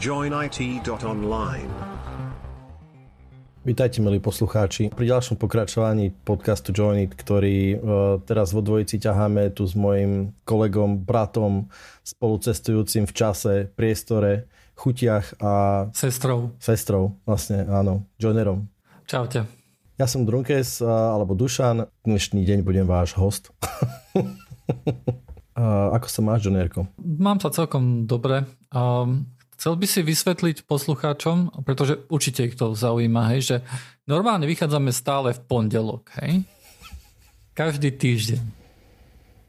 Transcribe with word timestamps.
joinit.online. 0.00 1.72
Vítajte, 3.60 4.00
milí 4.00 4.16
poslucháči, 4.16 4.88
pri 4.88 5.04
ďalšom 5.12 5.36
pokračovaní 5.36 6.16
podcastu 6.24 6.72
Joinit, 6.72 7.12
ktorý 7.12 7.76
uh, 7.76 7.80
teraz 8.24 8.56
vo 8.56 8.64
dvojici 8.64 8.96
ťaháme 8.96 9.52
tu 9.52 9.68
s 9.68 9.76
mojim 9.76 10.32
kolegom, 10.48 11.04
bratom, 11.04 11.68
spolucestujúcim 12.00 13.04
v 13.04 13.12
čase, 13.12 13.52
priestore, 13.76 14.48
chutiach 14.80 15.36
a... 15.44 15.52
Sestrou. 15.92 16.56
Sestrou, 16.56 17.20
vlastne, 17.28 17.68
áno, 17.68 18.08
Joinerom. 18.16 18.72
Čaute. 19.04 19.44
Ja 20.00 20.08
som 20.08 20.24
Drunkes, 20.24 20.80
uh, 20.80 21.12
alebo 21.12 21.36
Dušan, 21.36 21.92
dnešný 22.08 22.40
deň 22.48 22.64
budem 22.64 22.88
váš 22.88 23.12
host. 23.20 23.52
uh, 24.16 25.92
ako 26.00 26.08
sa 26.08 26.24
máš, 26.24 26.48
Joinerko? 26.48 26.88
Mám 26.96 27.44
sa 27.44 27.52
celkom 27.52 28.08
dobre. 28.08 28.48
Um, 28.72 29.28
Chcel 29.60 29.76
by 29.76 29.84
si 29.84 30.00
vysvetliť 30.00 30.64
poslucháčom, 30.64 31.52
pretože 31.68 32.00
určite 32.08 32.48
ich 32.48 32.56
to 32.56 32.72
zaujíma, 32.72 33.28
hej, 33.36 33.40
že 33.44 33.56
normálne 34.08 34.48
vychádzame 34.48 34.88
stále 34.88 35.36
v 35.36 35.40
pondelok, 35.44 36.08
hej? 36.24 36.48
Každý 37.52 37.92
týždeň. 37.92 38.40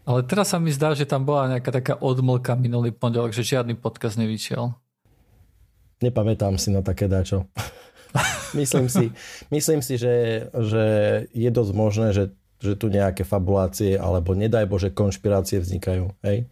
Ale 0.04 0.28
teraz 0.28 0.52
sa 0.52 0.60
mi 0.60 0.68
zdá, 0.76 0.92
že 0.92 1.08
tam 1.08 1.24
bola 1.24 1.56
nejaká 1.56 1.72
taká 1.72 1.96
odmlka 1.96 2.60
minulý 2.60 2.92
pondelok, 2.92 3.32
že 3.32 3.56
žiadny 3.56 3.80
podcast 3.80 4.20
nevyšiel. 4.20 4.76
Nepamätám 6.04 6.60
si 6.60 6.76
na 6.76 6.84
také 6.84 7.08
dačo. 7.08 7.48
myslím 8.60 8.92
si, 8.92 9.16
myslím 9.48 9.80
si 9.80 9.96
že, 9.96 10.44
že 10.52 10.86
je 11.32 11.48
dosť 11.48 11.72
možné, 11.72 12.08
že, 12.12 12.36
že 12.60 12.76
tu 12.76 12.92
nejaké 12.92 13.24
fabulácie 13.24 13.96
alebo 13.96 14.36
nedaj 14.36 14.68
Bože 14.68 14.92
konšpirácie 14.92 15.64
vznikajú. 15.64 16.12
Hej? 16.20 16.52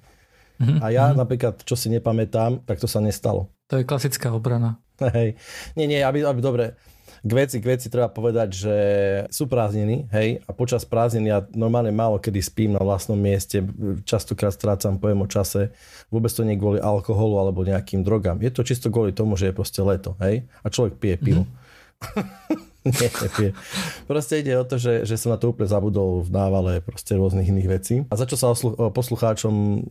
Mm-hmm. 0.59 0.79
A 0.83 0.85
ja 0.91 1.03
mm-hmm. 1.09 1.19
napríklad, 1.19 1.55
čo 1.63 1.79
si 1.79 1.87
nepamätám, 1.87 2.67
tak 2.67 2.83
to 2.83 2.87
sa 2.87 2.99
nestalo. 2.99 3.47
To 3.71 3.79
je 3.79 3.87
klasická 3.87 4.35
obrana. 4.35 4.77
Hej. 5.15 5.39
Nie, 5.79 5.87
nie, 5.87 6.03
aby, 6.03 6.27
aby 6.27 6.43
dobre. 6.43 6.75
K 7.19 7.31
veci, 7.35 7.59
k 7.59 7.75
veci 7.75 7.91
treba 7.91 8.07
povedať, 8.07 8.49
že 8.55 8.75
sú 9.27 9.51
prázdniny, 9.51 10.07
hej, 10.15 10.39
a 10.47 10.55
počas 10.55 10.87
prázdnin 10.87 11.27
ja 11.27 11.43
normálne 11.51 11.91
málo 11.91 12.15
kedy 12.15 12.39
spím 12.39 12.71
na 12.79 12.83
vlastnom 12.83 13.19
mieste, 13.19 13.59
častokrát 14.07 14.55
strácam 14.55 14.95
pojem 14.95 15.19
o 15.19 15.27
čase, 15.27 15.75
vôbec 16.07 16.31
to 16.31 16.47
nie 16.47 16.55
kvôli 16.55 16.79
alkoholu 16.79 17.35
alebo 17.43 17.67
nejakým 17.67 18.07
drogám. 18.07 18.39
Je 18.39 18.51
to 18.55 18.63
čisto 18.63 18.87
kvôli 18.87 19.11
tomu, 19.11 19.35
že 19.35 19.51
je 19.51 19.57
proste 19.57 19.83
leto, 19.83 20.15
hej, 20.23 20.47
a 20.63 20.67
človek 20.71 20.95
pije 20.95 21.15
pivo. 21.19 21.43
Mm-hmm. 21.43 22.67
nie, 22.95 23.09
nepije. 23.11 23.51
Proste 24.07 24.39
ide 24.39 24.55
o 24.55 24.63
to, 24.63 24.79
že, 24.79 25.03
že 25.03 25.19
som 25.19 25.35
na 25.35 25.39
to 25.39 25.51
úplne 25.51 25.67
zabudol 25.67 26.23
v 26.23 26.31
návale 26.31 26.79
proste 26.79 27.19
rôznych 27.19 27.51
iných 27.51 27.67
vecí. 27.67 27.95
A 28.07 28.15
za 28.15 28.23
čo 28.23 28.39
sa 28.39 28.55
oslu- 28.55 28.79
poslucháčom 28.95 29.83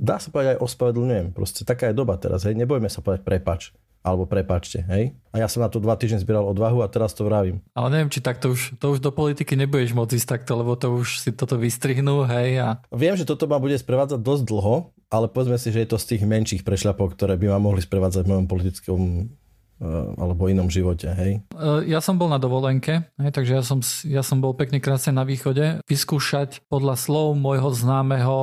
dá 0.00 0.18
sa 0.18 0.28
povedať 0.34 0.58
aj 0.58 0.62
ospravedlňujem. 0.64 1.26
Proste 1.34 1.62
taká 1.62 1.90
je 1.90 1.98
doba 1.98 2.18
teraz, 2.18 2.46
hej. 2.48 2.54
Nebojme 2.58 2.90
sa 2.90 3.04
povedať 3.04 3.22
prepač 3.22 3.74
alebo 4.04 4.28
prepačte, 4.28 4.84
hej? 4.84 5.16
A 5.32 5.40
ja 5.40 5.48
som 5.48 5.64
na 5.64 5.72
to 5.72 5.80
dva 5.80 5.96
týždne 5.96 6.20
zbieral 6.20 6.44
odvahu 6.44 6.84
a 6.84 6.92
teraz 6.92 7.16
to 7.16 7.24
vravím. 7.24 7.64
Ale 7.72 7.88
neviem, 7.88 8.12
či 8.12 8.20
takto 8.20 8.52
už, 8.52 8.76
to 8.76 8.92
už 8.92 9.00
do 9.00 9.08
politiky 9.08 9.56
nebudeš 9.56 9.96
môcť 9.96 10.20
ísť 10.20 10.28
takto, 10.28 10.60
lebo 10.60 10.76
to 10.76 10.92
už 10.92 11.24
si 11.24 11.32
toto 11.32 11.56
vystrihnú, 11.56 12.28
hej? 12.28 12.60
A... 12.60 12.68
Viem, 12.92 13.16
že 13.16 13.24
toto 13.24 13.48
ma 13.48 13.56
bude 13.56 13.80
sprevádzať 13.80 14.20
dosť 14.20 14.44
dlho, 14.44 14.92
ale 15.08 15.26
povedzme 15.32 15.56
si, 15.56 15.72
že 15.72 15.88
je 15.88 15.96
to 15.96 15.96
z 15.96 16.08
tých 16.14 16.22
menších 16.28 16.62
prešľapov, 16.68 17.16
ktoré 17.16 17.40
by 17.40 17.56
ma 17.56 17.58
mohli 17.64 17.80
sprevádzať 17.80 18.28
v 18.28 18.30
mojom 18.36 18.46
politickom 18.46 19.00
eh, 19.00 19.86
alebo 20.20 20.52
inom 20.52 20.68
živote, 20.68 21.08
hej? 21.08 21.40
Eh, 21.56 21.88
ja 21.88 22.04
som 22.04 22.20
bol 22.20 22.28
na 22.28 22.36
dovolenke, 22.36 23.08
hej, 23.16 23.30
takže 23.32 23.56
ja 23.56 23.64
som, 23.64 23.80
ja 24.04 24.20
som 24.20 24.44
bol 24.44 24.52
pekne 24.52 24.84
krásne 24.84 25.16
na 25.16 25.24
východe. 25.24 25.80
Vyskúšať 25.88 26.60
podľa 26.68 27.00
slov 27.00 27.40
môjho 27.40 27.72
známeho 27.72 28.36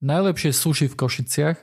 najlepšie 0.00 0.50
suši 0.52 0.86
v 0.92 0.98
Košiciach. 0.98 1.58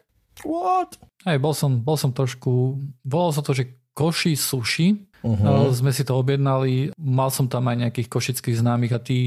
What? 0.45 0.97
Aj 1.23 1.37
bol 1.37 1.53
som, 1.53 1.79
bol 1.79 1.95
som 1.95 2.11
trošku, 2.11 2.81
volal 3.05 3.31
sa 3.31 3.45
to, 3.45 3.53
že 3.53 3.77
Koši 3.93 4.33
suši. 4.33 4.87
Uh-huh. 5.23 5.71
Sme 5.71 5.95
si 5.95 6.03
to 6.03 6.19
objednali, 6.19 6.91
mal 6.99 7.31
som 7.31 7.47
tam 7.47 7.71
aj 7.71 7.87
nejakých 7.87 8.11
košických 8.11 8.59
známych 8.59 8.91
a 8.91 8.99
tí, 8.99 9.21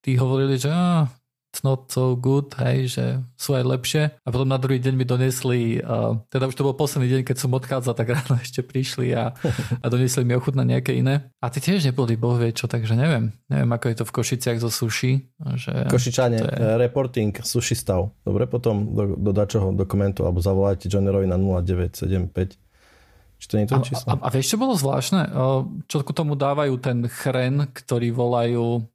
tí 0.00 0.16
hovorili, 0.16 0.56
že 0.56 0.72
á, 0.72 1.04
it's 1.54 1.62
not 1.62 1.86
so 1.86 2.18
good, 2.18 2.50
hej, 2.58 2.98
že 2.98 3.04
sú 3.38 3.54
aj 3.54 3.62
lepšie. 3.62 4.02
A 4.26 4.28
potom 4.34 4.50
na 4.50 4.58
druhý 4.58 4.82
deň 4.82 4.94
mi 4.98 5.06
donesli, 5.06 5.78
uh, 5.78 6.18
teda 6.26 6.50
už 6.50 6.58
to 6.58 6.66
bol 6.66 6.74
posledný 6.74 7.06
deň, 7.06 7.22
keď 7.22 7.36
som 7.38 7.54
odchádzal, 7.54 7.94
tak 7.94 8.10
ráno 8.18 8.34
ešte 8.42 8.66
prišli 8.66 9.14
a, 9.14 9.30
a 9.78 9.86
donesli 9.86 10.26
mi 10.26 10.34
ochutnať 10.34 10.66
nejaké 10.66 10.98
iné. 10.98 11.30
A 11.38 11.54
ty 11.54 11.62
tiež 11.62 11.86
neboli, 11.86 12.18
boh 12.18 12.34
vie 12.34 12.50
čo, 12.50 12.66
takže 12.66 12.98
neviem. 12.98 13.30
Neviem, 13.46 13.70
ako 13.70 13.86
je 13.86 13.96
to 14.02 14.04
v 14.10 14.14
Košiciach 14.18 14.58
zo 14.58 14.70
sushi. 14.74 15.30
Že 15.38 15.94
Košičane, 15.94 16.36
je... 16.42 16.50
Eh, 16.50 16.74
reporting 16.82 17.38
sushi 17.38 17.78
stav. 17.78 18.10
Dobre, 18.26 18.50
potom 18.50 18.90
do, 18.90 19.14
do 19.14 19.30
dačoho 19.30 19.70
dokumentu 19.70 20.26
alebo 20.26 20.42
zavolajte 20.42 20.90
Johnnerovi 20.90 21.30
na 21.30 21.38
0975 21.38 22.63
či 23.38 23.46
to 23.50 23.54
nie 23.58 23.64
je 23.66 23.70
to 23.74 23.80
číslo? 23.84 24.08
A, 24.08 24.14
a, 24.16 24.24
a 24.24 24.28
vieš, 24.32 24.54
čo 24.54 24.60
bolo 24.60 24.72
zvláštne? 24.72 25.28
Čo 25.90 26.00
k 26.00 26.10
tomu 26.16 26.38
dávajú 26.38 26.74
ten 26.80 27.04
chren, 27.10 27.68
ktorý 27.70 28.14
volajú, 28.14 28.86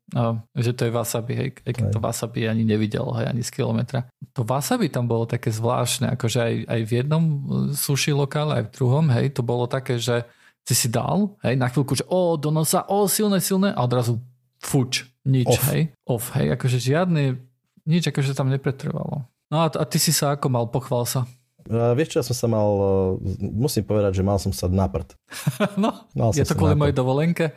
že 0.58 0.72
to 0.74 0.90
je 0.90 0.92
wasabi, 0.92 1.34
hej, 1.38 1.50
keď 1.62 1.94
to 1.94 2.00
wasabi 2.02 2.50
ani 2.50 2.66
nevidel, 2.66 3.14
hej, 3.20 3.30
ani 3.30 3.44
z 3.46 3.52
kilometra. 3.54 4.10
To 4.34 4.42
wasabi 4.42 4.90
tam 4.90 5.06
bolo 5.06 5.30
také 5.30 5.54
zvláštne, 5.54 6.18
akože 6.18 6.40
aj, 6.40 6.54
aj 6.66 6.82
v 6.82 6.92
jednom 6.92 7.24
e, 7.24 7.38
sushi 7.78 8.16
lokále, 8.16 8.58
aj 8.58 8.64
v 8.70 8.74
druhom, 8.74 9.06
hej, 9.14 9.38
to 9.38 9.46
bolo 9.46 9.70
také, 9.70 10.02
že 10.02 10.26
si 10.66 10.74
si 10.74 10.88
dal, 10.90 11.38
hej, 11.46 11.54
na 11.58 11.70
chvíľku, 11.70 11.94
že 11.94 12.06
o, 12.10 12.38
do 12.38 12.50
nosa, 12.50 12.86
o, 12.90 13.06
silné, 13.06 13.42
silné, 13.42 13.74
a 13.74 13.86
odrazu 13.86 14.18
fuč, 14.62 15.06
nič, 15.26 15.50
off. 15.50 15.66
hej, 15.70 15.94
off, 16.10 16.34
hej, 16.34 16.58
akože 16.58 16.78
žiadne, 16.82 17.38
nič 17.86 18.10
akože 18.10 18.34
tam 18.34 18.50
nepretrvalo. 18.50 19.30
No 19.50 19.58
a, 19.62 19.68
a 19.70 19.84
ty 19.86 19.98
si 19.98 20.14
sa 20.14 20.38
ako 20.38 20.48
mal, 20.50 20.66
pochval 20.70 21.10
sa. 21.10 21.26
Uh, 21.69 21.94
vieš 21.94 22.18
čo, 22.18 22.18
ja 22.18 22.25
som 22.25 22.34
sa 22.34 22.50
mal, 22.50 22.66
uh, 22.66 23.38
musím 23.40 23.85
povedať, 23.85 24.18
že 24.18 24.24
mal 24.25 24.41
som 24.41 24.50
sa 24.50 24.66
na 24.66 24.90
prd. 24.90 25.13
no, 25.84 26.09
mal 26.18 26.34
je 26.34 26.41
to 26.41 26.57
kvôli 26.57 26.74
mojej 26.74 26.97
dovolenke? 26.97 27.53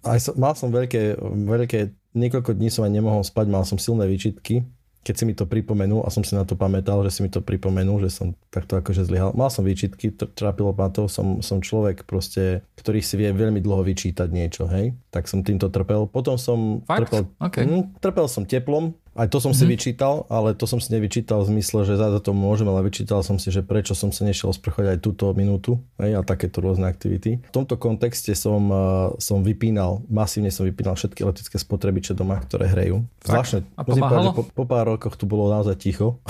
Aj 0.00 0.16
som, 0.16 0.32
mal 0.40 0.56
som 0.56 0.72
veľké, 0.72 1.20
veľké, 1.44 1.92
niekoľko 2.16 2.56
dní 2.56 2.72
som 2.72 2.88
aj 2.88 2.92
nemohol 2.96 3.20
spať, 3.20 3.46
mal 3.52 3.68
som 3.68 3.76
silné 3.76 4.08
výčitky, 4.08 4.64
keď 5.06 5.14
si 5.14 5.24
mi 5.28 5.38
to 5.38 5.46
pripomenul 5.46 6.02
a 6.02 6.10
som 6.10 6.26
si 6.26 6.34
na 6.34 6.42
to 6.42 6.58
pamätal, 6.58 6.98
že 7.06 7.14
si 7.14 7.20
mi 7.22 7.30
to 7.30 7.38
pripomenul, 7.38 8.02
že 8.02 8.10
som 8.10 8.34
takto 8.50 8.74
akože 8.74 9.06
zlyhal. 9.06 9.30
Mal 9.38 9.54
som 9.54 9.62
výčitky, 9.62 10.10
trápilo 10.10 10.74
ma 10.74 10.90
to, 10.90 11.06
som, 11.06 11.38
som 11.46 11.62
človek 11.62 12.02
proste, 12.02 12.66
ktorý 12.74 12.98
si 12.98 13.14
vie 13.14 13.30
veľmi 13.30 13.62
dlho 13.62 13.86
vyčítať 13.86 14.26
niečo, 14.26 14.66
hej. 14.66 14.98
Tak 15.14 15.30
som 15.30 15.46
týmto 15.46 15.70
trpel. 15.70 16.10
Potom 16.10 16.34
som 16.34 16.82
Fakt? 16.82 17.06
trpel, 17.06 17.22
okay. 17.38 17.62
hm, 17.62 18.02
trpel 18.02 18.26
som 18.26 18.42
teplom, 18.42 18.98
aj 19.16 19.32
to 19.32 19.40
som 19.40 19.50
mm-hmm. 19.50 19.58
si 19.58 19.64
mhm. 19.64 19.72
vyčítal, 19.72 20.14
ale 20.28 20.52
to 20.52 20.68
som 20.68 20.76
si 20.76 20.92
nevyčítal 20.92 21.40
v 21.42 21.56
zmysle, 21.56 21.88
že 21.88 21.96
za 21.96 22.20
to 22.20 22.36
môžem, 22.36 22.68
ale 22.68 22.84
vyčítal 22.84 23.24
som 23.24 23.40
si, 23.40 23.48
že 23.48 23.64
prečo 23.64 23.96
som 23.96 24.12
sa 24.12 24.28
nešiel 24.28 24.52
sprchovať 24.52 24.96
aj 24.96 24.98
túto 25.00 25.32
minútu 25.32 25.80
hej, 25.96 26.16
a 26.16 26.20
takéto 26.20 26.60
rôzne 26.60 26.84
aktivity. 26.84 27.40
V 27.40 27.52
tomto 27.52 27.80
kontexte 27.80 28.36
som, 28.36 28.68
uh, 28.68 29.16
som 29.16 29.40
vypínal, 29.40 30.04
masívne 30.12 30.52
som 30.52 30.68
vypínal 30.68 30.94
všetky 30.94 31.24
elektrické 31.24 31.56
spotrebiče 31.56 32.12
doma, 32.12 32.36
ktoré 32.44 32.68
hrejú. 32.68 33.08
Zvláštne, 33.24 33.64
musím 33.88 34.02
povedať, 34.04 34.24
že 34.28 34.36
po, 34.36 34.44
po 34.52 34.64
pár 34.68 34.84
rokoch 34.92 35.16
tu 35.16 35.24
bolo 35.24 35.48
naozaj 35.48 35.80
ticho. 35.80 36.20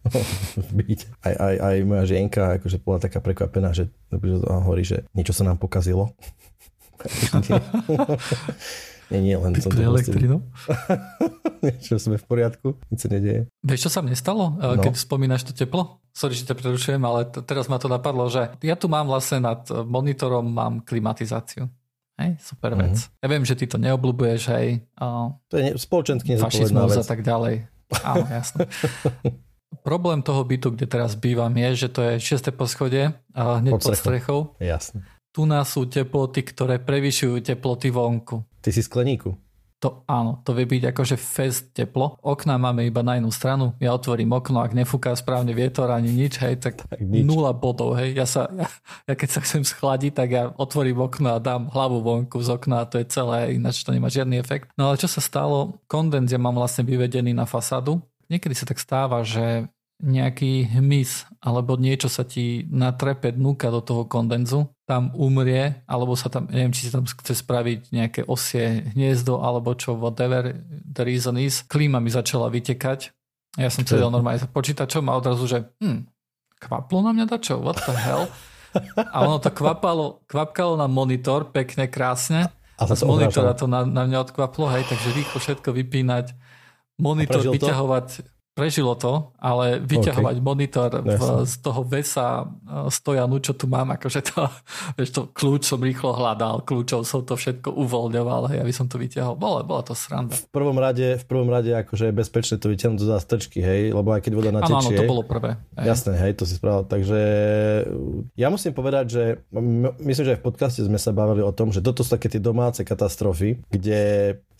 aj, 1.26 1.34
aj, 1.36 1.54
aj 1.60 1.76
moja 1.84 2.04
žienka 2.08 2.58
akože 2.58 2.82
bola 2.82 2.98
taká 2.98 3.22
prekvapená, 3.22 3.70
že 3.70 3.92
hovorí, 4.44 4.82
že 4.82 5.06
niečo 5.14 5.36
sa 5.36 5.46
nám 5.46 5.62
pokazilo. 5.62 6.10
Nie, 9.10 9.20
nie, 9.20 9.34
len 9.34 9.52
som 9.58 9.74
to 9.74 9.82
elektrinu? 9.82 10.38
Niečo 11.66 11.98
sme 11.98 12.16
v 12.16 12.24
poriadku, 12.24 12.78
nič 12.88 13.04
sa 13.04 13.08
nedieje. 13.10 13.50
Vieš, 13.60 13.80
čo 13.86 13.90
sa 13.92 14.00
mne 14.00 14.16
stalo, 14.16 14.54
no. 14.56 14.80
keď 14.80 14.96
spomínaš 14.96 15.44
to 15.44 15.52
teplo? 15.52 16.00
Sorry, 16.14 16.32
že 16.32 16.48
ťa 16.48 16.56
prerušujem, 16.56 17.02
ale 17.04 17.28
t- 17.28 17.42
teraz 17.44 17.68
ma 17.68 17.76
to 17.76 17.90
napadlo, 17.90 18.30
že 18.32 18.54
ja 18.64 18.78
tu 18.78 18.88
mám 18.88 19.10
vlastne 19.10 19.44
nad 19.44 19.66
monitorom 19.68 20.46
mám 20.46 20.80
klimatizáciu. 20.80 21.68
Hej, 22.20 22.36
super 22.40 22.76
vec. 22.76 22.96
Mm-hmm. 22.96 23.20
Ja 23.24 23.26
viem, 23.32 23.44
že 23.48 23.54
ty 23.56 23.64
to 23.64 23.80
neobľúbuješ, 23.80 24.42
hej. 24.52 24.68
Uh, 25.00 25.32
to 25.48 25.56
je 25.56 25.76
spoločensky 25.80 26.36
nezodpovedná 26.36 26.84
vec. 26.84 27.00
a 27.00 27.04
tak 27.04 27.20
ďalej. 27.24 27.54
Áno, 28.04 28.24
jasné. 28.28 28.68
Problém 29.88 30.20
toho 30.20 30.44
bytu, 30.44 30.76
kde 30.76 30.84
teraz 30.84 31.16
bývam, 31.16 31.50
je, 31.56 31.86
že 31.86 31.88
to 31.88 32.00
je 32.04 32.12
6. 32.20 32.52
poschodie 32.52 33.16
a 33.32 33.42
hneď 33.64 33.72
pod, 33.72 33.82
pod 33.88 33.96
strechou. 33.96 34.40
Jasne. 34.60 35.00
Tu 35.30 35.46
nás 35.46 35.70
sú 35.70 35.86
teploty, 35.86 36.42
ktoré 36.42 36.82
prevyšujú 36.82 37.40
teploty 37.40 37.88
vonku. 37.88 38.42
Ty 38.60 38.70
si 38.72 38.84
skleníku. 38.84 39.36
To 39.80 40.04
áno, 40.04 40.44
to 40.44 40.52
vie 40.52 40.68
byť 40.68 40.92
akože 40.92 41.16
fest 41.16 41.72
teplo. 41.72 42.20
Okná 42.20 42.60
máme 42.60 42.84
iba 42.84 43.00
na 43.00 43.16
jednu 43.16 43.32
stranu. 43.32 43.72
Ja 43.80 43.96
otvorím 43.96 44.36
okno, 44.36 44.60
ak 44.60 44.76
nefúka 44.76 45.16
správne 45.16 45.56
vietor 45.56 45.88
ani 45.88 46.12
nič, 46.12 46.36
hej, 46.36 46.60
tak, 46.60 46.84
tak 46.84 47.00
nič. 47.00 47.24
nula 47.24 47.56
bodov, 47.56 47.96
hej. 47.96 48.12
Ja, 48.12 48.28
sa, 48.28 48.52
ja, 48.52 48.68
ja 49.08 49.14
keď 49.16 49.28
sa 49.32 49.40
chcem 49.40 49.64
schladiť, 49.64 50.12
tak 50.12 50.28
ja 50.36 50.52
otvorím 50.52 51.00
okno 51.00 51.32
a 51.32 51.40
dám 51.40 51.72
hlavu 51.72 52.04
vonku 52.04 52.44
z 52.44 52.60
okna 52.60 52.84
a 52.84 52.88
to 52.92 53.00
je 53.00 53.08
celé, 53.08 53.56
ináč 53.56 53.80
to 53.80 53.96
nemá 53.96 54.12
žiadny 54.12 54.36
efekt. 54.36 54.68
No 54.76 54.92
ale 54.92 55.00
čo 55.00 55.08
sa 55.08 55.24
stalo? 55.24 55.80
Kondens 55.88 56.28
ja 56.28 56.36
mám 56.36 56.60
vlastne 56.60 56.84
vyvedený 56.84 57.32
na 57.32 57.48
fasadu. 57.48 58.04
Niekedy 58.28 58.52
sa 58.52 58.68
tak 58.68 58.76
stáva, 58.76 59.24
že 59.24 59.64
nejaký 60.00 60.68
hmyz 60.72 61.30
alebo 61.40 61.76
niečo 61.80 62.12
sa 62.12 62.24
ti 62.24 62.68
natrepe 62.68 63.32
dnúka 63.32 63.72
do 63.72 63.80
toho 63.80 64.04
kondenzu, 64.04 64.68
tam 64.84 65.14
umrie, 65.16 65.80
alebo 65.88 66.12
sa 66.12 66.28
tam, 66.28 66.50
neviem, 66.52 66.74
či 66.74 66.88
si 66.88 66.90
tam 66.92 67.08
chce 67.08 67.32
spraviť 67.32 67.94
nejaké 67.94 68.20
osie 68.28 68.92
hniezdo, 68.92 69.40
alebo 69.40 69.72
čo, 69.72 69.96
whatever 69.96 70.52
the 70.68 71.04
reason 71.06 71.40
is. 71.40 71.64
Klíma 71.64 72.02
mi 72.02 72.12
začala 72.12 72.52
vytekať. 72.52 73.14
Ja 73.56 73.72
som 73.72 73.86
sedel 73.88 74.12
normálne 74.12 74.42
za 74.42 74.50
počítačom 74.50 75.06
a 75.08 75.16
odrazu, 75.16 75.44
že 75.48 75.58
hm, 75.80 76.06
kvaplo 76.60 77.00
na 77.06 77.16
mňa 77.16 77.26
dačo, 77.30 77.56
what 77.62 77.80
the 77.82 77.94
hell? 77.96 78.28
A 79.14 79.26
ono 79.26 79.42
to 79.42 79.50
kvapalo, 79.50 80.22
kvapkalo 80.30 80.78
na 80.78 80.86
monitor 80.86 81.50
pekne, 81.50 81.90
krásne. 81.90 82.52
A 82.80 82.86
z 82.86 83.02
monitora 83.04 83.52
to 83.52 83.66
na, 83.66 83.82
na 83.84 84.06
mňa 84.08 84.30
odkvaplo, 84.30 84.70
hej, 84.72 84.86
takže 84.88 85.12
rýchlo 85.12 85.36
všetko 85.42 85.68
vypínať, 85.74 86.32
monitor 86.96 87.44
vyťahovať. 87.44 88.06
To? 88.24 88.39
Prežilo 88.50 88.98
to, 88.98 89.30
ale 89.38 89.78
vyťahovať 89.78 90.36
okay. 90.36 90.44
monitor 90.44 90.90
v, 91.00 91.22
z 91.46 91.54
toho 91.62 91.80
vesa 91.86 92.44
e, 92.44 92.90
stojanu, 92.90 93.38
čo 93.38 93.54
tu 93.54 93.70
mám, 93.70 93.94
akože 93.94 94.20
to, 94.26 94.50
vieš, 94.98 95.10
to 95.14 95.22
kľúč 95.30 95.62
som 95.64 95.80
rýchlo 95.80 96.12
hľadal, 96.12 96.66
kľúčov 96.66 97.06
som 97.06 97.22
to 97.22 97.38
všetko 97.38 97.70
uvoľňoval, 97.70 98.50
hej, 98.52 98.58
aby 98.60 98.72
som 98.74 98.90
to 98.90 98.98
vyťahol. 98.98 99.38
Bola, 99.38 99.62
bola 99.62 99.86
to 99.86 99.94
sranda. 99.94 100.34
V 100.34 100.50
prvom 100.50 100.76
rade, 100.76 101.16
v 101.16 101.24
prvom 101.24 101.46
rade 101.46 101.70
akože 101.70 102.10
je 102.10 102.14
bezpečné 102.14 102.54
to 102.58 102.68
vyťahnuť 102.68 102.98
do 102.98 103.06
zástrčky, 103.06 103.62
hej, 103.62 103.94
lebo 103.94 104.10
aj 104.12 104.20
keď 104.26 104.32
voda 104.34 104.50
natečie. 104.50 104.76
Áno, 104.76 104.90
áno, 104.90 104.98
to 104.98 105.10
bolo 105.10 105.22
prvé. 105.22 105.50
Hej. 105.78 105.86
Jasné, 105.86 106.12
hej, 106.18 106.32
to 106.34 106.44
si 106.44 106.58
spravil. 106.58 106.84
Takže 106.90 107.20
ja 108.34 108.48
musím 108.50 108.74
povedať, 108.74 109.04
že 109.08 109.22
myslím, 110.02 110.24
že 110.26 110.32
aj 110.36 110.40
v 110.42 110.46
podcaste 110.46 110.80
sme 110.82 110.98
sa 110.98 111.14
bavili 111.14 111.40
o 111.40 111.54
tom, 111.54 111.70
že 111.70 111.80
toto 111.80 112.02
sú 112.02 112.12
také 112.12 112.26
tie 112.26 112.42
domáce 112.42 112.82
katastrofy, 112.82 113.62
kde 113.70 114.00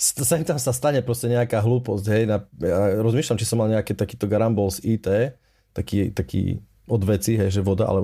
sa 0.01 0.41
tam 0.41 0.57
sa 0.57 0.73
stane 0.73 1.05
proste 1.05 1.29
nejaká 1.29 1.61
hlúposť, 1.61 2.05
hej, 2.09 2.23
na, 2.25 2.41
ja 2.57 2.97
rozmýšľam, 3.05 3.37
či 3.37 3.45
som 3.45 3.61
mal 3.61 3.69
nejaký 3.69 3.93
takýto 3.93 4.25
garambol 4.25 4.73
z 4.73 4.97
IT, 4.97 5.07
taký, 5.77 6.09
taký 6.17 6.65
od 6.91 7.03
veci, 7.07 7.39
hej, 7.39 7.55
že 7.55 7.63
voda, 7.63 7.87
ale 7.87 8.03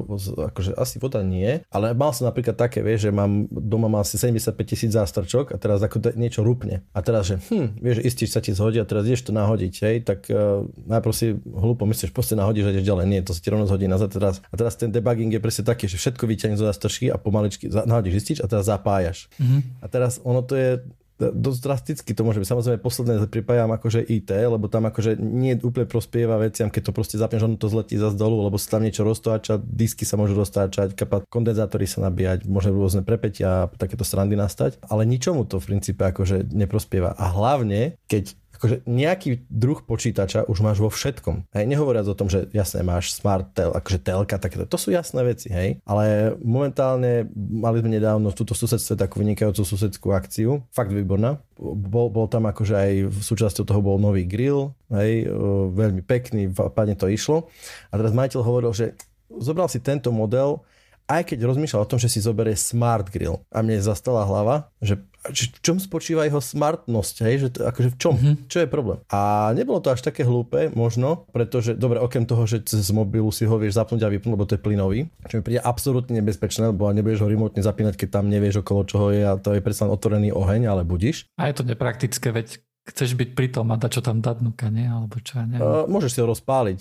akože 0.55 0.79
asi 0.79 1.03
voda 1.03 1.19
nie, 1.27 1.59
ale 1.75 1.91
mal 1.91 2.15
som 2.15 2.31
napríklad 2.31 2.55
také, 2.55 2.87
vieš, 2.87 3.09
že 3.09 3.11
mám, 3.11 3.51
doma 3.51 3.91
mám 3.91 4.07
asi 4.07 4.15
75 4.15 4.55
tisíc 4.63 4.95
zástrčok 4.95 5.51
a 5.51 5.57
teraz 5.59 5.83
ako 5.83 6.15
niečo 6.15 6.47
rupne. 6.47 6.87
A 6.95 7.03
teraz, 7.03 7.27
že 7.27 7.43
hm, 7.51 7.83
vieš, 7.83 8.07
istič 8.07 8.31
sa 8.31 8.39
ti 8.39 8.55
zhodí 8.55 8.79
a 8.79 8.87
teraz 8.87 9.03
ideš 9.03 9.27
to 9.27 9.33
nahodiť, 9.35 9.75
hej, 9.83 9.97
tak 10.07 10.31
uh, 10.31 10.63
najprv 10.87 11.13
si 11.13 11.35
hlúpo 11.43 11.83
myslíš, 11.91 12.15
proste 12.15 12.39
nahodíš 12.39 12.71
a 12.71 12.73
ideš 12.79 12.87
ďalej. 12.87 13.05
Nie, 13.11 13.21
to 13.27 13.35
sa 13.35 13.43
ti 13.43 13.51
rovno 13.51 13.67
zhodí 13.67 13.91
nazad 13.91 14.15
teraz. 14.15 14.39
A 14.39 14.55
teraz 14.55 14.79
ten 14.79 14.95
debugging 14.95 15.35
je 15.35 15.43
presne 15.43 15.67
taký, 15.67 15.91
že 15.91 15.99
všetko 15.99 16.23
vyťahneš 16.23 16.63
zo 16.63 16.67
zástrčky 16.71 17.11
a 17.11 17.19
pomaličky 17.19 17.67
nahodíš 17.67 18.15
istič 18.23 18.39
a 18.39 18.47
teraz 18.47 18.71
zapájaš. 18.71 19.27
Mm-hmm. 19.43 19.83
A 19.83 19.87
teraz 19.91 20.23
ono 20.23 20.47
to 20.47 20.55
je 20.55 20.79
dosť 21.19 21.61
drasticky 21.65 22.11
to 22.13 22.23
môže 22.23 22.39
byť. 22.41 22.49
Samozrejme, 22.49 22.79
posledné 22.85 23.15
pripájam 23.33 23.73
akože 23.73 24.05
IT, 24.05 24.29
lebo 24.29 24.69
tam 24.69 24.85
akože 24.89 25.17
nie 25.17 25.57
úplne 25.65 25.89
prospieva 25.89 26.37
veciam, 26.37 26.69
keď 26.69 26.83
to 26.89 26.93
proste 26.93 27.17
zapneš, 27.17 27.49
ono 27.49 27.57
to 27.57 27.73
zletí 27.73 27.97
za 27.97 28.13
dolu, 28.13 28.45
lebo 28.45 28.61
sa 28.61 28.77
tam 28.77 28.85
niečo 28.85 29.03
roztáča, 29.03 29.57
disky 29.61 30.05
sa 30.05 30.21
môžu 30.21 30.37
roztáčať, 30.37 30.93
kondenzátory 31.33 31.89
sa 31.89 32.05
nabíjať, 32.07 32.45
môže 32.45 32.69
rôzne 32.69 33.01
prepetia 33.01 33.65
a 33.65 33.69
takéto 33.73 34.05
strandy 34.05 34.37
nastať, 34.37 34.77
ale 34.87 35.09
ničomu 35.09 35.49
to 35.49 35.57
v 35.57 35.77
princípe 35.77 36.05
akože 36.05 36.53
neprospieva. 36.53 37.17
A 37.17 37.33
hlavne, 37.33 37.97
keď 38.07 38.37
akože 38.57 38.89
nejaký 38.89 39.47
druh 39.47 39.85
počítača 39.85 40.49
už 40.49 40.65
máš 40.65 40.81
vo 40.81 40.89
všetkom. 40.89 41.53
Hej, 41.53 41.65
nehovoriac 41.69 42.09
o 42.09 42.19
tom, 42.19 42.33
že 42.33 42.49
jasné 42.57 42.81
máš 42.81 43.13
smart 43.15 43.53
tel, 43.53 43.71
akože 43.77 43.99
telka, 44.01 44.41
takéto, 44.41 44.65
to 44.65 44.81
sú 44.81 44.91
jasné 44.91 45.23
veci, 45.23 45.53
hej. 45.53 45.79
Ale 45.85 46.35
momentálne 46.41 47.29
mali 47.37 47.85
sme 47.85 47.97
nedávno 47.97 48.33
v 48.33 48.39
túto 48.39 48.57
susedstve 48.57 48.97
takú 48.97 49.21
vynikajúcu 49.21 49.63
susedskú 49.63 50.17
akciu, 50.17 50.65
fakt 50.73 50.91
výborná. 50.91 51.39
Bol, 51.61 52.13
bol 52.13 52.29
tam 52.29 52.49
akože 52.49 52.75
aj 52.77 52.93
v 53.09 53.19
súčasťou 53.21 53.65
toho 53.65 53.81
bol 53.81 53.97
nový 53.97 54.29
grill, 54.29 54.77
hej, 54.93 55.29
veľmi 55.73 56.05
pekný, 56.05 56.53
padne 56.53 56.97
to 56.97 57.09
išlo. 57.09 57.49
A 57.93 57.97
teraz 57.97 58.13
majiteľ 58.13 58.41
hovoril, 58.45 58.73
že 58.77 58.97
zobral 59.41 59.69
si 59.69 59.83
tento 59.83 60.13
model, 60.15 60.63
aj 61.07 61.23
keď 61.33 61.47
rozmýšľal 61.47 61.87
o 61.87 61.91
tom, 61.91 61.99
že 62.03 62.11
si 62.11 62.19
zoberie 62.23 62.59
smart 62.59 63.11
grill. 63.11 63.43
A 63.55 63.63
mne 63.63 63.79
zastala 63.79 64.27
hlava, 64.27 64.71
že 64.83 64.99
v 65.27 65.59
čom 65.63 65.83
spočíva 65.83 66.23
jeho 66.23 66.39
smartnosť, 66.39 67.15
hej? 67.27 67.35
Že 67.47 67.49
to, 67.51 67.61
akože 67.67 67.89
v 67.95 67.99
čom? 67.99 68.15
Mm-hmm. 68.15 68.37
Čo 68.47 68.59
je 68.63 68.69
problém? 68.71 68.99
A 69.11 69.51
nebolo 69.59 69.83
to 69.83 69.91
až 69.91 70.07
také 70.07 70.23
hlúpe, 70.23 70.71
možno, 70.75 71.27
pretože, 71.35 71.75
dobre, 71.75 71.99
okrem 71.99 72.23
toho, 72.23 72.47
že 72.47 72.63
cez 72.63 72.87
mobilu 72.95 73.35
si 73.35 73.43
ho 73.43 73.57
vieš 73.59 73.79
zapnúť 73.79 74.07
a 74.07 74.13
vypnúť, 74.13 74.33
lebo 74.35 74.47
to 74.47 74.55
je 74.55 74.63
plynový, 74.63 75.01
čo 75.27 75.39
mi 75.39 75.43
príde 75.43 75.63
absolútne 75.63 76.15
nebezpečné, 76.23 76.71
lebo 76.71 76.87
nebudeš 76.95 77.27
ho 77.27 77.29
remotne 77.31 77.59
zapínať, 77.59 77.99
keď 77.99 78.09
tam 78.23 78.31
nevieš 78.31 78.63
okolo 78.63 78.87
čoho 78.87 79.11
je 79.11 79.23
a 79.27 79.35
to 79.35 79.59
je 79.59 79.65
predsa 79.65 79.91
otvorený 79.91 80.31
oheň, 80.31 80.71
ale 80.71 80.83
budíš. 80.87 81.27
A 81.39 81.51
je 81.51 81.59
to 81.59 81.67
nepraktické, 81.67 82.31
veď 82.31 82.63
chceš 82.87 83.19
byť 83.19 83.31
pri 83.35 83.49
tom 83.51 83.75
a 83.75 83.77
dať 83.77 83.99
čo 83.99 84.03
tam 84.03 84.23
dať 84.23 84.47
nuka, 84.47 84.71
nie? 84.71 84.87
Alebo 84.87 85.19
čo, 85.19 85.43
neviem. 85.43 85.59
Uh, 85.59 85.91
môžeš 85.91 86.11
si 86.15 86.19
ho 86.23 86.27
rozpáliť. 86.31 86.81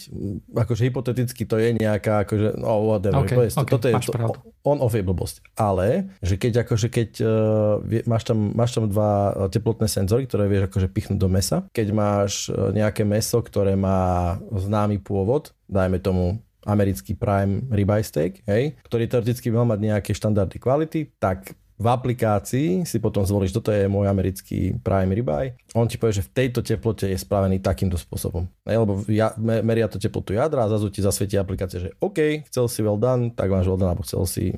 Akože 0.54 0.82
hypoteticky 0.86 1.44
to 1.50 1.58
je 1.58 1.74
nejaká, 1.82 2.30
akože, 2.30 2.62
no 2.62 2.94
whatever. 2.94 3.26
Okay, 3.26 3.50
to, 3.50 3.66
okay, 3.66 3.72
toto 3.74 3.86
je, 3.90 3.94
to, 4.06 4.14
on 4.62 4.78
off 4.86 4.94
je 4.94 5.02
blbosť. 5.02 5.42
Ale, 5.58 6.14
že 6.22 6.38
keď 6.38 6.70
akože 6.70 6.88
keď 6.94 7.10
uh, 7.26 8.06
máš, 8.06 8.24
tam, 8.30 8.54
máš 8.54 8.78
tam 8.78 8.86
dva 8.86 9.34
teplotné 9.50 9.90
senzory, 9.90 10.30
ktoré 10.30 10.46
vieš 10.46 10.70
akože 10.70 10.88
pichnúť 10.94 11.18
do 11.18 11.30
mesa, 11.30 11.66
keď 11.74 11.88
máš 11.90 12.54
uh, 12.54 12.70
nejaké 12.70 13.02
meso, 13.02 13.42
ktoré 13.42 13.74
má 13.74 14.38
známy 14.54 15.02
pôvod, 15.02 15.58
dajme 15.66 15.98
tomu 15.98 16.38
americký 16.66 17.14
prime 17.14 17.66
ribeye 17.70 18.02
steak, 18.02 18.42
hej, 18.50 18.74
ktorý 18.90 19.06
teoreticky 19.06 19.54
mal 19.54 19.70
mať 19.70 19.80
nejaké 19.86 20.12
štandardy 20.18 20.58
kvality, 20.58 21.14
tak 21.22 21.54
v 21.76 21.88
aplikácii 21.92 22.88
si 22.88 22.98
potom 23.04 23.28
zvolíš, 23.28 23.52
toto 23.52 23.68
je 23.68 23.92
môj 23.92 24.08
americký 24.08 24.80
Prime 24.80 25.12
Ribeye. 25.12 25.60
On 25.76 25.84
ti 25.84 26.00
povie, 26.00 26.24
že 26.24 26.28
v 26.28 26.32
tejto 26.32 26.64
teplote 26.64 27.12
je 27.12 27.20
spravený 27.20 27.60
takýmto 27.60 28.00
spôsobom. 28.00 28.48
Lebo 28.64 29.04
ja, 29.12 29.36
meria 29.40 29.92
to 29.92 30.00
teplotu 30.00 30.32
jadra 30.32 30.64
a 30.64 30.72
zrazu 30.72 30.88
ti 30.88 31.04
zasvietí 31.04 31.36
aplikácia, 31.36 31.84
že 31.84 31.92
OK, 32.00 32.48
chcel 32.48 32.72
si 32.72 32.80
well 32.80 32.96
done, 32.96 33.36
tak 33.36 33.52
máš 33.52 33.68
well 33.68 33.76
done, 33.76 33.92
alebo 33.92 34.08
chcel 34.08 34.24
si 34.24 34.56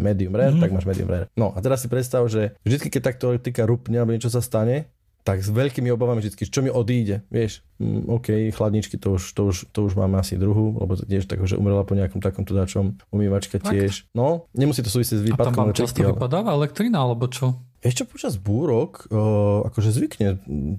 medium 0.00 0.36
rare, 0.36 0.52
mm-hmm. 0.52 0.62
tak 0.64 0.72
máš 0.72 0.84
medium 0.88 1.08
rare. 1.08 1.26
No 1.36 1.52
a 1.56 1.58
teraz 1.64 1.84
si 1.84 1.88
predstav, 1.88 2.24
že 2.28 2.56
vždy, 2.64 2.92
keď 2.92 3.12
takto 3.12 3.32
elektrika 3.32 3.64
rupne 3.64 4.00
alebo 4.00 4.12
niečo 4.12 4.28
sa 4.28 4.44
stane, 4.44 4.88
tak 5.22 5.38
s 5.38 5.50
veľkými 5.54 5.86
obavami 5.94 6.18
vždy, 6.18 6.50
čo 6.50 6.60
mi 6.66 6.70
odíde, 6.70 7.22
vieš, 7.30 7.62
mm, 7.78 8.10
OK, 8.10 8.28
chladničky, 8.50 8.98
to 8.98 9.18
už, 9.18 9.22
to, 9.34 9.42
už, 9.54 9.56
to 9.70 9.78
už 9.86 9.94
máme 9.94 10.18
asi 10.18 10.34
druhú, 10.34 10.74
lebo 10.82 10.98
tiež 10.98 11.30
tak, 11.30 11.38
že 11.46 11.54
umrela 11.54 11.86
po 11.86 11.94
nejakom 11.94 12.18
takomto 12.18 12.50
dačom, 12.52 12.98
umývačka 13.14 13.62
tiež. 13.62 14.10
No, 14.18 14.50
nemusí 14.50 14.82
to 14.82 14.90
súvisieť 14.90 15.22
s 15.22 15.24
výpadkom. 15.30 15.54
A 15.54 15.54
tam 15.54 15.70
vám 15.70 15.78
často 15.78 16.02
ale... 16.02 16.10
vypadáva 16.14 16.58
elektrina, 16.58 17.06
alebo 17.06 17.30
čo? 17.30 17.54
Ešte 17.82 18.02
počas 18.06 18.34
búrok, 18.38 19.06
uh, 19.10 19.66
akože 19.70 19.90
zvykne, 19.94 20.28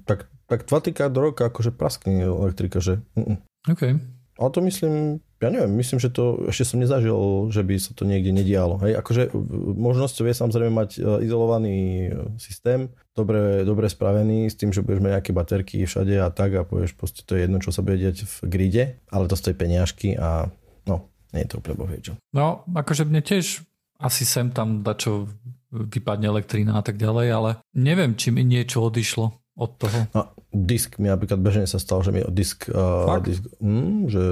tak, 0.03 0.27
tak 0.51 0.67
dva 0.67 0.79
do 1.07 1.19
roka 1.19 1.47
akože 1.47 1.71
praskne 1.71 2.27
elektrika, 2.27 2.83
že... 2.83 2.99
Mm-mm. 3.15 3.39
OK. 3.71 3.95
Ale 4.33 4.49
to 4.51 4.59
myslím, 4.65 5.23
ja 5.43 5.51
neviem, 5.51 5.75
myslím, 5.75 5.99
že 5.99 6.07
to 6.07 6.47
ešte 6.47 6.73
som 6.73 6.79
nezažil, 6.79 7.13
že 7.51 7.61
by 7.61 7.75
sa 7.75 7.91
to 7.91 8.07
niekde 8.07 8.31
nedialo. 8.31 8.79
Hej, 8.79 8.97
akože 9.03 9.35
možnosťou 9.75 10.25
je 10.25 10.35
samozrejme 10.35 10.71
mať 10.71 10.89
e, 10.97 10.99
izolovaný 11.27 11.75
e, 12.07 12.09
systém, 12.39 12.87
dobre, 13.11 13.67
dobre 13.67 13.91
spravený, 13.91 14.47
s 14.47 14.55
tým, 14.55 14.71
že 14.71 14.79
budeš 14.79 15.03
mať 15.03 15.11
nejaké 15.19 15.31
baterky 15.35 15.83
všade 15.83 16.15
a 16.23 16.31
tak 16.31 16.55
a 16.55 16.63
povieš, 16.63 16.95
proste 16.95 17.27
to 17.27 17.35
je 17.35 17.43
jedno, 17.43 17.59
čo 17.59 17.75
sa 17.75 17.83
bude 17.83 17.99
diať 17.99 18.23
v 18.23 18.35
gride, 18.47 18.83
ale 19.11 19.27
to 19.27 19.35
stojí 19.35 19.53
peniažky 19.53 20.15
a 20.15 20.47
no, 20.87 21.11
nie 21.35 21.43
je 21.43 21.49
to 21.51 21.59
úplne 21.59 21.75
bohviečo. 21.75 22.13
No, 22.31 22.63
akože 22.71 23.03
mne 23.03 23.19
tiež 23.19 23.67
asi 23.99 24.23
sem 24.23 24.49
tam 24.55 24.81
dačo 24.81 25.27
vypadne 25.73 26.29
elektrina 26.29 26.79
a 26.79 26.83
tak 26.85 26.95
ďalej, 26.95 27.27
ale 27.33 27.49
neviem, 27.75 28.13
či 28.15 28.31
mi 28.31 28.45
niečo 28.45 28.85
odišlo 28.85 29.42
od 29.53 29.71
toho. 29.77 29.99
No, 30.17 30.33
disk 30.49 30.97
mi 30.97 31.13
napríklad 31.13 31.37
bežne 31.37 31.69
sa 31.69 31.77
stalo, 31.77 32.01
že 32.01 32.09
mi 32.09 32.25
disk, 32.33 32.65
uh, 32.73 33.21
disk 33.21 33.45
mm, 33.61 34.09
že, 34.09 34.23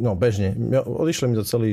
no 0.00 0.16
bežne, 0.16 0.56
odišli 0.84 1.28
mi 1.28 1.36
za 1.36 1.44
celý 1.44 1.72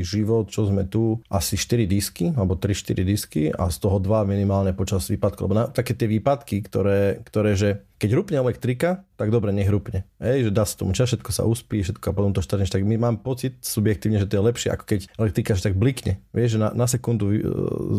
život, 0.00 0.48
čo 0.48 0.68
sme 0.68 0.88
tu, 0.88 1.20
asi 1.28 1.60
4 1.60 1.84
disky, 1.84 2.32
alebo 2.32 2.56
3-4 2.56 3.04
disky 3.04 3.42
a 3.52 3.68
z 3.68 3.76
toho 3.76 4.00
2 4.00 4.24
minimálne 4.24 4.72
počas 4.72 5.04
výpadku, 5.12 5.44
lebo 5.44 5.54
na, 5.56 5.64
také 5.68 5.92
tie 5.92 6.08
výpadky, 6.08 6.64
ktoré, 6.64 7.20
ktoré 7.28 7.52
že 7.56 7.84
keď 8.02 8.18
rupne 8.18 8.34
elektrika, 8.34 9.06
tak 9.14 9.30
dobre, 9.30 9.54
nech 9.54 9.70
rupne. 9.70 10.02
Hej, 10.18 10.50
že 10.50 10.50
dá 10.50 10.66
sa 10.66 10.74
tomu 10.74 10.90
čas, 10.90 11.06
všetko 11.06 11.30
sa 11.30 11.46
uspí, 11.46 11.86
všetko 11.86 12.02
a 12.02 12.16
potom 12.18 12.34
to 12.34 12.42
štarneš. 12.42 12.74
Tak 12.74 12.82
my 12.82 12.98
mám 12.98 13.22
pocit 13.22 13.62
subjektívne, 13.62 14.18
že 14.18 14.26
to 14.26 14.42
je 14.42 14.46
lepšie, 14.50 14.74
ako 14.74 14.84
keď 14.90 15.00
elektrika 15.22 15.54
že 15.54 15.70
tak 15.70 15.78
blikne. 15.78 16.18
Vieš, 16.34 16.58
že 16.58 16.66
na, 16.66 16.74
na 16.74 16.90
sekundu 16.90 17.30
uh, 17.30 17.38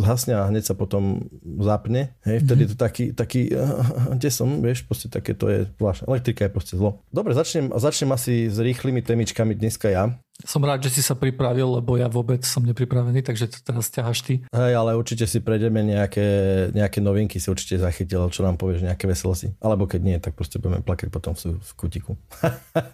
zhasne 0.04 0.36
a 0.36 0.52
hneď 0.52 0.68
sa 0.68 0.76
potom 0.76 1.32
zapne. 1.64 2.20
Hej, 2.28 2.44
vtedy 2.44 2.68
je 2.68 2.70
to 2.76 2.78
taký, 2.84 3.06
taký 3.16 3.56
uh, 3.56 3.83
kde 4.18 4.30
som, 4.30 4.48
vieš, 4.60 4.86
proste 4.88 5.08
také 5.10 5.36
to 5.36 5.50
je 5.50 5.60
zvláštne. 5.80 6.08
Elektrika 6.10 6.48
je 6.48 6.52
proste 6.52 6.74
zlo. 6.76 7.04
Dobre, 7.10 7.36
začnem, 7.36 7.72
začnem 7.74 8.12
asi 8.16 8.48
s 8.48 8.58
rýchlymi 8.58 9.04
témičkami 9.04 9.56
dneska 9.56 9.90
ja. 9.92 10.14
Som 10.44 10.66
rád, 10.66 10.82
že 10.82 10.98
si 10.98 11.02
sa 11.06 11.14
pripravil, 11.14 11.78
lebo 11.78 11.94
ja 11.94 12.10
vôbec 12.10 12.42
som 12.42 12.66
nepripravený, 12.66 13.22
takže 13.22 13.54
to 13.54 13.58
teraz 13.62 13.94
ťahaš 13.94 14.20
ty. 14.26 14.34
Hej, 14.50 14.74
ale 14.74 14.98
určite 14.98 15.30
si 15.30 15.40
prejdeme 15.40 15.86
nejaké, 15.86 16.28
nejaké 16.74 17.00
novinky, 17.00 17.38
si 17.38 17.54
určite 17.54 17.78
zachytil, 17.78 18.28
čo 18.34 18.42
nám 18.42 18.58
povieš, 18.58 18.90
nejaké 18.90 19.06
veselosti. 19.06 19.54
Alebo 19.62 19.86
keď 19.86 20.02
nie, 20.02 20.18
tak 20.18 20.34
proste 20.34 20.58
budeme 20.58 20.82
plakať 20.82 21.14
potom 21.14 21.38
v, 21.38 21.62
v 21.62 21.72
kutiku. 21.78 22.18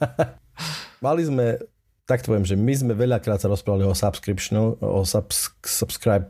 Mali 1.06 1.24
sme, 1.24 1.64
tak 2.04 2.26
to 2.26 2.36
poviem, 2.36 2.44
že 2.44 2.60
my 2.60 2.74
sme 2.76 2.94
veľakrát 2.98 3.40
sa 3.40 3.48
rozprávali 3.48 3.88
o 3.88 3.96
subscriptionu, 3.96 4.76
o 4.84 5.08
subs, 5.08 5.56
subscribe, 5.64 6.28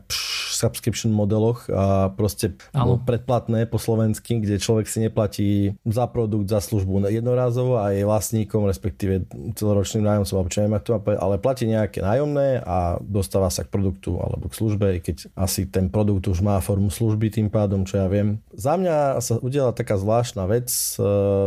subscription 0.60 1.10
modeloch 1.16 1.64
a 1.72 2.12
proste 2.12 2.60
ano. 2.76 3.00
predplatné 3.00 3.64
po 3.64 3.80
slovensky, 3.80 4.44
kde 4.44 4.60
človek 4.60 4.84
si 4.84 4.98
neplatí 5.00 5.50
za 5.88 6.04
produkt, 6.04 6.52
za 6.52 6.60
službu 6.60 7.08
jednorázovo 7.08 7.80
a 7.80 7.96
je 7.96 8.04
vlastníkom, 8.04 8.68
respektíve 8.68 9.24
celoročným 9.56 10.04
nájomcom, 10.04 10.36
alebo 10.36 10.52
čo 10.52 10.60
neviem, 10.60 10.76
to 10.84 10.92
ale 11.00 11.40
platí 11.40 11.64
nejaké 11.64 12.04
nájomné 12.04 12.60
a 12.60 13.00
dostáva 13.00 13.48
sa 13.48 13.64
k 13.64 13.72
produktu 13.72 14.20
alebo 14.20 14.52
k 14.52 14.58
službe, 14.58 14.86
keď 15.00 15.32
asi 15.32 15.64
ten 15.64 15.88
produkt 15.88 16.28
už 16.28 16.44
má 16.44 16.60
formu 16.60 16.92
služby 16.92 17.32
tým 17.32 17.48
pádom, 17.48 17.88
čo 17.88 18.02
ja 18.02 18.06
viem. 18.10 18.42
Za 18.52 18.76
mňa 18.76 19.22
sa 19.24 19.40
udiala 19.40 19.72
taká 19.72 19.96
zvláštna 19.96 20.44
vec, 20.50 20.68
e, 20.98 21.02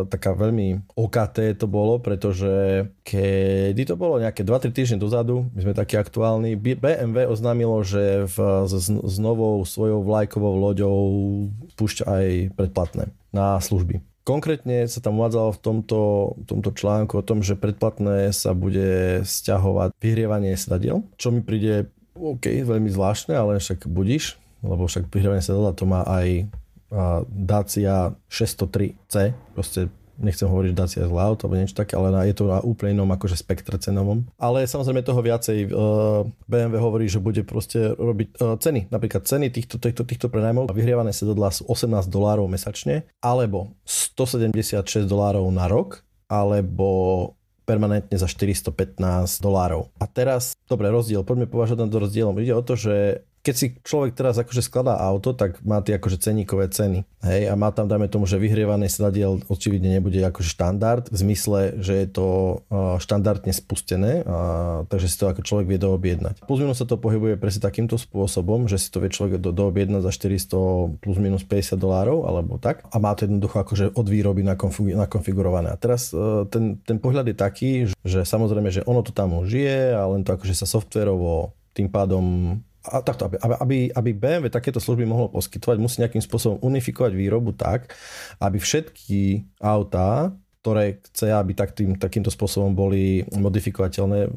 taká 0.08 0.34
veľmi 0.34 0.96
OKT 0.98 1.60
to 1.60 1.68
bolo, 1.70 2.00
pretože 2.00 2.88
kedy 3.04 3.84
to 3.84 3.96
bolo 4.00 4.18
nejaké 4.18 4.42
2-3 4.42 4.72
týždne 4.72 4.98
dozadu, 4.98 5.46
my 5.52 5.60
sme 5.60 5.74
takí 5.76 6.00
aktuálni, 6.00 6.56
BMW 6.56 7.28
oznámilo, 7.28 7.84
že 7.84 8.26
v, 8.32 8.38
s, 8.66 8.88
s 9.04 9.16
novou 9.20 9.60
svojou 9.68 10.02
vlajkovou 10.02 10.56
loďou 10.56 11.00
púšťa 11.76 12.04
aj 12.08 12.26
predplatné 12.56 13.12
na 13.36 13.60
služby. 13.60 14.00
Konkrétne 14.24 14.88
sa 14.88 15.04
tam 15.04 15.20
uvádzalo 15.20 15.52
v 15.52 15.60
tomto, 15.60 16.00
tomto 16.48 16.72
článku 16.72 17.20
o 17.20 17.28
tom, 17.28 17.44
že 17.44 17.60
predplatné 17.60 18.32
sa 18.32 18.56
bude 18.56 19.20
stiahovať 19.28 19.92
vyhrievanie 20.00 20.56
sedadiel, 20.56 21.04
čo 21.20 21.36
mi 21.36 21.44
príde 21.44 21.92
OK, 22.16 22.48
veľmi 22.48 22.88
zvláštne, 22.88 23.36
ale 23.36 23.60
však 23.60 23.84
budíš, 23.92 24.40
lebo 24.64 24.88
však 24.88 25.12
vyhrievanie 25.12 25.44
sedadla 25.44 25.76
to 25.76 25.84
má 25.84 26.08
aj 26.08 26.48
Dacia 27.28 28.14
603C, 28.30 29.34
proste 29.58 29.90
nechcem 30.20 30.46
hovoriť, 30.46 30.70
že 30.74 30.80
Dacia 30.80 31.00
je 31.06 31.12
zlá 31.12 31.24
auto 31.26 31.48
alebo 31.48 31.58
niečo 31.58 31.78
také, 31.78 31.98
ale 31.98 32.14
je 32.30 32.36
to 32.38 32.46
na 32.46 32.60
úplne 32.62 32.98
inom 32.98 33.10
akože 33.14 33.38
spektre 33.38 33.78
cenovom. 33.82 34.30
Ale 34.38 34.66
samozrejme 34.66 35.02
toho 35.02 35.22
viacej 35.22 35.58
uh, 35.70 36.24
BMW 36.46 36.76
hovorí, 36.78 37.06
že 37.10 37.24
bude 37.24 37.42
proste 37.46 37.94
robiť 37.98 38.28
uh, 38.38 38.56
ceny. 38.58 38.94
Napríklad 38.94 39.26
ceny 39.26 39.50
týchto, 39.50 39.82
týchto, 39.82 40.06
týchto 40.06 40.28
prenajmov 40.30 40.70
vyhrievané 40.74 41.14
sedadlá 41.16 41.50
sú 41.50 41.66
18 41.70 42.10
dolárov 42.10 42.46
mesačne 42.46 43.10
alebo 43.22 43.74
176 43.86 45.06
dolárov 45.10 45.46
na 45.50 45.66
rok 45.66 46.06
alebo 46.30 47.34
permanentne 47.64 48.20
za 48.20 48.28
415 48.28 49.40
dolárov. 49.40 49.88
A 49.96 50.06
teraz, 50.06 50.56
dobre, 50.68 50.92
rozdiel, 50.92 51.24
poďme 51.24 51.48
považovať 51.48 51.80
na 51.80 51.88
to 51.88 52.04
rozdielom. 52.04 52.36
Ide 52.40 52.54
o 52.60 52.64
to, 52.64 52.76
že 52.76 53.24
keď 53.44 53.56
si 53.60 53.76
človek 53.84 54.16
teraz 54.16 54.40
akože 54.40 54.64
skladá 54.64 54.96
auto, 55.04 55.36
tak 55.36 55.60
má 55.68 55.84
tie 55.84 56.00
akože 56.00 56.16
ceníkové 56.16 56.72
ceny. 56.72 57.04
Hej, 57.28 57.52
a 57.52 57.54
má 57.60 57.76
tam, 57.76 57.92
dajme 57.92 58.08
tomu, 58.08 58.24
že 58.24 58.40
vyhrievaný 58.40 58.88
sedadiel 58.88 59.44
očividne 59.52 60.00
nebude 60.00 60.16
akože 60.24 60.48
štandard, 60.48 61.12
v 61.12 61.18
zmysle, 61.20 61.76
že 61.84 62.04
je 62.04 62.08
to 62.08 62.28
štandardne 63.04 63.52
spustené, 63.52 64.24
a, 64.24 64.84
takže 64.88 65.08
si 65.12 65.16
to 65.20 65.28
ako 65.28 65.44
človek 65.44 65.68
vie 65.68 65.80
doobjednať. 65.80 66.48
Plus 66.48 66.60
minus 66.64 66.80
sa 66.80 66.88
to 66.88 66.96
pohybuje 66.96 67.36
presne 67.36 67.60
takýmto 67.60 68.00
spôsobom, 68.00 68.72
že 68.72 68.80
si 68.80 68.88
to 68.88 69.04
vie 69.04 69.12
človek 69.12 69.44
do, 69.44 69.52
doobjednať 69.52 70.08
za 70.08 70.12
400 70.16 71.04
plus 71.04 71.18
minus 71.20 71.44
50 71.44 71.76
dolárov, 71.76 72.24
alebo 72.24 72.56
tak. 72.60 72.88
A 72.92 73.00
má 73.00 73.12
to 73.12 73.28
jednoducho 73.28 73.60
akože 73.60 73.92
od 73.92 74.08
výroby 74.08 74.44
nakonfigurované. 74.44 75.76
A 75.76 75.80
teraz 75.80 76.16
e, 76.16 76.48
ten, 76.48 76.80
ten 76.80 76.96
pohľad 76.96 77.28
je 77.28 77.36
taký, 77.36 77.72
že 78.08 78.24
samozrejme, 78.24 78.72
že 78.72 78.88
ono 78.88 79.04
to 79.04 79.12
tam 79.12 79.36
už 79.44 79.52
je 79.52 79.92
a 79.92 80.04
len 80.08 80.24
to 80.24 80.32
akože 80.32 80.56
sa 80.56 80.68
softverovo 80.68 81.52
tým 81.74 81.90
pádom 81.90 82.56
a 82.84 83.00
takto, 83.00 83.32
aby, 83.32 83.40
aby, 83.40 83.78
aby 83.96 84.10
BMW 84.12 84.52
takéto 84.52 84.84
služby 84.84 85.08
mohlo 85.08 85.32
poskytovať, 85.32 85.78
musí 85.80 86.04
nejakým 86.04 86.20
spôsobom 86.20 86.60
unifikovať 86.60 87.16
výrobu 87.16 87.56
tak, 87.56 87.96
aby 88.44 88.60
všetky 88.60 89.48
autá 89.64 90.36
ktoré 90.64 91.04
chce, 91.12 91.28
aby 91.36 91.52
tak 91.52 91.76
tým, 91.76 92.00
takýmto 92.00 92.32
spôsobom 92.32 92.72
boli 92.72 93.28
modifikovateľné 93.36 94.20
e, 94.24 94.30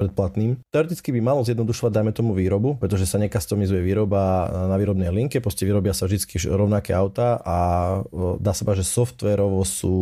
predplatným. 0.00 0.64
Teoreticky 0.72 1.12
by 1.12 1.20
malo 1.20 1.44
zjednodušovať, 1.44 1.92
dajme 1.92 2.12
tomu, 2.16 2.32
výrobu, 2.32 2.80
pretože 2.80 3.04
sa 3.04 3.20
nekastomizuje 3.20 3.84
výroba 3.84 4.48
na 4.48 4.80
výrobnej 4.80 5.12
linke, 5.12 5.44
proste 5.44 5.68
vyrobia 5.68 5.92
sa 5.92 6.08
vždy 6.08 6.48
rovnaké 6.48 6.96
auta 6.96 7.36
a 7.44 7.58
e, 8.00 8.40
dá 8.40 8.56
sa 8.56 8.64
že 8.72 8.80
softverovo 8.80 9.60
sú 9.68 9.96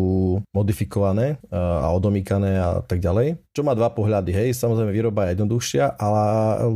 modifikované 0.54 1.42
e, 1.50 1.58
a 1.58 1.90
odomýkané 1.90 2.50
a 2.62 2.70
tak 2.87 3.02
ďalej. 3.02 3.42
Čo 3.50 3.66
má 3.66 3.75
dva 3.75 3.90
pohľady, 3.90 4.30
hej, 4.30 4.49
samozrejme 4.54 4.94
výroba 4.94 5.26
je 5.26 5.35
jednoduchšia, 5.35 5.99
ale 5.99 6.23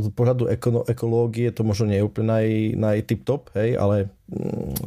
z 0.03 0.09
pohľadu 0.11 0.51
eko- 0.51 0.83
ekológie 0.91 1.47
to 1.55 1.63
možno 1.63 1.87
nie 1.87 2.03
je 2.03 2.07
úplne 2.11 2.27
naj, 2.27 2.47
naj 2.75 2.97
tip 3.07 3.23
top, 3.23 3.55
hej, 3.55 3.79
ale 3.79 4.11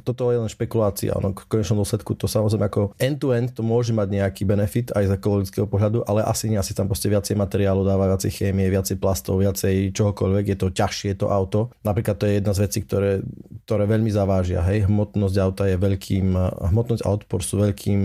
toto 0.04 0.32
je 0.32 0.40
len 0.40 0.48
špekulácia. 0.48 1.12
Ono, 1.20 1.36
v 1.36 1.48
konečnom 1.48 1.84
dôsledku 1.84 2.16
to 2.16 2.24
samozrejme 2.24 2.64
ako 2.64 2.96
end-to-end 2.96 3.52
to 3.52 3.60
môže 3.60 3.92
mať 3.92 4.08
nejaký 4.08 4.42
benefit 4.48 4.88
aj 4.96 5.12
z 5.12 5.14
ekologického 5.20 5.68
pohľadu, 5.68 6.04
ale 6.08 6.24
asi 6.24 6.48
nie, 6.48 6.56
asi 6.56 6.72
tam 6.72 6.88
proste 6.88 7.12
viacej 7.12 7.36
materiálu 7.36 7.84
dáva, 7.84 8.08
viacej 8.16 8.32
chémie, 8.32 8.72
viacej 8.72 8.96
plastov, 8.96 9.44
viacej 9.44 9.92
čohokoľvek, 9.92 10.44
je 10.54 10.56
to 10.56 10.68
ťažšie 10.72 11.20
to 11.20 11.28
auto. 11.28 11.68
Napríklad 11.84 12.16
to 12.16 12.24
je 12.24 12.40
jedna 12.40 12.52
z 12.56 12.62
vecí, 12.64 12.78
ktoré, 12.88 13.20
ktoré 13.68 13.84
veľmi 13.84 14.08
zavážia. 14.08 14.64
Hej, 14.64 14.88
hmotnosť 14.88 15.36
auta 15.44 15.64
je 15.68 15.76
veľkým, 15.76 16.32
hmotnosť 16.72 17.02
a 17.04 17.08
odpor 17.12 17.44
sú 17.44 17.60
veľkým 17.60 18.00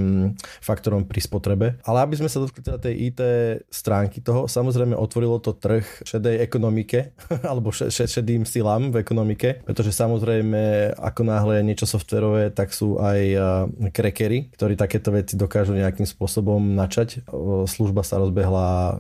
faktorom 0.59 1.07
pri 1.07 1.19
spotrebe. 1.23 1.67
Ale 1.87 2.03
aby 2.03 2.19
sme 2.19 2.27
sa 2.27 2.43
dotkli 2.43 2.59
teda 2.59 2.79
tej 2.83 2.95
IT 3.11 3.21
stránky 3.71 4.19
toho, 4.19 4.51
samozrejme 4.51 4.95
otvorilo 4.95 5.39
to 5.39 5.55
trh 5.55 5.85
šedej 6.03 6.43
ekonomike, 6.43 7.15
alebo 7.49 7.71
šedým 7.71 8.43
silám 8.43 8.91
v 8.91 8.99
ekonomike, 8.99 9.63
pretože 9.63 9.95
samozrejme 9.95 10.93
ako 10.99 11.21
náhle 11.29 11.61
je 11.61 11.67
niečo 11.69 11.85
softverové, 11.85 12.49
tak 12.49 12.73
sú 12.73 12.97
aj 12.97 13.19
krekery, 13.93 14.49
ktorí 14.57 14.73
takéto 14.73 15.13
veci 15.13 15.37
dokážu 15.37 15.77
nejakým 15.77 16.09
spôsobom 16.09 16.73
načať. 16.73 17.21
Služba 17.69 18.01
sa 18.01 18.17
rozbehla 18.17 18.97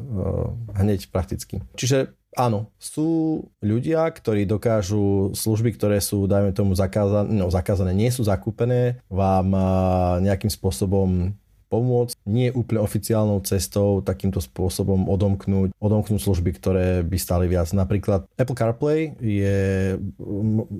hneď 0.77 1.09
prakticky. 1.09 1.65
Čiže 1.73 2.13
Áno, 2.37 2.69
sú 2.77 3.41
ľudia, 3.57 4.05
ktorí 4.05 4.45
dokážu 4.45 5.33
služby, 5.33 5.73
ktoré 5.73 5.97
sú, 5.97 6.29
dajme 6.29 6.53
tomu, 6.53 6.77
zakázané, 6.77 7.25
no, 7.25 7.49
zakázané, 7.49 7.89
nie 7.89 8.13
sú 8.13 8.21
zakúpené, 8.21 9.01
vám 9.09 9.49
nejakým 10.21 10.53
spôsobom 10.53 11.33
pomôcť 11.69 12.17
nie 12.25 12.49
úplne 12.49 12.81
oficiálnou 12.81 13.39
cestou 13.45 14.01
takýmto 14.01 14.41
spôsobom 14.41 15.05
odomknúť, 15.07 15.71
odomknúť 15.77 16.19
služby, 16.19 16.57
ktoré 16.57 16.87
by 17.05 17.17
stali 17.21 17.45
viac. 17.45 17.69
Napríklad 17.71 18.25
Apple 18.35 18.57
CarPlay 18.57 19.13
je 19.21 19.57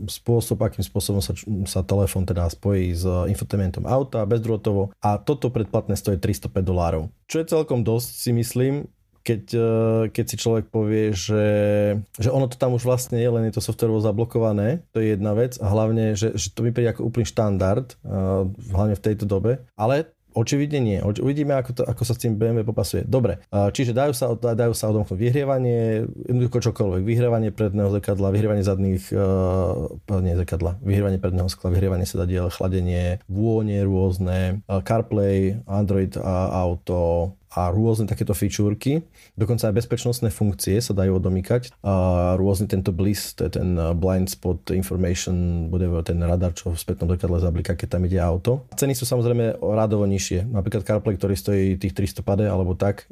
spôsob, 0.10 0.66
akým 0.66 0.84
spôsobom 0.84 1.22
sa, 1.22 1.38
sa 1.70 1.86
telefón 1.86 2.26
teda 2.26 2.50
spojí 2.50 2.92
s 2.98 3.06
infotainmentom 3.06 3.86
auta 3.86 4.26
bezdrôtovo 4.26 4.92
a 5.00 5.22
toto 5.22 5.54
predplatné 5.54 5.94
stojí 5.94 6.18
305 6.18 6.60
dolárov. 6.66 7.14
Čo 7.30 7.46
je 7.46 7.46
celkom 7.46 7.86
dosť 7.86 8.10
si 8.10 8.32
myslím, 8.34 8.90
keď, 9.30 9.44
e, 9.54 9.72
keď 10.10 10.26
si 10.26 10.36
človek 10.40 10.66
povie, 10.74 11.14
že, 11.14 11.46
že 12.18 12.30
ono 12.34 12.50
to 12.50 12.58
tam 12.58 12.74
už 12.74 12.88
vlastne 12.88 13.20
je, 13.20 13.30
len 13.30 13.46
je 13.46 13.54
to 13.54 13.62
softwarovo 13.62 14.02
zablokované, 14.02 14.82
to 14.96 15.04
je 15.04 15.14
jedna 15.14 15.38
vec 15.38 15.60
a 15.62 15.70
hlavne, 15.70 16.18
že, 16.18 16.34
že 16.34 16.50
to 16.50 16.66
mi 16.66 16.74
príde 16.74 16.90
ako 16.90 17.06
úplný 17.06 17.30
štandard, 17.30 17.94
uh, 18.02 18.48
hlavne 18.74 18.96
v 18.98 19.04
tejto 19.06 19.30
dobe, 19.30 19.62
ale 19.78 20.10
Očividne 20.38 20.78
nie. 20.78 20.98
Uvidíme, 21.02 21.58
ako, 21.58 21.72
to, 21.74 21.82
ako 21.90 22.04
sa 22.06 22.14
s 22.14 22.22
tým 22.22 22.38
BMW 22.38 22.62
popasuje. 22.62 23.02
Dobre, 23.02 23.42
čiže 23.50 23.98
dajú 23.98 24.14
sa, 24.14 24.30
dajú 24.38 24.78
sa 24.78 24.94
odomknúť 24.94 25.18
vyhrievanie, 25.18 26.06
jednoducho 26.30 26.70
čokoľvek. 26.70 27.02
Vyhrievanie 27.02 27.50
predného 27.50 27.90
zrkadla, 27.98 28.30
vyhrievanie 28.30 28.62
zadných, 28.62 29.10
uh, 29.10 30.22
nie 30.22 30.38
zrkadla, 30.38 30.78
vyhrievanie 30.86 31.18
predného 31.18 31.50
skla, 31.50 31.74
vyhrievanie 31.74 32.06
sedadiel, 32.06 32.54
chladenie, 32.54 33.26
vône 33.26 33.82
rôzne, 33.82 34.62
uh, 34.70 34.86
CarPlay, 34.86 35.66
Android 35.66 36.14
uh, 36.14 36.22
Auto, 36.54 37.34
a 37.54 37.74
rôzne 37.74 38.06
takéto 38.06 38.38
fičúrky, 38.38 39.02
dokonca 39.34 39.70
aj 39.70 39.78
bezpečnostné 39.82 40.30
funkcie 40.30 40.78
sa 40.78 40.94
dajú 40.94 41.18
odomýkať 41.18 41.74
a 41.82 41.94
rôzny 42.38 42.70
tento 42.70 42.94
bliss, 42.94 43.34
to 43.34 43.50
je 43.50 43.58
ten 43.58 43.74
uh, 43.76 43.98
blind 43.98 44.30
spot 44.30 44.70
information, 44.70 45.68
whatever, 45.74 46.06
ten 46.06 46.22
radar, 46.22 46.54
čo 46.54 46.70
v 46.70 46.78
spätnom 46.78 47.10
dokadle 47.10 47.42
zablika, 47.42 47.74
keď 47.74 47.98
tam 47.98 48.06
ide 48.06 48.22
auto. 48.22 48.70
Ceny 48.78 48.94
sú 48.94 49.10
samozrejme 49.10 49.58
radovo 49.60 50.06
nižšie. 50.06 50.46
Napríklad 50.46 50.86
CarPlay, 50.86 51.18
ktorý 51.18 51.34
stojí 51.34 51.66
tých 51.82 51.94
300 51.98 52.22
pade 52.22 52.46
alebo 52.46 52.78
tak, 52.78 53.10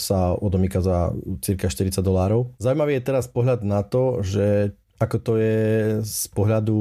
sa 0.00 0.18
odomýka 0.32 0.80
za 0.80 1.12
cirka 1.44 1.68
40 1.68 2.00
dolárov. 2.00 2.56
Zaujímavý 2.56 2.98
je 2.98 3.06
teraz 3.06 3.28
pohľad 3.28 3.62
na 3.66 3.84
to, 3.84 4.24
že 4.24 4.72
ako 5.02 5.16
to 5.20 5.32
je 5.36 5.58
z 6.06 6.24
pohľadu 6.32 6.78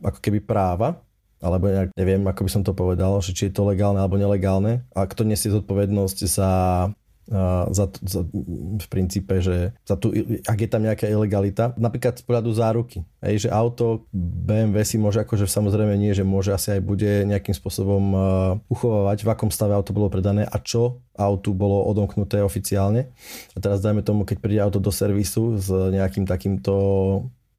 ako 0.00 0.18
keby 0.18 0.40
práva, 0.40 0.98
alebo 1.42 1.68
nejak, 1.68 1.90
neviem, 1.98 2.22
ako 2.24 2.46
by 2.46 2.50
som 2.50 2.62
to 2.62 2.72
povedal, 2.72 3.18
že 3.18 3.34
či 3.34 3.50
je 3.50 3.54
to 3.58 3.66
legálne 3.66 3.98
alebo 3.98 4.16
nelegálne 4.16 4.86
a 4.94 5.04
kto 5.04 5.26
nesie 5.26 5.50
zodpovednosť 5.50 6.18
za 6.30 6.50
za, 7.70 7.86
za, 8.02 8.20
v 8.78 8.86
princípe, 8.90 9.38
že 9.38 9.70
za 9.86 9.94
tu, 9.94 10.10
ak 10.42 10.58
je 10.58 10.68
tam 10.68 10.82
nejaká 10.82 11.06
ilegalita, 11.06 11.72
napríklad 11.78 12.18
z 12.18 12.24
pohľadu 12.26 12.50
záruky, 12.50 13.06
hej, 13.22 13.46
že 13.46 13.48
auto 13.48 14.04
BMW 14.10 14.82
si 14.82 14.98
môže 14.98 15.22
akože 15.22 15.46
samozrejme 15.46 15.94
nie, 15.94 16.12
že 16.12 16.26
môže 16.26 16.50
asi 16.50 16.78
aj 16.78 16.82
bude 16.82 17.22
nejakým 17.24 17.54
spôsobom 17.54 18.04
uh, 18.12 18.22
uchovávať, 18.66 19.22
v 19.22 19.30
akom 19.30 19.50
stave 19.54 19.72
auto 19.72 19.94
bolo 19.94 20.10
predané 20.10 20.42
a 20.44 20.58
čo 20.58 20.98
autu 21.14 21.54
bolo 21.54 21.86
odomknuté 21.86 22.42
oficiálne. 22.42 23.14
A 23.54 23.58
teraz 23.62 23.78
dajme 23.78 24.02
tomu, 24.02 24.26
keď 24.26 24.36
príde 24.42 24.60
auto 24.60 24.82
do 24.82 24.90
servisu 24.90 25.62
s 25.62 25.70
nejakým 25.70 26.26
takýmto 26.26 26.74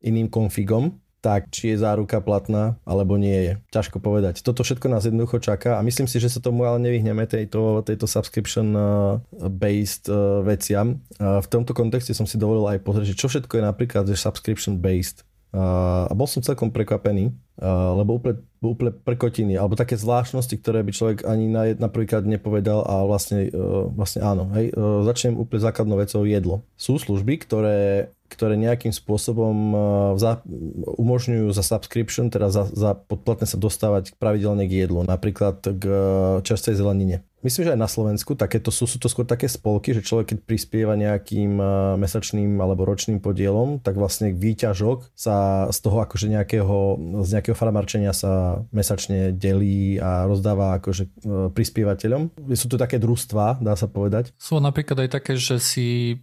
iným 0.03 0.27
konfigom, 0.27 0.99
tak 1.23 1.47
či 1.55 1.71
je 1.71 1.79
záruka 1.79 2.19
platná, 2.19 2.75
alebo 2.83 3.15
nie 3.15 3.39
je. 3.39 3.53
Ťažko 3.71 4.03
povedať. 4.03 4.43
Toto 4.43 4.67
všetko 4.67 4.91
nás 4.91 5.07
jednoducho 5.07 5.39
čaká 5.39 5.79
a 5.79 5.85
myslím 5.87 6.11
si, 6.11 6.19
že 6.19 6.27
sa 6.27 6.43
tomu 6.43 6.67
ale 6.67 6.83
nevyhneme 6.83 7.23
tejto, 7.23 7.87
tejto 7.87 8.03
subscription-based 8.03 10.11
uh, 10.11 10.11
uh, 10.11 10.43
veciam. 10.43 10.99
V 11.15 11.47
tomto 11.47 11.71
kontexte 11.71 12.11
som 12.11 12.27
si 12.27 12.35
dovolil 12.35 12.67
aj 12.67 12.83
pozrieť, 12.83 13.15
že 13.15 13.15
čo 13.15 13.31
všetko 13.31 13.55
je 13.55 13.63
napríklad 13.63 14.03
že 14.03 14.19
subscription-based 14.19 15.23
a 15.53 16.09
bol 16.17 16.25
som 16.25 16.41
celkom 16.41 16.73
prekvapený, 16.73 17.29
lebo 17.61 18.17
úplne, 18.17 18.41
úplne 18.57 18.89
prekotiny, 18.89 19.53
alebo 19.53 19.77
také 19.77 19.93
zvláštnosti, 19.93 20.57
ktoré 20.57 20.81
by 20.81 20.89
človek 20.89 21.29
ani 21.29 21.45
na, 21.45 21.69
napríklad 21.77 22.25
nepovedal 22.25 22.81
a 22.81 23.05
vlastne, 23.05 23.53
vlastne 23.93 24.25
áno. 24.25 24.49
Hej. 24.57 24.73
Začnem 25.05 25.37
úplne 25.37 25.61
základnou 25.61 26.01
vecou 26.01 26.25
jedlo. 26.25 26.65
Sú 26.73 26.97
služby, 26.97 27.45
ktoré 27.45 28.09
ktoré 28.33 28.57
nejakým 28.57 28.89
spôsobom 28.89 29.55
umožňujú 30.97 31.53
za 31.53 31.63
subscription, 31.63 32.33
teda 32.33 32.49
za, 32.49 32.65
za 32.67 32.97
podplatné 32.97 33.45
sa 33.45 33.61
dostávať 33.61 34.17
pravidelne 34.17 34.65
k 34.65 34.85
jedlu, 34.85 35.05
napríklad 35.05 35.61
k 35.61 35.83
čerstvej 36.41 36.75
zelenine. 36.75 37.21
Myslím, 37.43 37.67
že 37.67 37.73
aj 37.75 37.81
na 37.83 37.91
Slovensku 37.91 38.39
takéto 38.39 38.71
sú, 38.71 38.87
sú 38.87 38.97
to 38.97 39.11
skôr 39.11 39.27
také 39.27 39.51
spolky, 39.51 39.91
že 39.91 40.01
človek 40.01 40.33
keď 40.33 40.39
prispieva 40.47 40.95
nejakým 40.95 41.59
eh, 41.59 41.67
mesačným 41.99 42.55
alebo 42.57 42.87
ročným 42.87 43.19
podielom, 43.19 43.83
tak 43.83 43.99
vlastne 43.99 44.31
výťažok 44.31 45.11
sa 45.13 45.67
z 45.67 45.77
toho 45.83 45.99
akože 46.07 46.31
nejakého, 46.31 46.77
z 47.21 47.29
nejakého 47.37 47.57
farmarčenia 47.57 48.15
sa 48.15 48.63
mesačne 48.71 49.35
delí 49.35 49.99
a 49.99 50.23
rozdáva 50.23 50.79
akože 50.79 51.03
eh, 51.03 51.11
prispievateľom. 51.51 52.55
Sú 52.55 52.71
to 52.71 52.79
také 52.79 52.97
družstva, 52.97 53.59
dá 53.59 53.75
sa 53.75 53.91
povedať. 53.91 54.31
Sú 54.39 54.63
napríklad 54.63 55.03
aj 55.03 55.09
také, 55.19 55.35
že 55.35 55.59
si, 55.59 56.17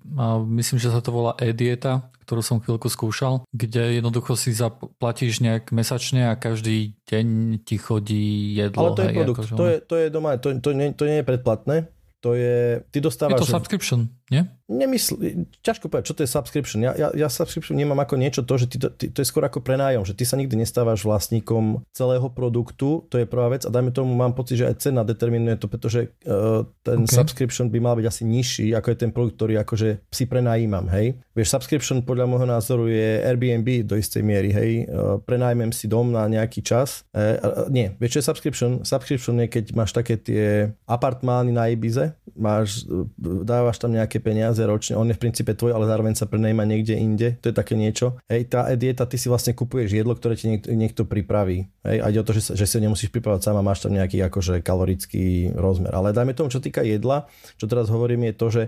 myslím, 0.48 0.80
že 0.80 0.88
sa 0.88 1.04
to 1.04 1.12
volá 1.12 1.36
e-dieta, 1.36 2.08
ktorú 2.30 2.46
som 2.46 2.62
chvíľku 2.62 2.87
skúšal, 2.87 3.42
kde 3.50 3.99
jednoducho 3.99 4.38
si 4.38 4.54
zaplatíš 4.54 5.42
nejak 5.42 5.75
mesačne 5.75 6.30
a 6.30 6.38
každý 6.38 6.94
deň 7.10 7.26
ti 7.66 7.75
chodí 7.75 8.54
jedlo. 8.54 8.94
Ale 8.94 8.94
to 8.94 9.02
je 9.02 9.10
produkt, 9.18 9.38
akože... 9.42 9.54
to, 9.58 9.64
je, 9.66 9.76
to 9.82 9.94
je 9.99 10.06
doma, 10.14 10.30
to, 10.38 10.54
to, 10.62 10.70
nie, 10.70 10.94
to 10.94 11.10
nie 11.10 11.18
je 11.18 11.26
predplatné, 11.26 11.90
to 12.22 12.38
je, 12.38 12.87
ty 12.94 13.02
dostávaš... 13.02 13.42
Je 13.42 13.50
to 13.50 13.54
subscription, 13.58 14.14
nie? 14.30 14.46
Nemysl, 14.70 15.18
ťažko 15.66 15.90
povedať, 15.90 16.06
čo 16.06 16.14
to 16.14 16.22
je 16.22 16.30
subscription. 16.30 16.78
Ja, 16.86 16.94
ja, 16.94 17.10
ja 17.10 17.26
subscription 17.26 17.74
nemám 17.74 17.98
ako 18.06 18.14
niečo 18.14 18.46
to, 18.46 18.54
že 18.54 18.70
ty, 18.70 18.78
ty, 18.78 19.10
to 19.10 19.18
je 19.18 19.26
skôr 19.26 19.42
ako 19.42 19.58
prenájom, 19.58 20.06
že 20.06 20.14
ty 20.14 20.22
sa 20.22 20.38
nikdy 20.38 20.62
nestávaš 20.62 21.02
vlastníkom 21.02 21.82
celého 21.90 22.30
produktu, 22.30 23.02
to 23.10 23.18
je 23.18 23.26
prvá 23.26 23.50
vec 23.50 23.66
a 23.66 23.74
dajme 23.74 23.90
tomu, 23.90 24.14
mám 24.14 24.30
pocit, 24.30 24.62
že 24.62 24.70
aj 24.70 24.78
cena 24.78 25.02
determinuje 25.02 25.58
to, 25.58 25.66
pretože 25.66 26.14
uh, 26.22 26.62
ten 26.86 27.02
okay. 27.02 27.18
subscription 27.18 27.66
by 27.66 27.82
mal 27.82 27.98
byť 27.98 28.06
asi 28.06 28.22
nižší, 28.22 28.70
ako 28.78 28.94
je 28.94 28.98
ten 29.02 29.10
produkt, 29.10 29.42
ktorý 29.42 29.58
akože 29.58 30.06
si 30.06 30.30
prenajímam, 30.30 30.86
hej. 30.94 31.18
Vieš, 31.34 31.50
subscription 31.50 32.06
podľa 32.06 32.30
môjho 32.30 32.46
názoru 32.46 32.86
je 32.86 33.26
Airbnb 33.26 33.82
do 33.82 33.98
istej 33.98 34.22
miery, 34.22 34.54
hej. 34.54 34.86
Uh, 34.86 35.18
prenajmem 35.18 35.74
si 35.74 35.90
dom 35.90 36.14
na 36.14 36.30
nejaký 36.30 36.62
čas. 36.62 37.02
Uh, 37.10 37.34
uh, 37.42 37.66
nie, 37.66 37.90
vieš, 37.98 38.14
čo 38.14 38.18
je 38.22 38.28
subscription? 38.30 38.70
Subscription 38.86 39.34
je, 39.42 39.50
keď 39.50 39.64
máš 39.74 39.90
také 39.90 40.14
tie 40.14 40.70
apartmány 40.86 41.50
na 41.50 41.66
Ibize, 41.74 42.14
máš, 42.38 42.86
dávaš 43.18 43.82
tam 43.82 43.90
nejaké 43.90 44.22
peniaze 44.22 44.60
peniaze 44.61 44.69
ročne, 44.69 44.95
on 45.00 45.09
je 45.09 45.17
v 45.17 45.23
princípe 45.23 45.52
tvoj, 45.57 45.73
ale 45.73 45.88
zároveň 45.88 46.14
sa 46.17 46.29
prenajíma 46.29 46.69
niekde 46.69 46.95
inde, 47.00 47.29
to 47.40 47.49
je 47.49 47.55
také 47.57 47.75
niečo. 47.76 48.21
Hej, 48.29 48.52
tá 48.52 48.69
dieta, 48.76 49.09
ty 49.09 49.17
si 49.17 49.33
vlastne 49.33 49.57
kupuješ 49.57 49.97
jedlo, 49.97 50.12
ktoré 50.12 50.37
ti 50.37 50.52
niekto, 50.52 50.69
niekto 50.76 51.02
pripraví. 51.09 51.64
Hej, 51.87 51.99
a 52.05 52.07
ide 52.12 52.21
o 52.21 52.26
to, 52.26 52.37
že, 52.37 52.43
sa, 52.45 52.52
že 52.52 52.69
si 52.69 52.76
nemusíš 52.76 53.09
pripravať 53.09 53.40
sám 53.49 53.57
a 53.57 53.64
máš 53.64 53.81
tam 53.81 53.97
nejaký 53.97 54.21
akože 54.29 54.61
kalorický 54.61 55.57
rozmer. 55.57 55.97
Ale 55.97 56.12
dajme 56.12 56.37
tomu, 56.37 56.52
čo 56.52 56.61
týka 56.61 56.85
jedla, 56.85 57.25
čo 57.57 57.64
teraz 57.64 57.88
hovorím 57.88 58.29
je 58.31 58.35
to, 58.37 58.47
že 58.52 58.62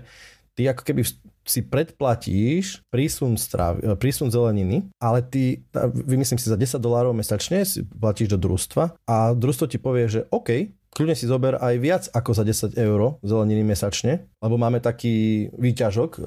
ty 0.57 0.69
ako 0.69 0.81
keby 0.85 1.01
si 1.43 1.59
predplatíš 1.59 2.79
prísun, 2.87 3.35
strav, 3.35 3.75
prísun 3.99 4.31
zeleniny, 4.31 4.87
ale 4.95 5.19
ty, 5.19 5.59
vymyslím 5.91 6.39
si, 6.39 6.47
za 6.47 6.55
10 6.55 6.79
dolárov 6.79 7.11
mesačne 7.11 7.67
si 7.67 7.83
platíš 7.83 8.31
do 8.31 8.39
družstva 8.39 8.95
a 9.03 9.15
družstvo 9.35 9.65
ti 9.67 9.75
povie, 9.75 10.07
že 10.07 10.23
OK, 10.31 10.71
kľudne 10.93 11.17
si 11.17 11.25
zober 11.25 11.57
aj 11.57 11.75
viac 11.81 12.03
ako 12.13 12.31
za 12.37 12.43
10 12.45 12.77
eur 12.77 13.17
zeleniny 13.25 13.65
mesačne, 13.65 14.29
lebo 14.39 14.55
máme 14.61 14.77
taký 14.79 15.49
výťažok 15.57 16.09
e, 16.15 16.19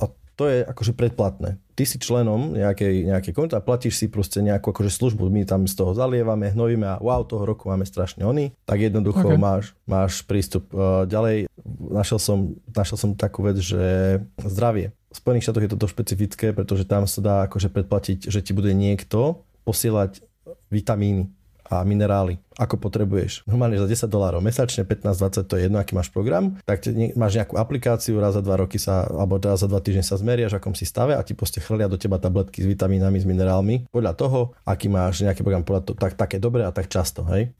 a 0.00 0.04
to 0.38 0.46
je 0.46 0.62
akože 0.62 0.94
predplatné. 0.94 1.58
Ty 1.74 1.82
si 1.82 1.98
členom 1.98 2.54
nejakej, 2.54 3.10
nejakej 3.10 3.34
komunity 3.34 3.58
a 3.58 3.62
platíš 3.62 3.98
si 3.98 4.06
proste 4.06 4.38
nejakú 4.38 4.70
akože 4.70 4.94
službu. 4.94 5.26
My 5.34 5.42
tam 5.42 5.66
z 5.66 5.74
toho 5.74 5.98
zalievame, 5.98 6.54
hnojíme 6.54 6.86
a 6.86 7.02
wow, 7.02 7.26
toho 7.26 7.42
roku 7.42 7.66
máme 7.66 7.82
strašne 7.82 8.22
oni. 8.22 8.54
Tak 8.62 8.78
jednoducho 8.78 9.34
okay. 9.34 9.38
máš, 9.38 9.74
máš 9.82 10.22
prístup. 10.22 10.70
E, 10.70 11.10
ďalej 11.10 11.50
našiel 11.90 12.22
som, 12.22 12.54
našiel 12.70 12.98
som 12.98 13.10
takú 13.18 13.42
vec, 13.42 13.58
že 13.58 14.22
zdravie. 14.38 14.94
V 15.10 15.16
Spojených 15.18 15.50
štátoch 15.50 15.64
je 15.66 15.72
to 15.74 15.82
dosť 15.82 15.94
špecifické, 15.98 16.46
pretože 16.54 16.86
tam 16.86 17.10
sa 17.10 17.18
dá 17.18 17.36
akože 17.50 17.74
predplatiť, 17.74 18.30
že 18.30 18.38
ti 18.38 18.54
bude 18.54 18.70
niekto 18.70 19.42
posielať 19.66 20.22
vitamíny 20.70 21.32
a 21.68 21.84
minerály, 21.84 22.40
ako 22.56 22.80
potrebuješ. 22.80 23.44
Normálne 23.44 23.76
za 23.76 23.86
10 23.86 24.08
dolárov 24.08 24.40
mesačne, 24.40 24.88
15-20, 24.88 25.44
to 25.44 25.54
je 25.54 25.62
jedno, 25.68 25.78
aký 25.78 25.92
máš 25.92 26.08
program, 26.08 26.56
tak 26.64 26.80
te, 26.82 26.90
máš 27.14 27.38
nejakú 27.38 27.60
aplikáciu, 27.60 28.16
raz 28.18 28.34
za 28.34 28.42
dva 28.42 28.58
roky 28.58 28.80
sa, 28.80 29.04
alebo 29.04 29.36
raz 29.38 29.60
za 29.60 29.68
dva 29.68 29.78
týždne 29.84 30.02
sa 30.02 30.16
zmeriaš, 30.16 30.56
akom 30.56 30.72
si 30.72 30.88
stave 30.88 31.14
a 31.14 31.22
ti 31.22 31.36
proste 31.36 31.60
chrlia 31.60 31.86
do 31.86 32.00
teba 32.00 32.16
tabletky 32.16 32.64
s 32.64 32.66
vitamínami, 32.66 33.20
s 33.20 33.28
minerálmi. 33.28 33.92
Podľa 33.92 34.12
toho, 34.16 34.40
aký 34.64 34.88
máš 34.88 35.22
nejaký 35.22 35.44
program, 35.44 35.62
podľa 35.62 35.82
to, 35.86 35.92
tak, 35.94 36.16
také 36.16 36.40
dobré 36.40 36.64
a 36.64 36.72
tak 36.72 36.88
často. 36.88 37.22
Hej? 37.28 37.52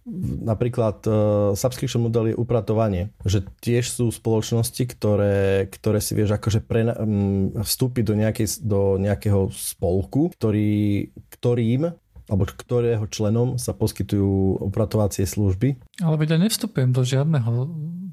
Napríklad 0.43 1.05
uh, 1.05 1.15
subscription 1.53 2.03
model 2.03 2.33
je 2.33 2.41
upratovanie, 2.41 3.13
že 3.29 3.45
tiež 3.61 3.93
sú 3.93 4.09
spoločnosti, 4.09 4.83
ktoré, 4.99 5.69
ktoré 5.69 6.01
si 6.01 6.17
vieš 6.17 6.35
akože 6.41 6.65
pre, 6.65 6.89
um, 6.97 7.53
vstúpiť 7.55 8.05
do, 8.09 8.15
nejakej, 8.17 8.47
do 8.65 8.97
nejakého 8.97 9.53
spolku, 9.53 10.33
ktorý, 10.33 11.13
ktorým 11.39 11.93
alebo 12.29 12.45
ktorého 12.45 13.05
členom 13.09 13.57
sa 13.57 13.73
poskytujú 13.73 14.63
upratovacie 14.63 15.25
služby. 15.25 15.81
Ale 16.05 16.17
veď 16.21 16.37
ja 16.37 16.39
nevstupujem 16.45 16.93
do 16.93 17.03
žiadneho 17.03 17.53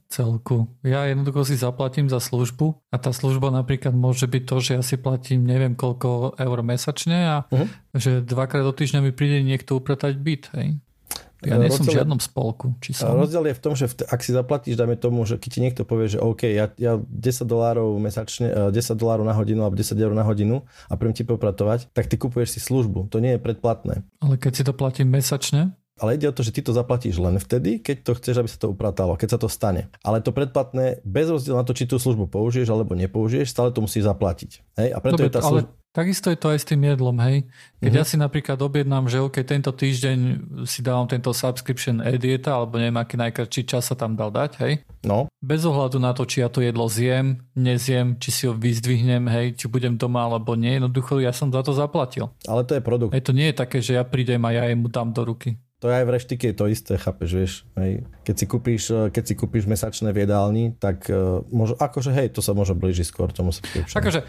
celku. 0.08 0.72
Ja 0.86 1.10
jednoducho 1.10 1.44
si 1.50 1.60
zaplatím 1.60 2.08
za 2.08 2.24
službu 2.24 2.80
a 2.94 2.96
tá 2.96 3.12
služba 3.12 3.52
napríklad 3.52 3.92
môže 3.92 4.30
byť 4.30 4.44
to, 4.48 4.56
že 4.62 4.72
ja 4.80 4.82
si 4.86 4.96
platím 4.96 5.44
neviem 5.44 5.74
koľko 5.74 6.38
eur 6.38 6.58
mesačne 6.62 7.20
a 7.26 7.38
uh-huh. 7.50 7.68
že 7.92 8.22
dvakrát 8.24 8.64
do 8.64 8.72
týždňa 8.72 9.00
mi 9.02 9.12
príde 9.12 9.42
niekto 9.42 9.76
upratať 9.76 10.14
byt. 10.22 10.44
Hej. 10.56 10.68
Ja 11.44 11.60
nie 11.60 11.68
som 11.68 11.84
v 11.84 12.00
žiadnom 12.00 12.24
spolku. 12.24 12.72
Či 12.80 12.96
som? 12.96 13.12
Rozdiel 13.20 13.52
je 13.52 13.56
v 13.60 13.62
tom, 13.62 13.74
že 13.76 13.92
ak 14.08 14.24
si 14.24 14.32
zaplatíš, 14.32 14.80
dajme 14.80 14.96
tomu, 14.96 15.28
že 15.28 15.36
keď 15.36 15.50
ti 15.52 15.60
niekto 15.60 15.82
povie, 15.84 16.08
že 16.08 16.24
OK, 16.24 16.48
ja, 16.48 16.72
ja 16.80 16.96
10 16.96 17.44
dolárov 17.44 18.00
mesačne, 18.00 18.72
10 18.72 18.72
eh, 18.72 18.96
dolárov 18.96 19.28
na 19.28 19.36
hodinu 19.36 19.68
alebo 19.68 19.76
10 19.76 19.92
eur 20.00 20.16
na 20.16 20.24
hodinu 20.24 20.64
a 20.88 20.96
príjem 20.96 21.16
ti 21.20 21.24
popratovať, 21.28 21.92
tak 21.92 22.08
ty 22.08 22.16
kupuješ 22.16 22.56
si 22.56 22.60
službu. 22.64 23.12
To 23.12 23.20
nie 23.20 23.36
je 23.36 23.40
predplatné. 23.44 24.08
Ale 24.24 24.40
keď 24.40 24.52
si 24.56 24.64
to 24.64 24.72
platím 24.72 25.12
mesačne? 25.12 25.76
Ale 25.96 26.20
ide 26.20 26.28
o 26.28 26.36
to, 26.36 26.44
že 26.44 26.52
ty 26.52 26.60
to 26.60 26.76
zaplatíš 26.76 27.16
len 27.24 27.40
vtedy, 27.40 27.80
keď 27.80 28.04
to 28.04 28.12
chceš, 28.20 28.36
aby 28.44 28.50
sa 28.52 28.60
to 28.60 28.68
upratalo, 28.68 29.16
keď 29.16 29.36
sa 29.36 29.40
to 29.40 29.48
stane. 29.48 29.88
Ale 30.04 30.20
to 30.20 30.36
predplatné, 30.36 31.00
bez 31.08 31.32
rozdielu 31.32 31.56
na 31.56 31.64
to, 31.64 31.72
či 31.72 31.88
tú 31.88 31.96
službu 31.96 32.28
použiješ 32.28 32.68
alebo 32.68 33.00
nepoužiješ, 33.00 33.56
stále 33.56 33.72
to 33.72 33.80
musíš 33.80 34.04
zaplatiť. 34.04 34.52
Hej? 34.76 34.90
A 34.92 34.98
preto 35.00 35.24
Dobre, 35.24 35.32
je 35.32 35.36
tá 35.40 35.42
služba... 35.42 35.72
ale 35.72 35.84
Takisto 35.96 36.28
je 36.28 36.36
to 36.36 36.52
aj 36.52 36.60
s 36.60 36.68
tým 36.68 36.84
jedlom, 36.92 37.16
hej. 37.24 37.48
Keď 37.80 37.88
uh-huh. 37.88 38.04
ja 38.04 38.06
si 38.12 38.20
napríklad 38.20 38.60
objednám, 38.60 39.08
že 39.08 39.24
OK, 39.24 39.40
tento 39.48 39.72
týždeň 39.72 40.18
si 40.68 40.84
dávam 40.84 41.08
tento 41.08 41.32
subscription 41.32 42.04
e-dieta, 42.04 42.52
alebo 42.52 42.76
neviem, 42.76 43.00
aký 43.00 43.16
najkračší 43.16 43.64
čas 43.64 43.88
sa 43.88 43.96
tam 43.96 44.20
dal 44.20 44.28
dať, 44.28 44.60
hej. 44.60 44.84
No. 45.08 45.32
Bez 45.40 45.64
ohľadu 45.64 45.96
na 46.04 46.12
to, 46.12 46.28
či 46.28 46.44
ja 46.44 46.52
to 46.52 46.60
jedlo 46.60 46.92
zjem, 46.92 47.40
nezjem, 47.56 48.20
či 48.20 48.28
si 48.36 48.44
ho 48.44 48.52
vyzdvihnem, 48.52 49.24
hej, 49.32 49.56
či 49.56 49.72
budem 49.72 49.96
doma 49.96 50.28
alebo 50.28 50.60
nie, 50.60 50.76
jednoducho 50.76 51.24
ja 51.24 51.32
som 51.32 51.48
za 51.48 51.64
to 51.64 51.72
zaplatil. 51.72 52.28
Ale 52.44 52.68
to 52.68 52.76
je 52.76 52.84
produkt. 52.84 53.16
Hej, 53.16 53.24
to 53.24 53.32
nie 53.32 53.48
je 53.48 53.56
také, 53.56 53.80
že 53.80 53.96
ja 53.96 54.04
prídem 54.04 54.44
a 54.44 54.52
ja 54.52 54.68
mu 54.76 54.92
dám 54.92 55.16
do 55.16 55.24
ruky. 55.24 55.56
To 55.86 55.94
je 55.94 56.02
aj 56.02 56.06
v 56.10 56.14
reštike 56.18 56.48
to 56.58 56.66
isté, 56.66 56.98
chápeš, 56.98 57.30
vieš. 57.30 57.54
Hej. 57.78 58.10
Keď, 58.26 58.36
si 58.42 58.46
kúpiš, 58.50 58.84
keď 59.14 59.24
si 59.30 59.34
kúpiš 59.38 59.70
mesačné 59.70 60.10
v 60.10 60.26
jedálni, 60.26 60.74
tak 60.82 61.06
uh, 61.14 61.46
môže, 61.54 61.78
akože 61.78 62.10
hej, 62.10 62.34
to 62.34 62.42
sa 62.42 62.58
môže 62.58 62.74
blížiť 62.74 63.06
skôr 63.06 63.30
tomu 63.30 63.54
subscription. 63.54 63.94
Akože 63.94 64.26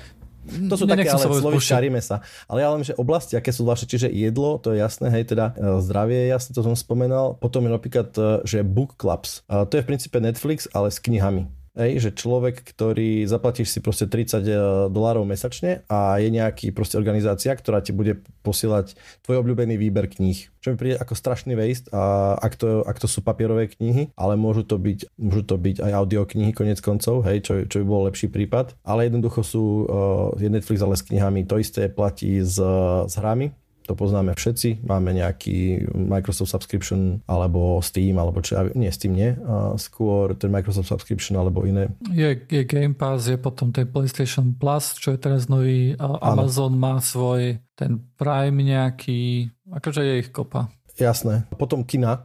to 0.46 0.76
sú 0.76 0.84
také 0.84 1.08
ale 1.08 1.24
slovička 1.24 1.80
sa. 2.04 2.20
Ale 2.44 2.60
ja 2.60 2.68
len, 2.76 2.84
že 2.84 2.92
oblasti, 3.00 3.40
aké 3.40 3.56
sú 3.56 3.64
zvláštne, 3.64 3.88
čiže 3.88 4.12
jedlo, 4.12 4.60
to 4.60 4.76
je 4.76 4.84
jasné, 4.84 5.08
hej, 5.08 5.32
teda 5.32 5.56
e, 5.56 5.80
zdravie 5.80 6.28
je 6.28 6.28
jasné, 6.28 6.50
to 6.52 6.60
som 6.60 6.76
spomenal. 6.76 7.40
Potom 7.40 7.64
je 7.64 7.72
napríklad, 7.72 8.12
že 8.44 8.60
book 8.60 9.00
clubs. 9.00 9.40
To 9.48 9.72
je 9.72 9.80
v 9.80 9.88
princípe 9.88 10.20
Netflix, 10.20 10.68
ale 10.76 10.92
s 10.92 11.00
knihami. 11.00 11.48
Hej, 11.76 12.08
že 12.08 12.10
človek, 12.16 12.64
ktorý 12.72 13.28
zaplatíš 13.28 13.68
si 13.68 13.84
proste 13.84 14.08
30 14.08 14.40
e, 14.40 14.52
dolárov 14.88 15.28
mesačne 15.28 15.84
a 15.92 16.16
je 16.16 16.32
nejaký 16.32 16.72
proste 16.72 16.96
organizácia, 16.96 17.52
ktorá 17.52 17.84
ti 17.84 17.92
bude 17.92 18.24
posielať 18.40 18.96
tvoj 19.28 19.44
obľúbený 19.44 19.76
výber 19.76 20.08
kníh. 20.08 20.48
Čo 20.64 20.72
mi 20.72 20.80
príde 20.80 20.96
ako 20.96 21.12
strašný 21.12 21.52
waste, 21.52 21.92
a 21.92 22.32
ak, 22.40 22.56
to, 22.56 22.80
ak 22.80 22.96
to 22.96 23.04
sú 23.04 23.20
papierové 23.20 23.68
knihy, 23.68 24.08
ale 24.16 24.40
môžu 24.40 24.64
to 24.64 24.80
byť, 24.80 25.20
môžu 25.20 25.44
to 25.44 25.60
byť 25.60 25.84
aj 25.84 25.92
audioknihy 25.92 26.56
konec 26.56 26.80
koncov, 26.80 27.28
hej, 27.28 27.44
čo, 27.44 27.68
čo 27.68 27.84
by 27.84 27.84
bol 27.84 28.08
lepší 28.08 28.32
prípad. 28.32 28.72
Ale 28.80 29.12
jednoducho 29.12 29.44
sú 29.44 29.64
uh, 29.84 30.32
je 30.40 30.48
Netflix 30.48 30.80
ale 30.80 30.96
s 30.96 31.04
knihami. 31.04 31.44
To 31.44 31.60
isté 31.60 31.92
platí 31.92 32.40
s, 32.40 32.56
s 33.04 33.14
hrami 33.20 33.52
to 33.86 33.94
poznáme 33.94 34.34
všetci, 34.34 34.82
máme 34.84 35.14
nejaký 35.14 35.88
Microsoft 35.94 36.50
subscription 36.50 37.22
alebo 37.30 37.78
Steam, 37.80 38.18
alebo 38.18 38.42
čo, 38.42 38.68
nie 38.74 38.90
Steam 38.90 39.14
nie, 39.14 39.38
a 39.46 39.78
skôr 39.78 40.34
ten 40.34 40.50
Microsoft 40.50 40.90
subscription 40.90 41.38
alebo 41.38 41.62
iné. 41.62 41.88
Je, 42.10 42.34
je 42.50 42.62
Game 42.66 42.98
Pass, 42.98 43.30
je 43.30 43.38
potom 43.38 43.70
ten 43.70 43.86
PlayStation 43.86 44.52
Plus, 44.52 44.98
čo 44.98 45.14
je 45.14 45.18
teraz 45.22 45.46
nový, 45.46 45.94
a 45.96 46.18
Amazon 46.34 46.74
ano. 46.74 46.82
má 46.82 46.94
svoj 46.98 47.62
ten 47.78 48.02
Prime 48.18 48.58
nejaký, 48.60 49.52
akože 49.70 50.02
je 50.02 50.14
ich 50.26 50.30
kopa. 50.34 50.68
Jasné. 50.96 51.44
Potom 51.60 51.84
kina, 51.84 52.24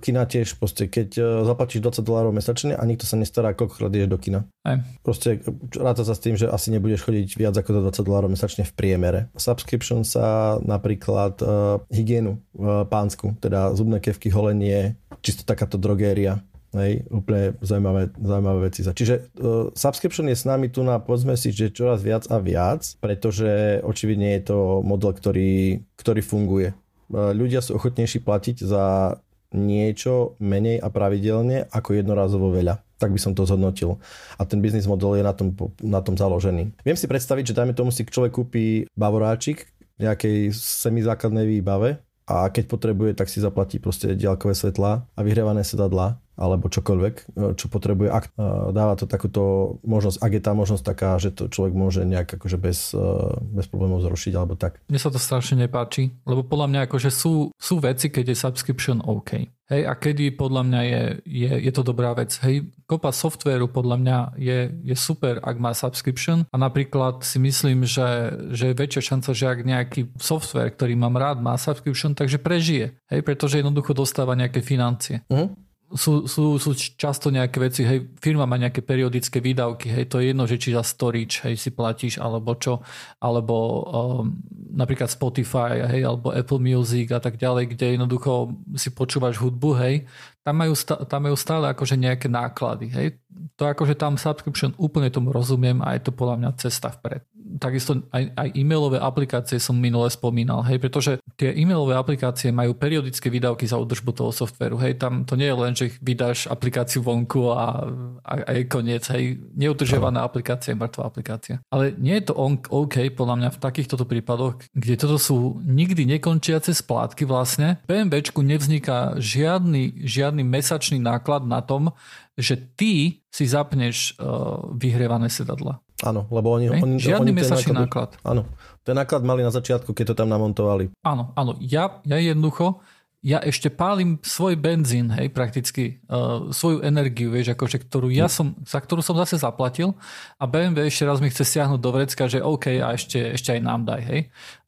kina 0.00 0.22
tiež, 0.24 0.56
proste, 0.56 0.86
keď 0.86 1.18
zaplatíš 1.44 1.82
20 1.82 2.06
dolárov 2.06 2.32
mesačne 2.32 2.78
a 2.78 2.82
nikto 2.86 3.04
sa 3.04 3.18
nestará, 3.18 3.52
koľkokrát 3.52 3.92
ideš 3.92 4.10
do 4.10 4.18
kina. 4.18 4.40
Aj. 4.64 4.80
Proste 5.02 5.42
ráta 5.74 6.04
sa 6.04 6.14
s 6.14 6.22
tým, 6.22 6.36
že 6.36 6.48
asi 6.48 6.70
nebudeš 6.70 7.04
chodiť 7.06 7.28
viac 7.36 7.54
ako 7.56 7.70
za 7.74 8.02
20 8.02 8.08
dolárov 8.08 8.30
mesačne 8.32 8.64
v 8.66 8.72
priemere. 8.76 9.20
Subscription 9.34 10.06
sa 10.06 10.56
napríklad 10.62 11.40
uh, 11.42 11.82
hygienu 11.90 12.38
uh, 12.56 12.84
pánsku, 12.86 13.36
teda 13.42 13.74
zubné 13.74 13.98
kevky, 13.98 14.30
holenie, 14.30 14.94
čisto 15.24 15.42
takáto 15.42 15.80
drogéria, 15.80 16.40
Hej, 16.68 17.08
úplne 17.08 17.56
zaujímavé, 17.64 18.12
zaujímavé 18.12 18.68
veci. 18.68 18.84
Čiže 18.84 19.32
uh, 19.40 19.72
subscription 19.72 20.28
je 20.28 20.36
s 20.36 20.44
nami 20.44 20.68
tu 20.68 20.84
na, 20.84 21.00
povedzme 21.00 21.32
si, 21.32 21.48
že 21.48 21.72
čoraz 21.72 22.04
viac 22.04 22.28
a 22.28 22.36
viac, 22.36 22.84
pretože 23.00 23.80
očividne 23.80 24.36
je 24.36 24.52
to 24.52 24.84
model, 24.84 25.16
ktorý, 25.16 25.80
ktorý 25.96 26.20
funguje. 26.20 26.76
Ľudia 27.08 27.64
sú 27.64 27.80
ochotnejší 27.80 28.20
platiť 28.20 28.68
za 28.68 29.16
niečo 29.54 30.36
menej 30.42 30.80
a 30.82 30.92
pravidelne 30.92 31.68
ako 31.72 31.96
jednorazovo 31.96 32.52
veľa. 32.52 32.80
Tak 32.98 33.14
by 33.14 33.20
som 33.22 33.32
to 33.32 33.46
zhodnotil. 33.46 34.02
A 34.36 34.42
ten 34.42 34.58
biznis 34.58 34.90
model 34.90 35.16
je 35.16 35.24
na 35.24 35.32
tom, 35.32 35.54
na 35.80 36.02
tom 36.02 36.18
založený. 36.18 36.74
Viem 36.82 36.98
si 36.98 37.06
predstaviť, 37.06 37.54
že 37.54 37.56
dajme 37.56 37.72
tomu 37.72 37.94
si 37.94 38.02
človek 38.02 38.34
kúpi 38.34 38.90
bavoráčik 38.98 39.70
nejakej 40.02 40.50
semizákladnej 40.54 41.46
výbave 41.46 42.02
a 42.28 42.44
keď 42.52 42.64
potrebuje, 42.68 43.10
tak 43.16 43.30
si 43.32 43.40
zaplatí 43.40 43.80
proste 43.80 44.12
diaľkové 44.12 44.52
svetlá 44.52 45.08
a 45.16 45.20
vyhrievané 45.24 45.64
sedadlá 45.64 46.20
alebo 46.38 46.70
čokoľvek, 46.70 47.14
e, 47.18 47.22
čo 47.58 47.66
potrebuje. 47.66 48.08
Ak 48.08 48.30
e, 48.30 48.46
dáva 48.70 48.94
to 48.94 49.10
takúto 49.10 49.76
možnosť, 49.82 50.22
ak 50.22 50.32
je 50.32 50.42
tá 50.42 50.52
možnosť 50.54 50.84
taká, 50.86 51.10
že 51.18 51.34
to 51.34 51.50
človek 51.50 51.74
môže 51.74 52.06
nejak 52.06 52.38
akože 52.38 52.56
bez, 52.56 52.94
e, 52.94 53.02
bez 53.42 53.66
problémov 53.66 54.00
zrušiť 54.06 54.32
alebo 54.38 54.54
tak. 54.54 54.78
Mne 54.86 55.02
sa 55.02 55.10
to 55.10 55.18
strašne 55.18 55.66
nepáči, 55.66 56.14
lebo 56.22 56.46
podľa 56.46 56.70
mňa 56.70 56.80
akože 56.86 57.10
sú, 57.10 57.50
sú 57.58 57.74
veci, 57.82 58.08
keď 58.08 58.32
je 58.32 58.36
subscription 58.38 59.02
OK. 59.02 59.50
Hej, 59.68 59.84
a 59.84 59.92
kedy 60.00 60.32
podľa 60.32 60.64
mňa 60.64 60.80
je, 60.80 61.02
je, 61.28 61.50
je 61.68 61.72
to 61.76 61.84
dobrá 61.84 62.16
vec. 62.16 62.32
Hej, 62.40 62.72
kopa 62.88 63.12
softvéru 63.12 63.68
podľa 63.68 63.96
mňa 64.00 64.18
je, 64.40 64.58
je 64.80 64.96
super, 64.96 65.44
ak 65.44 65.60
má 65.60 65.76
subscription 65.76 66.48
a 66.48 66.56
napríklad 66.56 67.20
si 67.20 67.36
myslím, 67.36 67.84
že, 67.84 68.32
že 68.56 68.72
je 68.72 68.78
väčšia 68.80 69.02
šanca, 69.12 69.30
že 69.36 69.44
ak 69.44 69.68
nejaký 69.68 70.00
software, 70.16 70.72
ktorý 70.72 70.96
mám 70.96 71.20
rád, 71.20 71.44
má 71.44 71.52
subscription, 71.60 72.16
takže 72.16 72.40
prežije. 72.40 72.96
Hej, 73.12 73.20
pretože 73.28 73.60
jednoducho 73.60 73.92
dostáva 73.92 74.32
nejaké 74.32 74.64
financie. 74.64 75.20
Uh-huh 75.28 75.52
sú, 75.88 76.28
sú, 76.28 76.60
sú 76.60 76.76
často 76.76 77.32
nejaké 77.32 77.56
veci, 77.64 77.80
hej, 77.80 78.12
firma 78.20 78.44
má 78.44 78.60
nejaké 78.60 78.84
periodické 78.84 79.40
výdavky, 79.40 79.88
hej, 79.88 80.04
to 80.12 80.20
je 80.20 80.32
jedno, 80.32 80.44
že 80.44 80.60
či 80.60 80.76
za 80.76 80.84
storage, 80.84 81.40
hej, 81.48 81.56
si 81.56 81.72
platíš, 81.72 82.20
alebo 82.20 82.52
čo, 82.60 82.84
alebo 83.16 83.54
um, 83.88 84.36
napríklad 84.76 85.08
Spotify, 85.08 85.80
hej, 85.88 86.04
alebo 86.04 86.28
Apple 86.28 86.60
Music 86.60 87.08
a 87.16 87.20
tak 87.24 87.40
ďalej, 87.40 87.72
kde 87.72 87.96
jednoducho 87.96 88.52
si 88.76 88.92
počúvaš 88.92 89.40
hudbu, 89.40 89.70
hej, 89.80 90.04
tam 90.44 90.60
majú, 90.60 90.76
tam 91.08 91.20
majú 91.24 91.36
stále 91.40 91.72
akože 91.72 91.96
nejaké 91.96 92.28
náklady, 92.28 92.86
hej. 92.92 93.08
To 93.56 93.64
akože 93.64 93.96
tam 93.96 94.20
subscription 94.20 94.76
úplne 94.76 95.08
tomu 95.08 95.32
rozumiem 95.32 95.80
a 95.80 95.96
je 95.96 96.04
to 96.04 96.12
podľa 96.12 96.36
mňa 96.36 96.50
cesta 96.60 96.92
vpred 96.92 97.24
takisto 97.58 98.06
aj, 98.14 98.32
aj 98.34 98.48
e-mailové 98.56 98.98
aplikácie 99.02 99.58
som 99.58 99.76
minule 99.76 100.08
spomínal, 100.08 100.64
hej, 100.64 100.78
pretože 100.78 101.18
tie 101.36 101.52
e-mailové 101.52 101.98
aplikácie 101.98 102.54
majú 102.54 102.74
periodické 102.78 103.28
výdavky 103.28 103.66
za 103.66 103.76
údržbu 103.76 104.10
toho 104.14 104.30
softveru, 104.32 104.78
hej, 104.80 104.96
tam 104.96 105.26
to 105.26 105.34
nie 105.34 105.50
je 105.50 105.56
len, 105.58 105.72
že 105.74 105.92
vydáš 106.00 106.48
aplikáciu 106.48 107.02
vonku 107.02 107.52
a, 107.52 107.84
a, 108.24 108.32
a 108.46 108.50
je 108.56 108.64
koniec, 108.70 109.04
hej, 109.12 109.42
neudržiavaná 109.58 110.22
aplikácia 110.24 110.72
je 110.72 110.80
mŕtvá 110.80 111.02
aplikácia. 111.04 111.60
Ale 111.68 111.92
nie 111.98 112.16
je 112.22 112.30
to 112.30 112.34
on, 112.38 112.56
OK, 112.70 113.10
podľa 113.12 113.34
mňa 113.44 113.50
v 113.54 113.62
takýchto 113.62 114.00
prípadoch, 114.06 114.62
kde 114.72 114.94
toto 114.94 115.18
sú 115.18 115.60
nikdy 115.66 116.06
nekončiace 116.06 116.72
splátky 116.72 117.28
vlastne, 117.28 117.82
PMBčku 117.90 118.40
nevzniká 118.40 119.18
žiadny, 119.18 120.06
žiadny 120.06 120.46
mesačný 120.46 121.02
náklad 121.02 121.44
na 121.44 121.60
tom, 121.60 121.92
že 122.38 122.54
ty 122.54 123.24
si 123.34 123.44
zapneš 123.44 124.14
uh, 124.16 124.70
vyhrievané 124.78 125.26
sedadla. 125.26 125.82
Áno, 126.06 126.30
lebo 126.30 126.54
oni... 126.54 126.70
Okay? 126.70 126.82
oni 126.82 126.94
Žiadny 127.02 127.30
oni 127.30 127.32
mesačný 127.34 127.74
náklad. 127.74 128.14
Áno, 128.22 128.46
ten 128.86 128.94
náklad 128.94 129.26
mali 129.26 129.42
na 129.42 129.50
začiatku, 129.50 129.90
keď 129.90 130.14
to 130.14 130.24
tam 130.24 130.30
namontovali. 130.30 130.94
Áno, 131.02 131.34
áno. 131.34 131.58
Ja, 131.58 131.98
ja 132.06 132.22
jednoducho, 132.22 132.78
ja 133.18 133.42
ešte 133.42 133.66
pálim 133.66 134.22
svoj 134.22 134.54
benzín, 134.54 135.10
hej, 135.10 135.34
prakticky, 135.34 135.98
uh, 136.06 136.54
svoju 136.54 136.86
energiu, 136.86 137.34
vieš, 137.34 137.58
akože, 137.58 137.82
ktorú 137.82 138.14
ja 138.14 138.30
som, 138.30 138.54
za 138.62 138.78
ktorú 138.78 139.02
som 139.02 139.18
zase 139.18 139.42
zaplatil 139.42 139.98
a 140.38 140.46
BMW 140.46 140.86
ešte 140.86 141.02
raz 141.02 141.18
mi 141.18 141.26
chce 141.26 141.42
stiahnuť 141.42 141.80
do 141.82 141.90
vrecka, 141.90 142.30
že 142.30 142.46
OK, 142.46 142.78
a 142.78 142.94
ešte, 142.94 143.34
ešte 143.34 143.58
aj 143.58 143.60
nám 143.66 143.82
daj, 143.90 144.02
hej. 144.06 144.20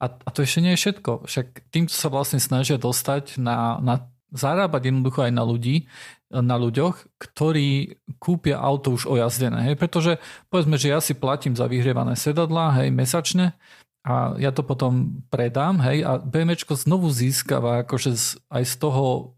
A, 0.03 0.11
a 0.11 0.29
to 0.35 0.43
ešte 0.43 0.59
nie 0.59 0.75
je 0.75 0.83
všetko. 0.83 1.31
Však 1.31 1.47
týmto 1.71 1.95
sa 1.95 2.11
vlastne 2.11 2.43
snažia 2.43 2.75
dostať 2.75 3.39
na, 3.39 3.79
na 3.79 4.11
zarábať 4.35 4.91
jednoducho 4.91 5.23
aj 5.23 5.31
na 5.31 5.43
ľudí, 5.47 5.87
na 6.31 6.55
ľuďoch, 6.55 7.19
ktorí 7.19 7.99
kúpia 8.17 8.57
auto 8.57 8.95
už 8.95 9.05
ojazdené. 9.05 9.71
Hej? 9.71 9.75
Pretože 9.75 10.11
povedzme, 10.47 10.79
že 10.79 10.91
ja 10.95 11.03
si 11.03 11.11
platím 11.13 11.53
za 11.53 11.67
vyhrievané 11.67 12.15
sedadlá 12.15 12.79
hej, 12.81 12.89
mesačne 12.95 13.53
a 14.01 14.33
ja 14.39 14.49
to 14.49 14.65
potom 14.65 15.21
predám 15.29 15.83
hej, 15.83 16.07
a 16.07 16.17
BMWčko 16.17 16.73
znovu 16.73 17.11
získava 17.13 17.85
akože 17.85 18.11
z, 18.17 18.25
aj 18.49 18.63
z 18.65 18.75
toho 18.81 19.35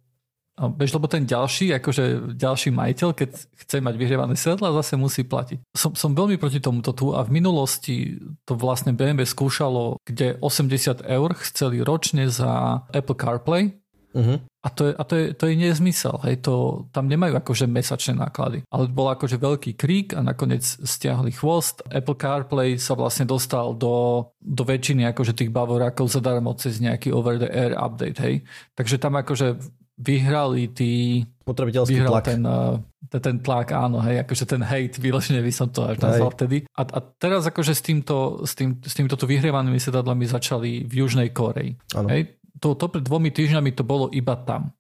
Bež, 0.53 0.93
lebo 0.93 1.09
ten 1.09 1.25
ďalší, 1.25 1.73
akože 1.81 2.37
ďalší 2.37 2.69
majiteľ, 2.69 3.17
keď 3.17 3.29
chce 3.65 3.81
mať 3.81 3.97
vyhrievané 3.97 4.37
sedadla, 4.37 4.77
zase 4.77 4.93
musí 4.93 5.25
platiť. 5.25 5.65
Som, 5.73 5.97
som 5.97 6.13
veľmi 6.13 6.37
proti 6.37 6.61
tomuto 6.61 6.93
tu 6.93 7.09
a 7.09 7.25
v 7.25 7.41
minulosti 7.41 8.21
to 8.45 8.53
vlastne 8.53 8.93
BMW 8.93 9.25
skúšalo, 9.25 9.97
kde 10.05 10.37
80 10.45 11.09
eur 11.09 11.33
chceli 11.41 11.81
ročne 11.81 12.29
za 12.29 12.85
Apple 12.93 13.17
CarPlay, 13.17 13.73
Uh-huh. 14.13 14.37
A, 14.63 14.69
to 14.69 14.81
je, 14.87 14.91
a 14.93 15.03
to, 15.03 15.13
je, 15.17 15.25
to 15.33 15.43
je 15.49 15.53
nezmysel. 15.57 16.21
Hej, 16.23 16.45
to, 16.45 16.85
tam 16.93 17.09
nemajú 17.09 17.33
akože 17.35 17.65
mesačné 17.65 18.13
náklady. 18.15 18.63
Ale 18.69 18.87
bol 18.87 19.09
akože 19.09 19.41
veľký 19.41 19.73
krík 19.75 20.13
a 20.15 20.21
nakoniec 20.21 20.63
stiahli 20.63 21.33
chvost. 21.33 21.81
Apple 21.89 22.15
CarPlay 22.15 22.77
sa 22.77 22.93
vlastne 22.93 23.25
dostal 23.25 23.73
do, 23.73 24.29
do 24.39 24.63
väčšiny 24.63 25.09
akože 25.11 25.33
tých 25.33 25.51
bavorákov 25.51 26.13
zadarmo 26.13 26.53
cez 26.55 26.77
nejaký 26.79 27.11
over-the-air 27.11 27.73
update. 27.75 28.21
Hej. 28.21 28.35
Takže 28.77 29.01
tam 29.01 29.17
akože 29.19 29.59
vyhrali 29.93 30.73
tí... 30.73 31.21
Potrebiteľský 31.45 31.93
vyhral 31.93 32.17
tlak. 32.17 32.25
Ten, 32.25 32.41
uh, 32.47 32.81
ten 33.13 33.37
tlak, 33.43 33.75
áno, 33.77 34.01
hej, 34.01 34.25
akože 34.25 34.47
ten 34.47 34.63
hate, 34.63 34.97
vyložene 34.97 35.43
by 35.43 35.53
som 35.53 35.69
to 35.69 35.85
až 35.85 36.01
nazval 36.01 36.33
vtedy. 36.33 36.65
A, 36.73 36.81
a 36.81 36.99
teraz 37.03 37.45
akože 37.45 37.77
s 37.77 37.83
týmto, 37.85 38.41
s, 38.41 38.57
tým, 38.57 38.81
s 38.81 38.93
týmto 38.95 39.13
vyhrievanými 39.19 39.77
sedadlami 39.77 40.25
začali 40.25 40.87
v 40.87 40.93
Južnej 41.03 41.29
Koreji. 41.35 41.77
Hej, 42.09 42.41
to, 42.63 42.79
to 42.79 42.87
pred 42.87 43.03
dvomi 43.03 43.27
týždňami 43.27 43.75
to 43.75 43.83
bolo 43.83 44.07
iba 44.15 44.39
tam. 44.39 44.71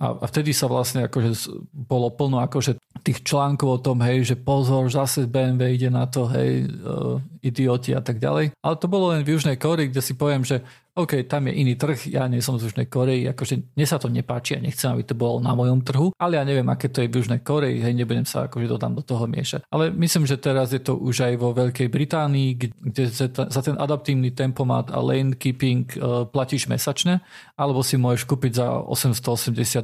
A, 0.00 0.16
a 0.16 0.24
vtedy 0.28 0.52
sa 0.52 0.68
vlastne 0.68 1.08
akože 1.08 1.48
bolo 1.72 2.12
plno 2.12 2.40
akože 2.40 2.76
tých 3.04 3.20
článkov 3.24 3.68
o 3.68 3.82
tom, 3.84 4.00
hej, 4.04 4.32
že 4.32 4.36
pozor, 4.36 4.88
zase 4.88 5.28
BMW 5.28 5.76
ide 5.76 5.88
na 5.92 6.08
to, 6.08 6.24
hej, 6.28 6.68
uh, 6.68 7.20
idioti 7.44 7.92
a 7.96 8.00
tak 8.00 8.16
ďalej. 8.16 8.56
Ale 8.60 8.76
to 8.80 8.88
bolo 8.88 9.12
len 9.12 9.24
v 9.24 9.36
Južnej 9.36 9.60
Koreji, 9.60 9.92
kde 9.92 10.00
si 10.04 10.16
poviem, 10.16 10.40
že 10.44 10.64
OK, 11.00 11.24
tam 11.24 11.48
je 11.48 11.56
iný 11.56 11.74
trh, 11.80 12.12
ja 12.12 12.28
nie 12.28 12.44
som 12.44 12.60
z 12.60 12.68
Južnej 12.68 12.86
Koreji, 12.92 13.24
akože 13.32 13.72
mne 13.72 13.86
sa 13.88 13.96
to 13.96 14.12
nepáči 14.12 14.56
a 14.56 14.60
nechcem, 14.60 14.92
aby 14.92 15.02
to 15.08 15.16
bolo 15.16 15.40
na 15.40 15.56
mojom 15.56 15.80
trhu, 15.80 16.12
ale 16.20 16.36
ja 16.36 16.44
neviem, 16.44 16.68
aké 16.68 16.92
to 16.92 17.00
je 17.00 17.08
v 17.08 17.16
Južnej 17.24 17.40
Koreji, 17.40 17.80
hej, 17.80 17.96
nebudem 17.96 18.28
sa 18.28 18.46
akože 18.46 18.68
to 18.68 18.76
tam 18.76 18.92
do 18.92 19.00
toho 19.00 19.24
miešať. 19.24 19.64
Ale 19.72 19.88
myslím, 19.96 20.28
že 20.28 20.36
teraz 20.36 20.76
je 20.76 20.82
to 20.84 21.00
už 21.00 21.24
aj 21.24 21.34
vo 21.40 21.56
Veľkej 21.56 21.88
Británii, 21.88 22.48
kde 22.60 23.04
za 23.32 23.60
ten 23.64 23.76
adaptívny 23.80 24.36
tempomat 24.36 24.92
a 24.92 25.00
lane 25.00 25.32
keeping 25.32 25.88
uh, 25.96 26.28
platíš 26.28 26.68
mesačne, 26.68 27.24
alebo 27.56 27.80
si 27.80 27.96
môžeš 27.96 28.28
kúpiť 28.28 28.60
za 28.60 28.66
888 28.84 29.80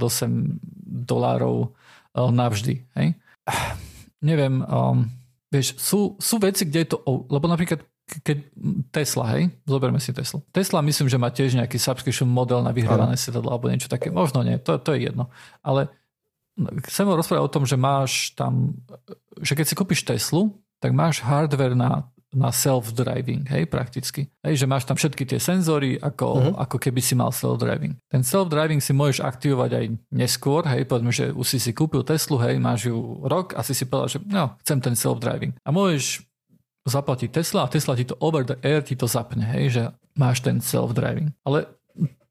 dolárov 0.85 1.73
uh, 1.73 2.29
navždy, 2.29 2.85
hej. 3.01 3.09
Neviem, 4.21 4.65
um, 4.65 5.09
vieš, 5.53 5.79
sú, 5.81 6.21
sú 6.21 6.37
veci, 6.43 6.67
kde 6.69 6.85
je 6.85 6.89
to, 6.93 6.99
lebo 7.31 7.47
napríklad 7.49 7.85
keď 8.07 8.39
Tesla, 8.95 9.35
hej, 9.35 9.51
zoberme 9.67 9.99
si 9.99 10.15
Tesla. 10.15 10.39
Tesla 10.55 10.79
myslím, 10.79 11.11
že 11.11 11.19
má 11.19 11.35
tiež 11.35 11.59
nejaký 11.59 11.75
subscription 11.75 12.31
model 12.31 12.63
na 12.63 12.71
vyhrávané 12.71 13.19
sedadlo 13.19 13.51
alebo 13.51 13.67
niečo 13.67 13.91
také. 13.91 14.15
Možno 14.15 14.47
nie, 14.47 14.63
to, 14.63 14.79
to 14.79 14.95
je 14.95 15.11
jedno. 15.11 15.27
Ale 15.67 15.91
chcem 16.87 17.07
rozprávať 17.11 17.43
o 17.43 17.53
tom, 17.53 17.65
že 17.67 17.75
máš 17.75 18.33
tam, 18.39 18.79
že 19.43 19.59
keď 19.59 19.67
si 19.67 19.75
kúpiš 19.75 20.07
Teslu, 20.07 20.55
tak 20.79 20.95
máš 20.95 21.19
hardware 21.19 21.75
na, 21.75 22.07
na 22.31 22.55
self-driving, 22.55 23.49
hej, 23.51 23.67
prakticky. 23.67 24.31
Hej, 24.45 24.63
že 24.63 24.67
máš 24.71 24.87
tam 24.87 24.95
všetky 24.95 25.27
tie 25.27 25.41
senzory, 25.43 25.99
ako, 25.99 26.27
uh-huh. 26.27 26.55
ako 26.63 26.77
keby 26.79 27.01
si 27.03 27.19
mal 27.19 27.35
self-driving. 27.35 27.99
Ten 28.07 28.23
self-driving 28.23 28.79
si 28.79 28.95
môžeš 28.95 29.25
aktivovať 29.25 29.71
aj 29.73 29.85
neskôr, 30.15 30.63
hej, 30.69 30.87
povedzme, 30.87 31.11
že 31.11 31.35
už 31.35 31.47
si 31.47 31.59
si 31.59 31.75
kúpil 31.75 32.07
Teslu, 32.07 32.39
hej, 32.39 32.61
máš 32.63 32.87
ju 32.87 32.97
rok 33.27 33.57
a 33.59 33.67
si 33.67 33.75
si 33.75 33.83
povedal, 33.89 34.15
že 34.15 34.19
no, 34.31 34.55
chcem 34.63 34.79
ten 34.79 34.95
self-driving. 34.95 35.59
A 35.65 35.75
môžeš 35.75 36.23
zaplatí 36.87 37.27
Tesla 37.29 37.67
a 37.67 37.71
Tesla 37.71 37.99
ti 37.99 38.07
to 38.07 38.15
over 38.23 38.47
the 38.47 38.57
air 38.63 38.81
ti 38.81 38.95
to 38.95 39.11
zapne, 39.11 39.43
hej, 39.43 39.65
že 39.75 39.83
máš 40.15 40.41
ten 40.41 40.63
self-driving. 40.63 41.35
Ale 41.43 41.67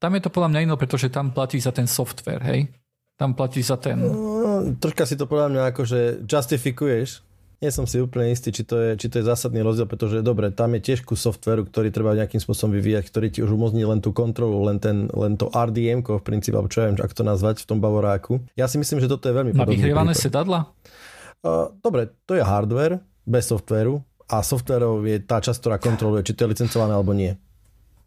tam 0.00 0.16
je 0.16 0.22
to 0.24 0.30
podľa 0.32 0.48
mňa 0.52 0.60
iné, 0.64 0.74
pretože 0.74 1.12
tam 1.12 1.30
platí 1.30 1.60
za 1.60 1.70
ten 1.70 1.84
software, 1.84 2.42
hej. 2.48 2.72
Tam 3.16 3.32
platí 3.32 3.64
za 3.64 3.80
ten... 3.80 3.96
No, 4.00 4.76
troška 4.76 5.08
si 5.08 5.16
to 5.16 5.24
podľa 5.24 5.48
mňa 5.52 5.62
akože 5.72 6.00
justifikuješ, 6.28 7.24
Nie 7.56 7.72
som 7.72 7.88
si 7.88 7.96
úplne 7.96 8.28
istý, 8.36 8.52
či 8.52 8.68
to, 8.68 8.76
je, 8.76 8.90
či 9.00 9.08
to 9.08 9.16
je 9.16 9.24
zásadný 9.24 9.64
rozdiel, 9.64 9.88
pretože 9.88 10.20
dobre, 10.20 10.52
tam 10.52 10.76
je 10.76 10.84
tiež 10.84 11.08
kus 11.08 11.24
softveru, 11.24 11.64
ktorý 11.64 11.88
treba 11.88 12.12
nejakým 12.12 12.36
spôsobom 12.36 12.76
vyvíjať, 12.76 13.08
ktorý 13.08 13.26
ti 13.32 13.40
už 13.40 13.56
umožní 13.56 13.80
len 13.88 14.04
tú 14.04 14.12
kontrolu, 14.12 14.60
len, 14.68 14.76
ten, 14.76 15.08
len 15.08 15.40
to 15.40 15.48
RDM, 15.48 16.04
v 16.04 16.20
princípe, 16.20 16.52
alebo 16.52 16.68
čo 16.68 16.84
ja 16.84 16.92
viem, 16.92 17.00
ako 17.00 17.16
to 17.16 17.24
nazvať 17.24 17.64
v 17.64 17.68
tom 17.72 17.80
Bavoráku. 17.80 18.44
Ja 18.60 18.68
si 18.68 18.76
myslím, 18.76 19.00
že 19.00 19.08
toto 19.08 19.32
je 19.32 19.34
veľmi 19.40 19.56
Na 19.56 19.64
vyhrievané 19.64 20.12
sedadla? 20.12 20.68
Uh, 21.40 21.72
dobre, 21.80 22.12
to 22.28 22.36
je 22.36 22.44
hardware 22.44 23.00
bez 23.24 23.48
softveru 23.48 24.04
a 24.26 24.42
softverov 24.42 25.06
je 25.06 25.22
tá 25.22 25.38
časť, 25.38 25.58
ktorá 25.62 25.76
kontroluje, 25.78 26.26
či 26.26 26.34
to 26.34 26.46
je 26.46 26.52
licencované 26.56 26.92
alebo 26.96 27.14
nie. 27.14 27.34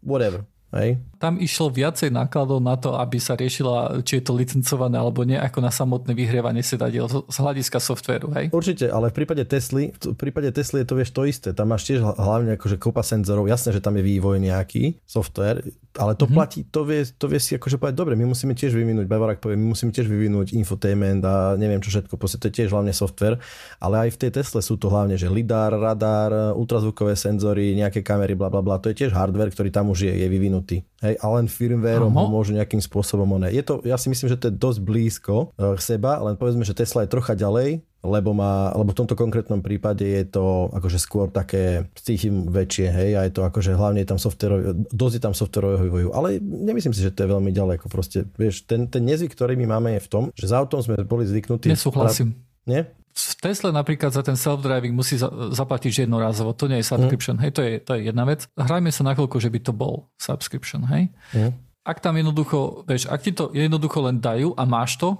Whatever. 0.04 0.44
Hej. 0.70 1.02
Tam 1.18 1.36
išlo 1.36 1.68
viacej 1.68 2.14
nákladov 2.14 2.62
na 2.62 2.78
to, 2.78 2.94
aby 2.94 3.18
sa 3.18 3.34
riešila, 3.34 4.00
či 4.06 4.22
je 4.22 4.24
to 4.24 4.32
licencované 4.38 4.96
alebo 4.96 5.26
nie, 5.26 5.34
ako 5.34 5.58
na 5.60 5.74
samotné 5.74 6.14
vyhrievanie 6.14 6.62
sedadiel 6.62 7.10
z 7.10 7.36
hľadiska 7.36 7.82
softvéru. 7.82 8.30
Hej? 8.32 8.54
Určite, 8.54 8.86
ale 8.88 9.10
v 9.10 9.18
prípade 9.18 9.42
Tesly, 9.44 9.90
v 9.92 10.16
prípade 10.16 10.48
Tesly 10.54 10.86
je 10.86 10.88
to 10.88 10.94
vieš 10.96 11.10
to 11.10 11.26
isté. 11.26 11.50
Tam 11.50 11.74
máš 11.74 11.90
tiež 11.90 12.06
hlavne 12.06 12.54
akože 12.54 12.78
kopa 12.78 13.02
senzorov. 13.02 13.50
Jasné, 13.50 13.74
že 13.74 13.82
tam 13.82 13.98
je 13.98 14.06
vývoj 14.06 14.38
nejaký, 14.38 15.02
software, 15.04 15.60
ale 15.98 16.14
to 16.14 16.30
mm-hmm. 16.30 16.36
platí, 16.38 16.60
to 16.70 16.86
vie, 16.86 17.02
to 17.02 17.26
vie 17.26 17.42
si 17.42 17.58
akože 17.58 17.74
povedať, 17.74 17.98
dobre, 17.98 18.14
my 18.14 18.30
musíme 18.30 18.54
tiež 18.54 18.70
vyvinúť, 18.70 19.10
Bavarak 19.10 19.42
povie, 19.42 19.58
my 19.58 19.74
musíme 19.74 19.90
tiež 19.90 20.06
vyvinúť 20.06 20.54
infotainment 20.54 21.18
a 21.26 21.58
neviem 21.58 21.82
čo 21.82 21.90
všetko, 21.90 22.14
proste 22.14 22.38
to 22.38 22.46
je 22.46 22.62
tiež 22.62 22.70
hlavne 22.70 22.94
software, 22.94 23.42
ale 23.82 24.06
aj 24.06 24.14
v 24.14 24.18
tej 24.22 24.30
Tesle 24.38 24.62
sú 24.62 24.78
to 24.78 24.86
hlavne, 24.86 25.18
že 25.18 25.26
lidar, 25.26 25.74
radar, 25.74 26.54
ultrazvukové 26.54 27.18
senzory, 27.18 27.74
nejaké 27.74 28.06
kamery, 28.06 28.38
bla 28.38 28.46
bla 28.46 28.62
bla, 28.62 28.78
to 28.78 28.94
je 28.94 29.02
tiež 29.02 29.10
hardware, 29.10 29.50
ktorý 29.50 29.74
tam 29.74 29.90
už 29.90 30.06
je, 30.06 30.12
je 30.14 30.28
vyvinutý. 30.30 30.59
Hej, 31.00 31.14
a 31.16 31.26
len 31.32 31.48
firmwareom 31.48 32.12
ho 32.12 32.26
môžu 32.28 32.52
nejakým 32.52 32.80
spôsobom 32.80 33.26
oné. 33.40 33.48
Je 33.56 33.64
to, 33.64 33.80
ja 33.88 33.96
si 33.96 34.12
myslím, 34.12 34.28
že 34.28 34.36
to 34.36 34.52
je 34.52 34.54
dosť 34.60 34.80
blízko 34.84 35.34
k 35.56 35.80
seba, 35.80 36.20
len 36.20 36.36
povedzme, 36.36 36.62
že 36.62 36.76
Tesla 36.76 37.08
je 37.08 37.12
trocha 37.12 37.32
ďalej, 37.32 37.80
lebo, 38.00 38.32
má, 38.32 38.72
lebo 38.76 38.92
v 38.92 38.98
tomto 39.04 39.16
konkrétnom 39.16 39.60
prípade 39.60 40.04
je 40.04 40.24
to 40.24 40.72
akože 40.72 40.96
skôr 41.00 41.28
také 41.28 41.88
cítim 41.96 42.48
väčšie, 42.48 42.88
hej, 42.88 43.10
a 43.16 43.20
je 43.28 43.32
to 43.32 43.44
akože 43.44 43.76
hlavne 43.76 44.00
je 44.04 44.08
tam 44.08 44.20
software, 44.20 44.76
dosť 44.92 45.14
je 45.20 45.22
tam 45.24 45.34
softwarového 45.36 45.84
vývoju, 45.88 46.08
ale 46.16 46.40
nemyslím 46.40 46.96
si, 46.96 47.04
že 47.04 47.12
to 47.12 47.24
je 47.24 47.32
veľmi 47.32 47.52
ďaleko, 47.52 47.88
proste, 47.92 48.24
vieš, 48.36 48.64
ten, 48.64 48.88
ten 48.88 49.04
nezvyk, 49.04 49.32
ktorý 49.32 49.56
my 49.56 49.76
máme 49.76 49.96
je 49.96 50.04
v 50.04 50.08
tom, 50.08 50.24
že 50.32 50.48
za 50.48 50.60
autom 50.60 50.80
sme 50.80 51.00
boli 51.04 51.28
zvyknutí... 51.28 51.68
Nesúhlasím. 51.68 52.36
Pra... 52.36 52.48
Nie? 52.68 52.80
V 53.10 53.34
Tesle 53.42 53.74
napríklad 53.74 54.14
za 54.14 54.22
ten 54.22 54.38
self-driving 54.38 54.94
musí 54.94 55.18
zaplatiť 55.52 56.06
jednorázovo, 56.06 56.54
to 56.54 56.70
nie 56.70 56.80
je 56.80 56.90
subscription, 56.90 57.36
mm. 57.36 57.42
hej, 57.42 57.50
to 57.52 57.60
je, 57.62 57.72
to 57.82 57.90
je 57.98 58.00
jedna 58.10 58.24
vec. 58.24 58.46
Hrajme 58.54 58.90
sa 58.94 59.02
na 59.02 59.12
chvíľku, 59.18 59.36
že 59.42 59.50
by 59.50 59.58
to 59.60 59.72
bol 59.74 60.08
subscription, 60.16 60.86
hej. 60.86 61.10
Mm 61.34 61.70
ak 61.80 62.04
tam 62.04 62.12
jednoducho, 62.12 62.84
vieš, 62.84 63.08
ak 63.08 63.20
ti 63.24 63.32
to 63.32 63.48
jednoducho 63.56 64.04
len 64.04 64.20
dajú 64.20 64.52
a 64.52 64.68
máš 64.68 65.00
to, 65.00 65.16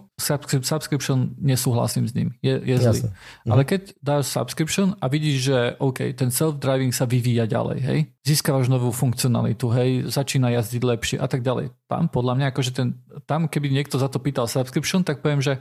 subscription 0.61 1.33
nesúhlasím 1.41 2.05
s 2.05 2.13
ním, 2.13 2.37
je, 2.45 2.53
je 2.53 2.77
zlý. 2.77 3.01
Mhm. 3.09 3.51
Ale 3.51 3.63
keď 3.65 3.83
dáš 4.05 4.29
subscription 4.29 4.93
a 5.01 5.09
vidíš, 5.09 5.37
že 5.41 5.59
OK, 5.81 6.13
ten 6.13 6.29
self-driving 6.29 6.93
sa 6.93 7.09
vyvíja 7.09 7.49
ďalej, 7.49 7.79
hej, 7.81 7.99
získavaš 8.23 8.69
novú 8.69 8.93
funkcionalitu, 8.93 9.73
hej, 9.73 9.91
začína 10.13 10.53
jazdiť 10.61 10.83
lepšie 10.85 11.17
a 11.17 11.27
tak 11.27 11.41
ďalej. 11.41 11.73
Tam 11.89 12.13
podľa 12.13 12.37
mňa, 12.37 12.47
akože 12.53 12.71
ten, 12.77 12.89
tam 13.25 13.49
keby 13.49 13.73
niekto 13.73 13.97
za 13.97 14.13
to 14.13 14.21
pýtal 14.21 14.45
subscription, 14.45 15.01
tak 15.01 15.25
poviem, 15.25 15.41
že 15.41 15.57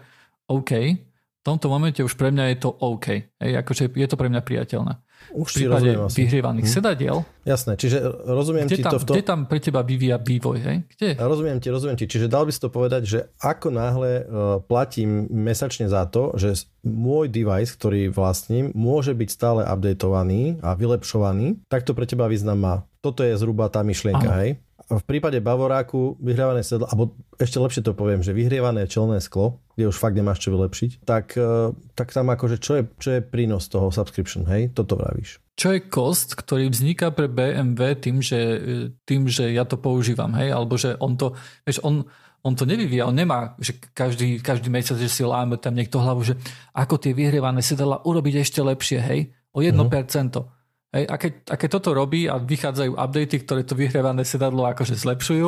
OK, 0.52 1.00
v 1.40 1.44
tomto 1.48 1.72
momente 1.72 2.04
už 2.04 2.20
pre 2.20 2.36
mňa 2.36 2.52
je 2.52 2.58
to 2.60 2.70
OK. 2.70 3.32
Hej, 3.40 3.52
akože 3.64 3.96
je 3.96 4.08
to 4.12 4.20
pre 4.20 4.28
mňa 4.28 4.44
priateľné. 4.44 5.00
Už 5.36 5.52
v 5.52 5.56
prípade 5.64 5.92
vyhrievaných 6.16 6.68
hm. 6.68 6.74
sedadiel. 6.80 7.18
Jasné, 7.44 7.76
čiže 7.76 8.00
rozumiem 8.28 8.68
kde 8.68 8.78
ti 8.80 8.84
tam, 8.84 8.92
to 8.96 9.00
v 9.00 9.04
tom... 9.04 9.14
Kde 9.16 9.24
tam 9.24 9.40
pre 9.48 9.60
teba 9.60 9.82
vyvíja 9.84 10.18
vývoj, 10.20 10.58
hej? 10.64 10.78
Kde? 10.96 11.10
Rozumiem 11.20 11.60
ti, 11.60 11.68
rozumiem 11.72 11.98
ti. 12.00 12.08
Čiže 12.08 12.32
dal 12.32 12.48
by 12.48 12.52
si 12.56 12.60
to 12.60 12.70
povedať, 12.72 13.02
že 13.08 13.20
ako 13.40 13.68
náhle 13.72 14.12
uh, 14.24 14.24
platím 14.64 15.28
mesačne 15.32 15.88
za 15.88 16.08
to, 16.08 16.36
že 16.36 16.68
môj 16.84 17.28
device, 17.32 17.76
ktorý 17.76 18.12
vlastním, 18.12 18.72
môže 18.76 19.12
byť 19.16 19.30
stále 19.32 19.62
updateovaný 19.64 20.60
a 20.64 20.76
vylepšovaný, 20.76 21.64
tak 21.68 21.84
to 21.84 21.96
pre 21.96 22.08
teba 22.08 22.28
význam 22.32 22.60
má. 22.60 22.76
Toto 23.00 23.24
je 23.24 23.36
zhruba 23.40 23.72
tá 23.72 23.80
myšlienka, 23.84 24.28
Aha. 24.28 24.40
hej? 24.44 24.52
V 24.90 25.04
prípade 25.06 25.38
Bavoráku 25.38 26.18
vyhrievané 26.18 26.66
sedlo, 26.66 26.90
alebo 26.90 27.14
ešte 27.38 27.62
lepšie 27.62 27.86
to 27.86 27.94
poviem, 27.94 28.26
že 28.26 28.34
vyhrievané 28.34 28.90
čelné 28.90 29.22
sklo, 29.22 29.62
kde 29.78 29.86
už 29.94 30.02
fakt 30.02 30.18
nemáš 30.18 30.42
čo 30.42 30.50
vylepšiť, 30.50 31.06
tak, 31.06 31.38
e, 31.38 31.70
tak 31.94 32.10
tam 32.10 32.34
akože 32.34 32.58
čo 32.58 32.82
je, 32.82 32.84
čo 32.98 33.10
je 33.14 33.22
prínos 33.22 33.70
toho 33.70 33.94
subscription, 33.94 34.50
hej? 34.50 34.74
Toto 34.74 34.98
vravíš. 34.98 35.38
Čo 35.54 35.78
je 35.78 35.86
cost, 35.86 36.34
ktorý 36.34 36.74
vzniká 36.74 37.14
pre 37.14 37.30
BMW 37.30 37.94
tým, 38.02 38.18
že, 38.26 38.40
e, 38.42 38.60
tým, 39.06 39.30
že 39.30 39.54
ja 39.54 39.62
to 39.62 39.78
používam, 39.78 40.34
hej? 40.42 40.50
Alebo 40.50 40.74
že 40.74 40.98
on 40.98 41.14
to, 41.14 41.38
vieš, 41.70 41.86
on, 41.86 42.10
on 42.42 42.58
to 42.58 42.66
nevyvíja, 42.66 43.06
on 43.06 43.14
nemá, 43.14 43.54
že 43.62 43.78
každý, 43.94 44.42
každý 44.42 44.74
mesiac, 44.74 44.98
že 44.98 45.12
si 45.12 45.22
láme 45.22 45.62
tam 45.62 45.78
niekto 45.78 46.02
hlavu, 46.02 46.26
že 46.26 46.34
ako 46.74 46.98
tie 46.98 47.14
vyhrievané 47.14 47.62
sedela 47.62 48.02
urobiť 48.02 48.42
ešte 48.42 48.66
lepšie, 48.66 49.00
hej? 49.06 49.20
O 49.54 49.62
1%. 49.62 49.78
Uh-huh. 49.78 50.59
Hej, 50.90 51.06
a, 51.06 51.16
keď, 51.22 51.34
a 51.54 51.56
keď 51.56 51.70
toto 51.78 51.94
robí 51.94 52.26
a 52.26 52.42
vychádzajú 52.42 52.98
updaty, 52.98 53.46
ktoré 53.46 53.62
to 53.62 53.78
vyhrievané 53.78 54.26
sedadlo 54.26 54.66
akože 54.66 54.98
zlepšujú, 54.98 55.48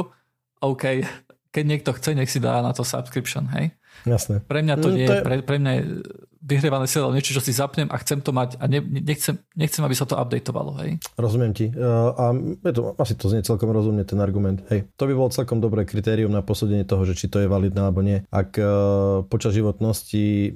OK, 0.62 0.84
keď 1.49 1.63
niekto 1.65 1.91
chce, 1.97 2.13
nech 2.13 2.30
si 2.30 2.38
dá 2.38 2.62
na 2.62 2.71
to 2.71 2.86
subscription, 2.86 3.49
hej? 3.58 3.73
Jasné. 4.06 4.39
Pre 4.45 4.62
mňa 4.62 4.75
to 4.80 4.88
no, 4.88 4.95
nie 4.95 5.10
to 5.10 5.17
je... 5.17 5.21
Pre, 5.25 5.36
pre 5.43 5.58
mňa 5.58 5.71
je 5.73 5.84
vyhrievané 6.41 6.86
sedadlo 6.86 7.13
niečo, 7.13 7.38
čo 7.38 7.43
si 7.43 7.54
zapnem 7.54 7.89
a 7.89 7.97
chcem 8.01 8.21
to 8.21 8.34
mať 8.34 8.58
a 8.58 8.65
ne, 8.65 8.82
nechcem, 8.82 9.38
nechcem, 9.54 9.82
aby 9.82 9.93
sa 9.97 10.06
to 10.06 10.17
updateovalo, 10.17 10.77
hej? 10.86 10.97
Rozumiem 11.17 11.54
ti. 11.54 11.69
Uh, 11.73 12.13
a 12.13 12.23
je 12.65 12.73
to, 12.77 12.93
asi 12.97 13.13
to 13.17 13.30
znie 13.30 13.45
celkom 13.45 13.69
rozumne 13.73 14.06
ten 14.06 14.21
argument. 14.21 14.62
Hej, 14.69 14.89
to 14.93 15.06
by 15.06 15.13
bolo 15.13 15.30
celkom 15.34 15.58
dobré 15.58 15.86
kritérium 15.86 16.34
na 16.34 16.45
posúdenie 16.45 16.86
toho, 16.86 17.01
že 17.06 17.17
či 17.17 17.30
to 17.30 17.41
je 17.41 17.49
validné 17.49 17.82
alebo 17.82 18.06
nie. 18.06 18.21
Ak 18.30 18.58
uh, 18.58 19.25
počas 19.25 19.58
životnosti 19.58 20.54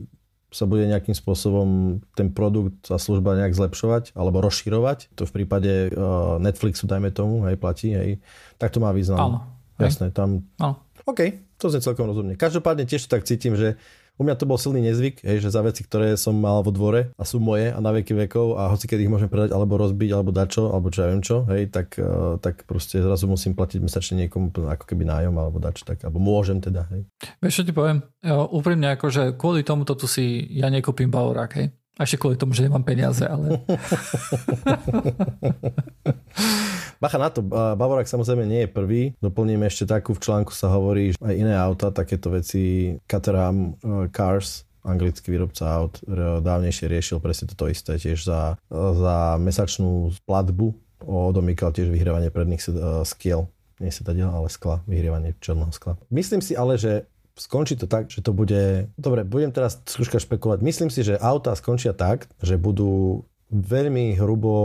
sa 0.56 0.64
bude 0.64 0.88
nejakým 0.88 1.12
spôsobom 1.12 2.00
ten 2.16 2.32
produkt 2.32 2.88
a 2.88 2.96
služba 2.96 3.36
nejak 3.36 3.52
zlepšovať 3.52 4.16
alebo 4.16 4.40
rozširovať, 4.40 5.12
to 5.20 5.28
v 5.28 5.36
prípade 5.36 5.92
uh, 5.92 6.40
Netflixu, 6.40 6.88
dajme 6.88 7.12
tomu, 7.12 7.44
hej, 7.44 7.60
platí, 7.60 7.92
hej, 7.92 8.24
tak 8.56 8.72
to 8.72 8.80
má 8.80 8.96
význam. 8.96 9.20
Áno. 9.20 9.38
Jasné, 9.76 10.16
tam... 10.16 10.48
Áno. 10.56 10.80
OK, 11.04 11.22
to 11.60 11.68
znie 11.68 11.84
celkom 11.84 12.08
rozumne. 12.08 12.40
Každopádne 12.40 12.88
tiež 12.88 13.12
tak 13.12 13.28
cítim, 13.28 13.60
že 13.60 13.76
u 14.16 14.24
mňa 14.24 14.36
to 14.40 14.48
bol 14.48 14.56
silný 14.56 14.80
nezvyk, 14.80 15.28
hej, 15.28 15.44
že 15.44 15.52
za 15.52 15.60
veci, 15.60 15.84
ktoré 15.84 16.16
som 16.16 16.36
mal 16.36 16.64
vo 16.64 16.72
dvore 16.72 17.12
a 17.20 17.24
sú 17.28 17.44
moje 17.44 17.72
a 17.72 17.80
na 17.84 17.92
veky 17.92 18.16
vekov 18.26 18.56
a 18.56 18.72
hoci 18.72 18.88
keď 18.88 19.04
ich 19.04 19.12
môžem 19.12 19.28
predať 19.28 19.52
alebo 19.52 19.76
rozbiť 19.76 20.10
alebo 20.16 20.32
dačo, 20.32 20.72
alebo 20.72 20.88
čo 20.88 21.04
ja 21.04 21.12
viem 21.12 21.20
čo, 21.20 21.44
hej, 21.52 21.68
tak, 21.68 22.00
uh, 22.00 22.40
tak 22.40 22.64
proste 22.64 23.04
zrazu 23.04 23.28
musím 23.28 23.60
platiť 23.60 23.84
mesačne 23.84 24.24
niekomu 24.26 24.56
ako 24.56 24.88
keby 24.88 25.04
nájom 25.04 25.36
alebo 25.36 25.60
dačo, 25.60 25.84
tak, 25.84 26.08
alebo 26.08 26.24
môžem 26.24 26.64
teda. 26.64 26.88
Hej. 26.96 27.04
Vieš, 27.44 27.56
čo 27.62 27.64
ti 27.68 27.74
poviem? 27.76 28.00
Jo, 28.24 28.48
úprimne, 28.48 28.96
akože 28.96 29.36
kvôli 29.36 29.68
tomuto 29.68 30.00
tu 30.00 30.08
si 30.08 30.48
ja 30.56 30.72
nekúpim 30.72 31.12
Baurák, 31.12 31.52
hej. 31.60 31.76
A 31.96 32.04
ešte 32.04 32.20
kvôli 32.20 32.36
tomu, 32.36 32.52
že 32.52 32.68
nemám 32.68 32.84
peniaze, 32.84 33.24
ale... 33.24 33.56
Bacha 37.02 37.18
na 37.20 37.30
to, 37.32 37.44
Bavorák 37.50 38.08
samozrejme 38.08 38.44
nie 38.48 38.66
je 38.66 38.70
prvý. 38.70 39.02
Doplním 39.20 39.66
ešte 39.68 39.90
takú, 39.90 40.16
v 40.16 40.24
článku 40.24 40.52
sa 40.56 40.72
hovorí, 40.72 41.16
že 41.16 41.20
aj 41.20 41.36
iné 41.36 41.54
auta, 41.56 41.92
takéto 41.92 42.32
veci, 42.32 42.96
Caterham 43.06 43.76
uh, 43.82 44.08
Cars, 44.12 44.64
anglický 44.86 45.34
výrobca 45.34 45.66
aut, 45.66 45.98
dávnejšie 46.46 46.86
riešil 46.86 47.18
presne 47.18 47.50
toto 47.50 47.66
isté, 47.66 47.98
tiež 47.98 48.22
za, 48.22 48.62
za 48.70 49.34
mesačnú 49.42 50.14
platbu 50.30 50.78
odomýkal 51.02 51.74
tiež 51.74 51.90
vyhrievanie 51.90 52.30
predných 52.30 52.62
uh, 52.70 53.02
skiel 53.02 53.50
nie 53.80 53.92
sedadiel, 53.92 54.32
ale 54.32 54.48
skla, 54.48 54.80
vyhrievanie 54.88 55.36
čelného 55.44 55.72
skla. 55.76 56.00
Myslím 56.08 56.40
si 56.40 56.56
ale, 56.56 56.80
že 56.80 57.12
skončí 57.36 57.76
to 57.76 57.88
tak, 57.92 58.08
že 58.08 58.24
to 58.24 58.32
bude... 58.32 58.88
Dobre, 58.96 59.28
budem 59.28 59.52
teraz 59.52 59.84
troška 59.84 60.24
špekulovať. 60.24 60.64
Myslím 60.64 60.88
si, 60.88 61.04
že 61.04 61.20
autá 61.20 61.52
skončia 61.60 61.92
tak, 61.92 62.32
že 62.40 62.56
budú 62.56 63.24
veľmi 63.56 64.20
hrubo 64.20 64.56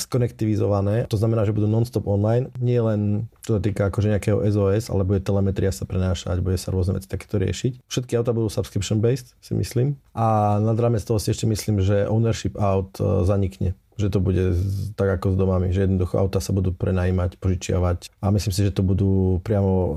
skonektivizované. 0.00 1.04
To 1.12 1.20
znamená, 1.20 1.44
že 1.44 1.52
budú 1.52 1.68
non-stop 1.68 2.08
online. 2.08 2.48
Nie 2.56 2.80
len 2.80 3.28
čo 3.44 3.58
sa 3.58 3.60
týka 3.60 3.92
akože 3.92 4.16
nejakého 4.16 4.40
SOS, 4.42 4.88
ale 4.88 5.04
bude 5.04 5.20
telemetria 5.20 5.70
sa 5.70 5.84
prenášať, 5.84 6.40
bude 6.40 6.56
sa 6.56 6.72
rôzne 6.72 6.96
veci 6.96 7.06
takéto 7.06 7.36
riešiť. 7.36 7.84
Všetky 7.86 8.16
auta 8.18 8.32
budú 8.32 8.48
subscription 8.48 8.98
based, 8.98 9.36
si 9.38 9.52
myslím. 9.54 10.00
A 10.16 10.58
nad 10.58 10.74
rámec 10.80 11.04
toho 11.04 11.20
si 11.20 11.30
ešte 11.30 11.46
myslím, 11.46 11.84
že 11.84 12.08
ownership 12.08 12.56
aut 12.56 12.96
uh, 12.98 13.22
zanikne 13.22 13.76
že 13.96 14.12
to 14.12 14.20
bude 14.20 14.52
tak 14.92 15.08
ako 15.08 15.32
s 15.32 15.36
domami, 15.40 15.72
že 15.72 15.88
jednoducho 15.88 16.20
auta 16.20 16.36
sa 16.36 16.52
budú 16.52 16.68
prenajímať, 16.68 17.40
požičiavať 17.40 18.12
a 18.20 18.28
myslím 18.28 18.52
si, 18.52 18.60
že 18.68 18.76
to 18.76 18.84
budú 18.84 19.40
priamo 19.40 19.72
uh, 19.72 19.92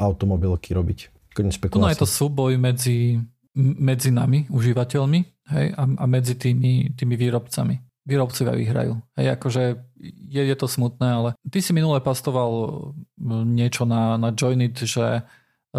automobilky 0.00 0.72
robiť. 0.72 1.12
Ono 1.76 1.92
je 1.92 2.00
to 2.00 2.08
súboj 2.08 2.56
medzi, 2.56 3.20
medzi 3.58 4.14
nami, 4.14 4.48
užívateľmi, 4.48 5.33
hej, 5.50 5.74
a, 5.76 5.82
a 5.84 6.04
medzi 6.06 6.34
tými, 6.38 6.94
tými 6.94 7.14
výrobcami. 7.18 7.80
Výrobcovia 8.04 8.52
vyhrajú. 8.52 9.00
Hej, 9.16 9.26
akože 9.40 9.62
je, 10.28 10.42
je 10.44 10.56
to 10.56 10.68
smutné, 10.68 11.08
ale 11.08 11.28
ty 11.48 11.64
si 11.64 11.72
minule 11.72 12.04
pastoval 12.04 12.92
niečo 13.48 13.88
na, 13.88 14.20
na 14.20 14.30
Joinit, 14.36 14.76
že 14.76 15.20
e, 15.20 15.22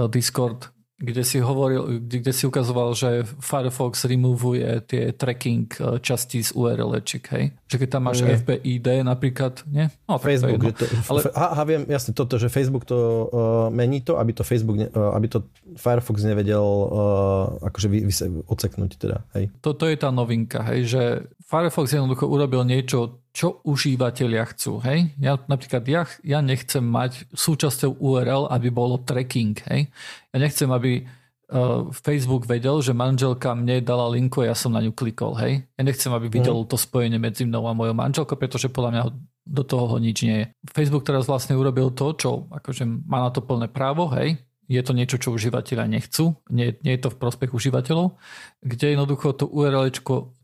Discord 0.10 0.75
kde 0.96 1.28
si 1.28 1.44
hovoril, 1.44 2.00
kde, 2.00 2.24
kde 2.24 2.32
si 2.32 2.48
ukazoval, 2.48 2.96
že 2.96 3.28
Firefox 3.44 4.08
removuje 4.08 4.80
tie 4.88 5.12
tracking 5.12 5.68
e, 5.76 6.00
časti 6.00 6.40
z 6.40 6.56
url 6.56 6.96
hej? 7.36 7.52
Že 7.68 7.76
keď 7.84 7.90
tam 7.92 8.02
máš 8.08 8.24
nie. 8.24 8.40
FBID 8.40 9.04
napríklad, 9.04 9.60
nie? 9.68 9.92
No, 10.08 10.16
Facebook, 10.16 10.64
to, 10.72 10.88
to, 10.88 10.96
ale... 11.12 11.20
aha, 11.36 11.64
viem, 11.68 11.84
jasne, 11.92 12.16
toto, 12.16 12.40
že 12.40 12.48
Facebook 12.48 12.88
to 12.88 12.96
uh, 12.96 13.68
mení 13.68 14.08
to, 14.08 14.16
aby 14.16 14.32
to 14.32 14.48
Facebook, 14.48 14.80
ne, 14.80 14.88
uh, 14.88 15.12
aby 15.12 15.28
to 15.28 15.44
Firefox 15.76 16.24
nevedel 16.24 16.64
uh, 16.64 17.60
akože 17.60 17.88
vy, 17.92 18.00
vy, 18.08 18.14
odseknúť 18.48 18.92
teda, 18.96 19.28
hej? 19.36 19.52
Toto 19.60 19.92
je 19.92 20.00
tá 20.00 20.16
novinka, 20.16 20.64
hej, 20.72 20.88
že 20.88 21.02
Firefox 21.44 21.92
jednoducho 21.92 22.24
urobil 22.24 22.64
niečo, 22.64 23.20
čo 23.36 23.60
užívateľia 23.68 24.48
chcú. 24.56 24.80
Hej? 24.88 25.12
Ja 25.20 25.36
napríklad 25.36 25.84
ja, 25.84 26.08
ja 26.24 26.40
nechcem 26.40 26.80
mať 26.80 27.28
súčasťou 27.36 28.00
URL, 28.00 28.48
aby 28.48 28.72
bolo 28.72 29.04
tracking. 29.04 29.60
Hej? 29.68 29.92
Ja 30.32 30.38
nechcem, 30.40 30.72
aby 30.72 31.04
uh, 31.04 31.92
Facebook 31.92 32.48
vedel, 32.48 32.80
že 32.80 32.96
manželka 32.96 33.52
mne 33.52 33.84
dala 33.84 34.08
linku 34.08 34.40
a 34.40 34.50
ja 34.50 34.56
som 34.56 34.72
na 34.72 34.80
ňu 34.80 34.96
klikol. 34.96 35.36
Hej? 35.36 35.68
Ja 35.76 35.84
nechcem, 35.84 36.16
aby 36.16 36.32
videl 36.32 36.56
mm. 36.56 36.72
to 36.72 36.80
spojenie 36.80 37.20
medzi 37.20 37.44
mnou 37.44 37.68
a 37.68 37.76
mojou 37.76 37.92
manželkou, 37.92 38.40
pretože 38.40 38.72
podľa 38.72 38.92
mňa 38.96 39.04
do 39.46 39.64
toho 39.68 40.00
nič 40.00 40.24
nie 40.24 40.38
je. 40.42 40.46
Facebook 40.72 41.04
teraz 41.04 41.28
vlastne 41.28 41.60
urobil 41.60 41.92
to, 41.92 42.16
čo 42.16 42.30
akože 42.50 42.88
má 42.88 43.20
na 43.20 43.30
to 43.36 43.44
plné 43.44 43.68
právo, 43.68 44.10
hej, 44.16 44.40
je 44.66 44.82
to 44.82 44.98
niečo, 44.98 45.22
čo 45.22 45.34
užívateľia 45.34 45.86
nechcú, 45.86 46.34
nie, 46.50 46.74
nie 46.82 46.98
je 46.98 47.02
to 47.06 47.14
v 47.14 47.20
prospech 47.22 47.54
užívateľov, 47.54 48.18
kde 48.66 48.98
jednoducho 48.98 49.38
to 49.38 49.46
URL, 49.46 49.94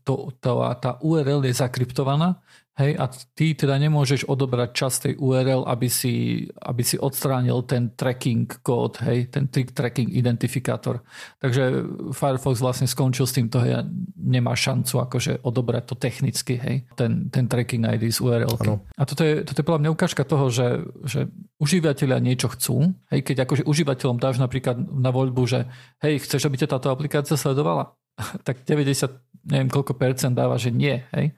to, 0.06 0.30
to, 0.38 0.52
tá 0.78 0.90
URL 1.02 1.42
je 1.42 1.54
zakryptovaná 1.58 2.38
Hej, 2.72 2.96
a 2.96 3.04
ty 3.36 3.52
teda 3.52 3.76
nemôžeš 3.76 4.24
odobrať 4.24 4.72
časť 4.72 4.96
tej 5.04 5.14
URL, 5.20 5.68
aby 5.68 5.92
si, 5.92 6.48
aby 6.56 6.80
si 6.80 6.96
odstránil 6.96 7.68
ten 7.68 7.92
tracking 7.92 8.48
kód, 8.64 8.96
hej, 9.04 9.28
ten 9.28 9.52
trick 9.52 9.76
tracking 9.76 10.08
identifikátor. 10.08 11.04
Takže 11.36 11.84
Firefox 12.16 12.64
vlastne 12.64 12.88
skončil 12.88 13.28
s 13.28 13.36
týmto, 13.36 13.60
hej, 13.60 13.84
nemá 14.16 14.56
šancu 14.56 15.04
akože 15.04 15.44
odobrať 15.44 15.84
to 15.84 15.94
technicky, 16.00 16.56
hej, 16.56 16.88
ten, 16.96 17.28
ten 17.28 17.44
tracking 17.44 17.84
ID 17.84 18.08
z 18.08 18.24
URL. 18.24 18.56
A 18.96 19.04
toto 19.04 19.20
je, 19.20 19.44
toto 19.44 19.60
je 19.60 19.68
podľa 19.68 19.80
mňa 19.84 19.90
ukážka 19.92 20.24
toho, 20.24 20.48
že, 20.48 20.80
že 21.04 21.28
užívateľia 21.60 22.24
niečo 22.24 22.48
chcú, 22.56 22.88
hej, 23.12 23.20
keď 23.20 23.44
akože 23.44 23.68
užívateľom 23.68 24.16
dáš 24.16 24.40
napríklad 24.40 24.80
na 24.80 25.12
voľbu, 25.12 25.44
že 25.44 25.68
hej, 26.00 26.24
chceš, 26.24 26.48
aby 26.48 26.56
ťa 26.64 26.72
táto 26.72 26.88
aplikácia 26.88 27.36
sledovala? 27.36 27.92
tak 28.46 28.64
90, 28.64 29.48
neviem 29.48 29.70
koľko 29.70 29.96
percent 29.96 30.34
dáva, 30.36 30.60
že 30.60 30.70
nie, 30.70 31.02
hej. 31.14 31.32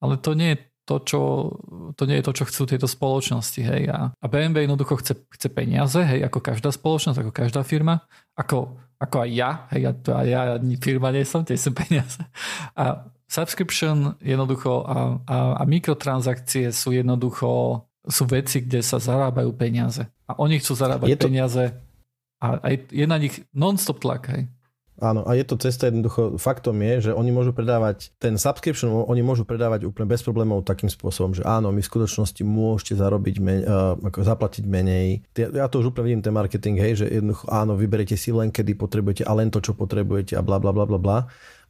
Ale 0.00 0.20
to 0.20 0.36
nie 0.36 0.56
je 0.56 0.58
to, 0.86 1.02
čo, 1.02 1.20
to 1.98 2.02
nie 2.06 2.22
je 2.22 2.26
to, 2.30 2.32
čo 2.32 2.44
chcú 2.46 2.62
tieto 2.70 2.86
spoločnosti. 2.86 3.58
Hej. 3.58 3.90
A, 3.90 4.14
a 4.14 4.26
BMW 4.30 4.70
jednoducho 4.70 5.02
chce, 5.02 5.18
chce 5.34 5.48
peniaze, 5.50 5.98
hej, 5.98 6.22
ako 6.22 6.38
každá 6.38 6.70
spoločnosť, 6.70 7.18
ako 7.26 7.32
každá 7.34 7.66
firma, 7.66 8.06
ako, 8.38 8.78
ako 9.02 9.16
aj 9.26 9.30
ja, 9.34 9.50
hej, 9.74 9.80
ja, 9.82 9.90
to 9.92 10.10
aj 10.14 10.26
ja 10.30 10.42
firma 10.78 11.10
nie 11.10 11.26
som, 11.26 11.42
tiež 11.42 11.58
som 11.58 11.74
peniaze. 11.74 12.22
A 12.78 13.02
subscription 13.26 14.14
jednoducho 14.22 14.86
a, 14.86 15.18
a, 15.26 15.36
a 15.58 15.62
mikrotransakcie 15.66 16.70
sú 16.70 16.94
jednoducho 16.94 17.82
sú 18.06 18.22
veci, 18.30 18.62
kde 18.62 18.86
sa 18.86 19.02
zarábajú 19.02 19.50
peniaze. 19.58 20.06
A 20.30 20.38
oni 20.38 20.62
chcú 20.62 20.78
zarábať 20.78 21.10
je 21.10 21.18
to... 21.18 21.26
peniaze 21.26 21.64
a, 22.38 22.46
a 22.62 22.66
je 22.70 23.06
na 23.10 23.18
nich 23.18 23.42
non-stop 23.50 23.98
tlak. 23.98 24.30
Hej. 24.30 24.46
Áno, 24.96 25.28
a 25.28 25.36
je 25.36 25.44
to 25.44 25.60
cesta 25.60 25.92
jednoducho, 25.92 26.40
faktom 26.40 26.80
je, 26.80 27.08
že 27.08 27.10
oni 27.12 27.28
môžu 27.28 27.52
predávať, 27.52 28.16
ten 28.16 28.40
subscription 28.40 28.88
oni 29.04 29.20
môžu 29.20 29.44
predávať 29.44 29.84
úplne 29.84 30.08
bez 30.08 30.24
problémov 30.24 30.64
takým 30.64 30.88
spôsobom, 30.88 31.36
že 31.36 31.44
áno, 31.44 31.68
my 31.68 31.84
v 31.84 31.90
skutočnosti 31.92 32.40
môžete 32.40 32.96
zarobiť 32.96 33.36
men, 33.44 33.60
uh, 33.68 33.92
ako 34.00 34.24
zaplatiť 34.24 34.64
menej. 34.64 35.20
Ja 35.36 35.68
to 35.68 35.84
už 35.84 35.92
úplne 35.92 36.08
vidím 36.08 36.24
ten 36.24 36.32
marketing, 36.32 36.80
hej, 36.80 37.04
že 37.04 37.06
jednoducho 37.12 37.44
áno, 37.52 37.76
vyberiete 37.76 38.16
si 38.16 38.32
len 38.32 38.48
kedy 38.48 38.72
potrebujete 38.72 39.22
a 39.28 39.32
len 39.36 39.52
to, 39.52 39.60
čo 39.60 39.76
potrebujete 39.76 40.32
a 40.32 40.40
bla 40.40 40.56
bla 40.56 40.72
bla 40.72 40.88
bla 40.88 40.96
bla 40.96 41.18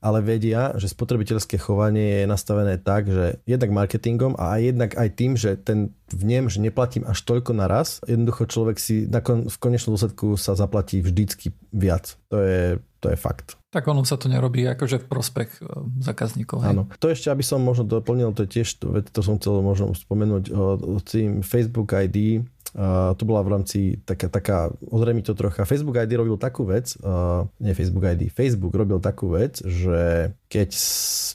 ale 0.07 0.21
vedia, 0.21 0.77
že 0.77 0.93
spotrebiteľské 0.93 1.57
chovanie 1.57 2.23
je 2.23 2.27
nastavené 2.29 2.77
tak, 2.77 3.09
že 3.09 3.41
jednak 3.49 3.73
marketingom 3.73 4.37
a 4.37 4.55
aj 4.55 4.61
jednak 4.61 4.91
aj 4.95 5.09
tým, 5.17 5.33
že 5.35 5.57
ten 5.57 5.97
vnem, 6.13 6.53
že 6.53 6.61
neplatím 6.61 7.09
až 7.09 7.25
toľko 7.25 7.57
naraz, 7.57 8.05
jednoducho 8.05 8.47
človek 8.47 8.77
si 8.77 9.09
nakon, 9.09 9.49
v 9.49 9.57
konečnom 9.57 9.97
dôsledku 9.97 10.37
sa 10.37 10.53
zaplatí 10.53 11.01
vždycky 11.01 11.57
viac. 11.73 12.21
To 12.29 12.39
je, 12.39 12.79
to 13.07 13.15
je 13.15 13.19
fakt. 13.19 13.55
Tak 13.71 13.87
ono 13.87 14.03
sa 14.03 14.19
to 14.19 14.27
nerobí 14.27 14.67
akože 14.67 14.99
v 14.99 15.07
prospech 15.07 15.63
e, 15.63 15.65
zákazníkov. 16.03 16.67
Hej? 16.67 16.75
Áno. 16.75 16.83
To 16.99 17.07
ešte, 17.07 17.31
aby 17.31 17.47
som 17.47 17.63
možno 17.63 17.87
doplnil, 17.87 18.35
to 18.35 18.43
je 18.43 18.59
tiež, 18.59 18.83
to, 18.83 18.99
to 19.07 19.21
som 19.23 19.39
chcel 19.39 19.63
možno 19.63 19.95
spomenúť, 19.95 20.51
o, 20.51 20.99
o 20.99 20.99
tým 20.99 21.47
Facebook 21.47 21.95
ID, 21.95 22.43
Uh, 22.77 23.17
to 23.17 23.25
bola 23.25 23.41
v 23.41 23.57
rámci 23.57 23.79
taká, 24.05 24.29
taká 24.29 24.69
ozrejmi 24.93 25.25
to 25.25 25.33
trocha. 25.33 25.65
Facebook 25.65 25.97
ID 25.97 26.21
robil 26.21 26.37
takú 26.37 26.69
vec, 26.69 26.93
uh, 27.01 27.49
nie 27.57 27.73
Facebook 27.73 28.05
ID, 28.05 28.29
Facebook 28.29 28.77
robil 28.77 29.01
takú 29.01 29.33
vec, 29.33 29.65
že 29.65 30.37
keď 30.53 30.77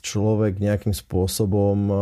človek 0.05 0.61
nejakým 0.61 0.93
spôsobom 0.93 1.77
uh, 1.89 1.97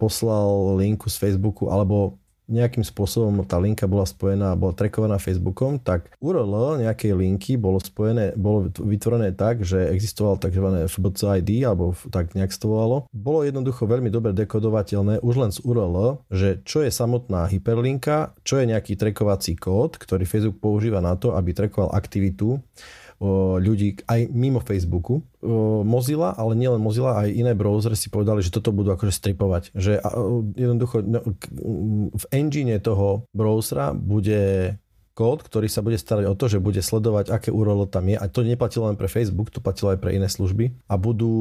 poslal 0.00 0.80
linku 0.80 1.12
z 1.12 1.16
Facebooku 1.20 1.68
alebo 1.68 2.16
nejakým 2.44 2.84
spôsobom 2.84 3.44
tá 3.48 3.56
linka 3.56 3.88
bola 3.88 4.04
spojená, 4.04 4.52
bola 4.56 4.76
trackovaná 4.76 5.16
Facebookom, 5.16 5.80
tak 5.80 6.12
URL 6.20 6.84
nejakej 6.84 7.16
linky 7.16 7.56
bolo 7.56 7.80
spojené, 7.80 8.36
bolo 8.36 8.68
vytvorené 8.68 9.32
tak, 9.32 9.64
že 9.64 9.88
existoval 9.88 10.36
tzv. 10.36 10.84
FBC 10.84 11.20
ID, 11.40 11.50
alebo 11.64 11.96
tak 12.12 12.36
nejak 12.36 12.52
to. 12.52 13.08
Bolo 13.12 13.40
jednoducho 13.44 13.88
veľmi 13.88 14.08
dobre 14.12 14.36
dekodovateľné 14.36 15.24
už 15.24 15.34
len 15.40 15.50
z 15.52 15.62
URL, 15.64 16.20
že 16.28 16.60
čo 16.66 16.84
je 16.84 16.90
samotná 16.92 17.48
hyperlinka, 17.48 18.36
čo 18.44 18.60
je 18.60 18.68
nejaký 18.68 18.96
trackovací 18.96 19.56
kód, 19.56 19.96
ktorý 19.96 20.24
Facebook 20.28 20.60
používa 20.60 21.00
na 21.00 21.16
to, 21.16 21.32
aby 21.36 21.56
trackoval 21.56 21.92
aktivitu 21.96 22.60
ľudí 23.60 24.04
aj 24.04 24.30
mimo 24.30 24.60
Facebooku. 24.60 25.22
Mozilla, 25.84 26.32
ale 26.36 26.56
nielen 26.56 26.80
Mozilla, 26.80 27.20
aj 27.24 27.30
iné 27.30 27.52
browsery 27.52 27.94
si 27.94 28.08
povedali, 28.08 28.40
že 28.40 28.52
toto 28.52 28.72
budú 28.72 28.92
akože 28.96 29.12
stripovať. 29.12 29.76
Že 29.76 29.92
jednoducho 30.56 31.04
no, 31.04 31.20
v 32.12 32.24
engine 32.32 32.80
toho 32.80 33.28
browsera 33.36 33.92
bude 33.92 34.76
kód, 35.14 35.46
ktorý 35.46 35.70
sa 35.70 35.80
bude 35.80 35.94
starať 35.94 36.26
o 36.26 36.34
to, 36.34 36.50
že 36.50 36.58
bude 36.58 36.82
sledovať, 36.82 37.30
aké 37.30 37.48
URL 37.54 37.86
tam 37.86 38.10
je. 38.10 38.18
A 38.18 38.26
to 38.26 38.42
neplatilo 38.42 38.90
len 38.90 38.98
pre 38.98 39.06
Facebook, 39.06 39.54
to 39.54 39.62
platilo 39.62 39.94
aj 39.94 40.02
pre 40.02 40.18
iné 40.18 40.26
služby. 40.26 40.74
A 40.90 40.98
budú, 40.98 41.32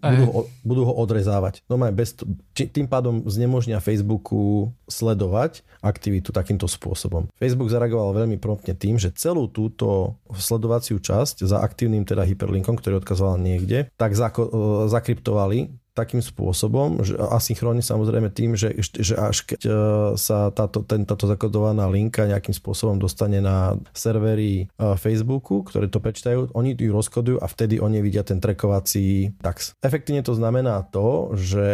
budú, 0.00 0.24
ho, 0.32 0.40
budú 0.64 0.82
ho 0.88 0.94
odrezávať. 0.96 1.60
No 1.68 1.76
bez, 1.92 2.16
tým 2.56 2.88
pádom 2.88 3.20
znemožnia 3.28 3.78
Facebooku 3.84 4.72
sledovať 4.88 5.60
aktivitu 5.84 6.32
takýmto 6.32 6.64
spôsobom. 6.64 7.28
Facebook 7.36 7.68
zareagoval 7.68 8.24
veľmi 8.24 8.40
promptne 8.40 8.72
tým, 8.72 8.96
že 8.96 9.12
celú 9.12 9.52
túto 9.52 10.16
sledovaciu 10.32 10.96
časť 10.96 11.44
za 11.44 11.60
aktívnym 11.60 12.08
teda 12.08 12.24
hyperlinkom, 12.24 12.80
ktorý 12.80 13.04
odkazoval 13.04 13.36
niekde, 13.36 13.92
tak 14.00 14.16
zako, 14.16 14.48
zakryptovali 14.88 15.83
takým 15.94 16.18
spôsobom, 16.18 17.06
že 17.06 17.14
asynchrónne 17.14 17.80
samozrejme 17.80 18.34
tým, 18.34 18.58
že, 18.58 18.74
že 18.82 19.14
až 19.14 19.46
keď 19.46 19.60
e, 19.62 19.70
sa 20.18 20.50
táto, 20.50 20.82
ten, 20.82 21.06
táto 21.06 21.30
zakodovaná 21.30 21.86
linka 21.86 22.26
nejakým 22.26 22.52
spôsobom 22.52 22.98
dostane 22.98 23.38
na 23.38 23.78
servery 23.94 24.66
e, 24.66 24.94
Facebooku, 24.98 25.62
ktoré 25.62 25.86
to 25.86 26.02
prečítajú, 26.02 26.50
oni 26.50 26.74
ju 26.74 26.90
rozkodujú 26.90 27.38
a 27.38 27.46
vtedy 27.46 27.78
oni 27.78 28.02
vidia 28.02 28.26
ten 28.26 28.42
trackovací 28.42 29.38
tax. 29.38 29.78
Efektívne 29.86 30.26
to 30.26 30.34
znamená 30.34 30.82
to, 30.90 31.30
že 31.38 31.68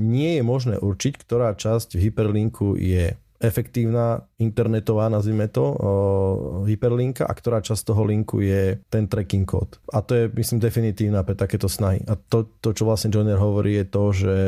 nie 0.00 0.40
je 0.40 0.42
možné 0.42 0.80
určiť, 0.80 1.20
ktorá 1.20 1.52
časť 1.52 2.00
v 2.00 2.08
hyperlinku 2.08 2.80
je 2.80 3.20
efektívna 3.42 4.22
internetová, 4.38 5.10
nazvime 5.10 5.50
to, 5.50 5.74
hyperlinka 6.64 7.26
a 7.26 7.32
ktorá 7.34 7.58
časť 7.58 7.90
toho 7.90 8.06
linku 8.06 8.38
je 8.38 8.78
ten 8.86 9.10
tracking 9.10 9.42
kód. 9.42 9.82
A 9.90 10.00
to 10.00 10.14
je, 10.14 10.24
myslím, 10.38 10.62
definitívna 10.62 11.26
pre 11.26 11.34
takéto 11.34 11.66
snahy. 11.66 12.06
A 12.06 12.14
to, 12.14 12.46
to 12.62 12.70
čo 12.70 12.86
vlastne 12.86 13.10
Joiner 13.10 13.36
hovorí, 13.36 13.82
je 13.82 13.86
to, 13.90 14.04
že, 14.14 14.40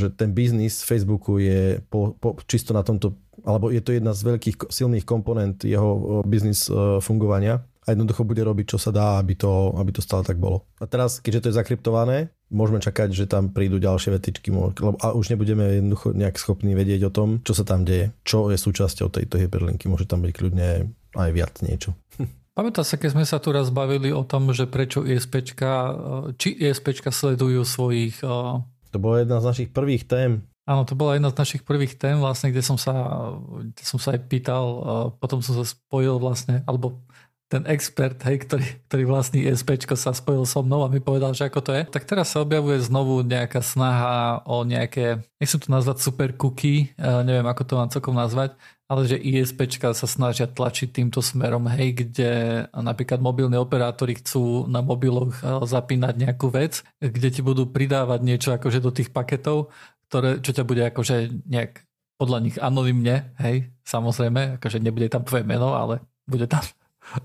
že 0.00 0.08
ten 0.16 0.32
biznis 0.32 0.80
Facebooku 0.80 1.36
je 1.36 1.84
po, 1.92 2.16
po, 2.16 2.40
čisto 2.48 2.72
na 2.72 2.80
tomto, 2.80 3.12
alebo 3.44 3.68
je 3.68 3.84
to 3.84 3.92
jedna 3.92 4.16
z 4.16 4.24
veľkých 4.24 4.72
silných 4.72 5.04
komponent 5.04 5.60
jeho 5.60 6.24
biznis 6.24 6.72
fungovania 7.04 7.60
a 7.82 7.98
jednoducho 7.98 8.22
bude 8.22 8.38
robiť, 8.46 8.66
čo 8.72 8.78
sa 8.78 8.94
dá, 8.94 9.18
aby 9.18 9.34
to, 9.34 9.74
aby 9.74 9.90
to 9.90 9.98
stále 9.98 10.22
tak 10.22 10.38
bolo. 10.38 10.62
A 10.78 10.86
teraz, 10.86 11.18
keďže 11.18 11.40
to 11.42 11.48
je 11.50 11.58
zakryptované, 11.58 12.30
môžeme 12.52 12.78
čakať, 12.78 13.10
že 13.16 13.24
tam 13.24 13.50
prídu 13.50 13.80
ďalšie 13.80 14.12
vetičky 14.12 14.52
a 14.52 15.06
už 15.16 15.32
nebudeme 15.32 15.80
jednoducho 15.80 16.12
nejak 16.12 16.36
schopní 16.36 16.76
vedieť 16.76 17.08
o 17.08 17.14
tom, 17.14 17.40
čo 17.42 17.56
sa 17.56 17.64
tam 17.64 17.88
deje, 17.88 18.12
čo 18.22 18.52
je 18.52 18.60
súčasťou 18.60 19.08
tejto 19.08 19.40
hyperlinky. 19.40 19.88
Môže 19.88 20.04
tam 20.04 20.20
byť 20.22 20.32
kľudne 20.36 20.92
aj 21.16 21.30
viac 21.32 21.58
niečo. 21.64 21.96
Pamätá 22.56 22.84
sa, 22.84 23.00
keď 23.00 23.16
sme 23.16 23.24
sa 23.24 23.40
tu 23.40 23.48
raz 23.48 23.72
bavili 23.72 24.12
o 24.12 24.28
tom, 24.28 24.52
že 24.52 24.68
prečo 24.68 25.00
ISPčka, 25.00 25.96
či 26.36 26.52
ISPčka 26.52 27.08
sledujú 27.08 27.64
svojich... 27.64 28.20
To 28.92 28.98
bola 29.00 29.24
jedna 29.24 29.40
z 29.40 29.48
našich 29.48 29.68
prvých 29.72 30.04
tém. 30.04 30.44
Áno, 30.68 30.84
to 30.84 30.92
bola 30.92 31.16
jedna 31.16 31.32
z 31.32 31.40
našich 31.40 31.62
prvých 31.64 31.96
tém, 31.96 32.20
vlastne, 32.20 32.52
kde 32.52 32.60
som 32.60 32.76
sa, 32.76 32.92
kde 33.72 33.82
som 33.82 33.96
sa 33.96 34.14
aj 34.14 34.20
pýtal, 34.28 34.64
potom 35.16 35.40
som 35.40 35.56
sa 35.58 35.64
spojil 35.64 36.20
vlastne, 36.20 36.60
alebo 36.68 37.02
ten 37.52 37.68
expert, 37.68 38.16
hej, 38.24 38.48
ktorý, 38.48 38.64
ktorý 38.88 39.02
vlastní 39.04 39.44
ESPčko 39.44 39.92
sa 39.92 40.16
spojil 40.16 40.48
so 40.48 40.64
mnou 40.64 40.80
a 40.80 40.88
mi 40.88 41.04
povedal, 41.04 41.36
že 41.36 41.52
ako 41.52 41.60
to 41.60 41.76
je. 41.76 41.84
Tak 41.84 42.08
teraz 42.08 42.32
sa 42.32 42.40
objavuje 42.40 42.80
znovu 42.80 43.20
nejaká 43.20 43.60
snaha 43.60 44.40
o 44.48 44.64
nejaké, 44.64 45.20
nechcem 45.36 45.60
to 45.60 45.68
nazvať 45.68 46.00
super 46.00 46.32
cookie, 46.32 46.96
neviem 46.96 47.44
ako 47.44 47.62
to 47.68 47.74
mám 47.76 47.92
celkom 47.92 48.16
nazvať, 48.16 48.56
ale 48.88 49.04
že 49.04 49.20
ISPčka 49.20 49.92
sa 49.92 50.08
snažia 50.08 50.48
tlačiť 50.48 50.96
týmto 50.96 51.20
smerom, 51.20 51.68
hej, 51.68 51.92
kde 51.92 52.30
napríklad 52.72 53.20
mobilní 53.20 53.60
operátori 53.60 54.16
chcú 54.16 54.64
na 54.64 54.80
mobiloch 54.80 55.36
zapínať 55.44 56.14
nejakú 56.16 56.48
vec, 56.48 56.80
kde 57.00 57.28
ti 57.28 57.44
budú 57.44 57.68
pridávať 57.68 58.20
niečo 58.24 58.56
akože 58.56 58.80
do 58.80 58.88
tých 58.92 59.12
paketov, 59.12 59.68
ktoré, 60.08 60.40
čo 60.40 60.56
ťa 60.56 60.64
bude 60.64 60.88
akože 60.88 61.44
nejak 61.44 61.84
podľa 62.16 62.38
nich 62.44 62.56
anonymne, 62.60 63.32
hej, 63.40 63.72
samozrejme, 63.84 64.60
akože 64.60 64.80
nebude 64.80 65.08
tam 65.12 65.24
tvoje 65.24 65.44
meno, 65.44 65.76
ale 65.76 66.04
bude 66.28 66.48
tam 66.48 66.64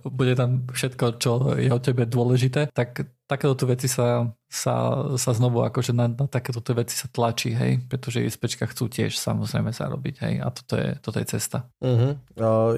bude 0.03 0.33
tam 0.35 0.65
všetko, 0.67 1.05
čo 1.21 1.31
je 1.55 1.69
o 1.69 1.79
tebe 1.79 2.09
dôležité, 2.09 2.73
tak 2.73 3.07
takéto 3.29 3.63
veci 3.69 3.85
sa, 3.85 4.27
sa, 4.49 5.05
sa 5.15 5.31
znovu 5.31 5.63
akože 5.63 5.93
na, 5.93 6.09
na 6.09 6.25
takéto 6.25 6.59
veci 6.73 6.97
sa 6.97 7.07
tlačí, 7.07 7.53
hej, 7.53 7.85
pretože 7.85 8.23
ISPčka 8.23 8.65
chcú 8.67 8.89
tiež 8.89 9.15
samozrejme 9.15 9.71
zarobiť, 9.71 10.15
hej, 10.25 10.33
a 10.41 10.47
toto 10.49 10.73
je, 10.75 10.89
toto 10.99 11.17
je 11.21 11.25
cesta. 11.29 11.69
Uh-huh. 11.79 12.17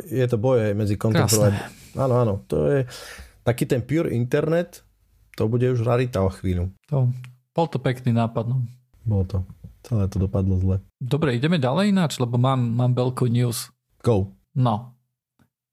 je 0.04 0.26
to 0.28 0.38
boje 0.38 0.76
medzi 0.76 1.00
content 1.00 1.32
Áno, 1.98 2.16
áno, 2.22 2.34
to 2.46 2.70
je 2.70 2.80
taký 3.42 3.66
ten 3.66 3.82
pure 3.82 4.14
internet, 4.14 4.86
to 5.34 5.48
bude 5.48 5.66
už 5.66 5.82
rarita 5.82 6.22
o 6.22 6.30
chvíľu. 6.30 6.70
To, 6.92 7.10
bol 7.56 7.68
to 7.72 7.82
pekný 7.82 8.14
nápad, 8.14 8.46
no. 8.46 8.62
Bolo 9.08 9.26
to. 9.26 9.38
Celé 9.80 10.12
to 10.12 10.20
dopadlo 10.20 10.60
zle. 10.60 10.78
Dobre, 11.00 11.40
ideme 11.40 11.56
ďalej 11.56 11.96
ináč, 11.96 12.20
lebo 12.20 12.36
mám, 12.36 12.60
mám 12.60 12.92
veľkú 12.92 13.32
news. 13.32 13.72
Go. 14.04 14.36
No, 14.52 14.99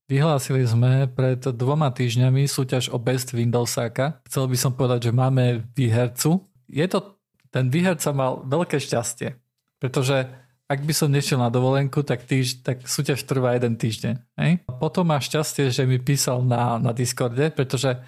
Vyhlásili 0.07 0.62
sme 0.62 1.11
pred 1.11 1.42
dvoma 1.42 1.90
týždňami 1.90 2.46
súťaž 2.46 2.94
o 2.94 2.98
Best 3.02 3.34
Windowsáka. 3.34 4.22
Chcel 4.30 4.46
by 4.46 4.54
som 4.54 4.72
povedať, 4.78 5.11
že 5.11 5.12
máme 5.12 5.66
výhercu. 5.74 6.46
Je 6.70 6.86
to, 6.86 7.18
ten 7.50 7.66
výherca 7.66 8.14
mal 8.14 8.38
veľké 8.46 8.78
šťastie, 8.78 9.34
pretože 9.82 10.30
ak 10.70 10.82
by 10.82 10.94
som 10.94 11.11
nešiel 11.11 11.42
na 11.42 11.50
dovolenku, 11.50 12.07
tak, 12.07 12.22
týž, 12.22 12.62
tak 12.62 12.86
súťaž 12.86 13.22
trvá 13.26 13.59
jeden 13.59 13.74
týždeň. 13.74 14.14
Hej? 14.38 14.62
Potom 14.78 15.11
má 15.11 15.18
šťastie, 15.18 15.74
že 15.74 15.82
mi 15.86 15.98
písal 15.98 16.42
na, 16.46 16.78
na 16.78 16.94
Discorde, 16.94 17.50
pretože 17.50 17.98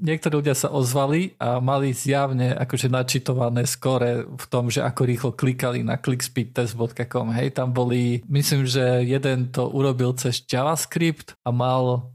niektorí 0.00 0.40
ľudia 0.40 0.56
sa 0.56 0.72
ozvali 0.72 1.36
a 1.40 1.58
mali 1.58 1.92
zjavne 1.92 2.54
akože 2.56 2.88
načitované 2.88 3.64
skore 3.64 4.24
v 4.24 4.44
tom, 4.48 4.68
že 4.68 4.84
ako 4.84 5.02
rýchlo 5.06 5.30
klikali 5.34 5.80
na 5.84 6.00
clickspeedtest.com. 6.00 7.32
Hej, 7.34 7.56
tam 7.56 7.70
boli, 7.70 8.24
myslím, 8.26 8.66
že 8.66 9.04
jeden 9.04 9.52
to 9.52 9.68
urobil 9.70 10.16
cez 10.16 10.42
JavaScript 10.44 11.36
a 11.44 11.50
mal 11.50 12.10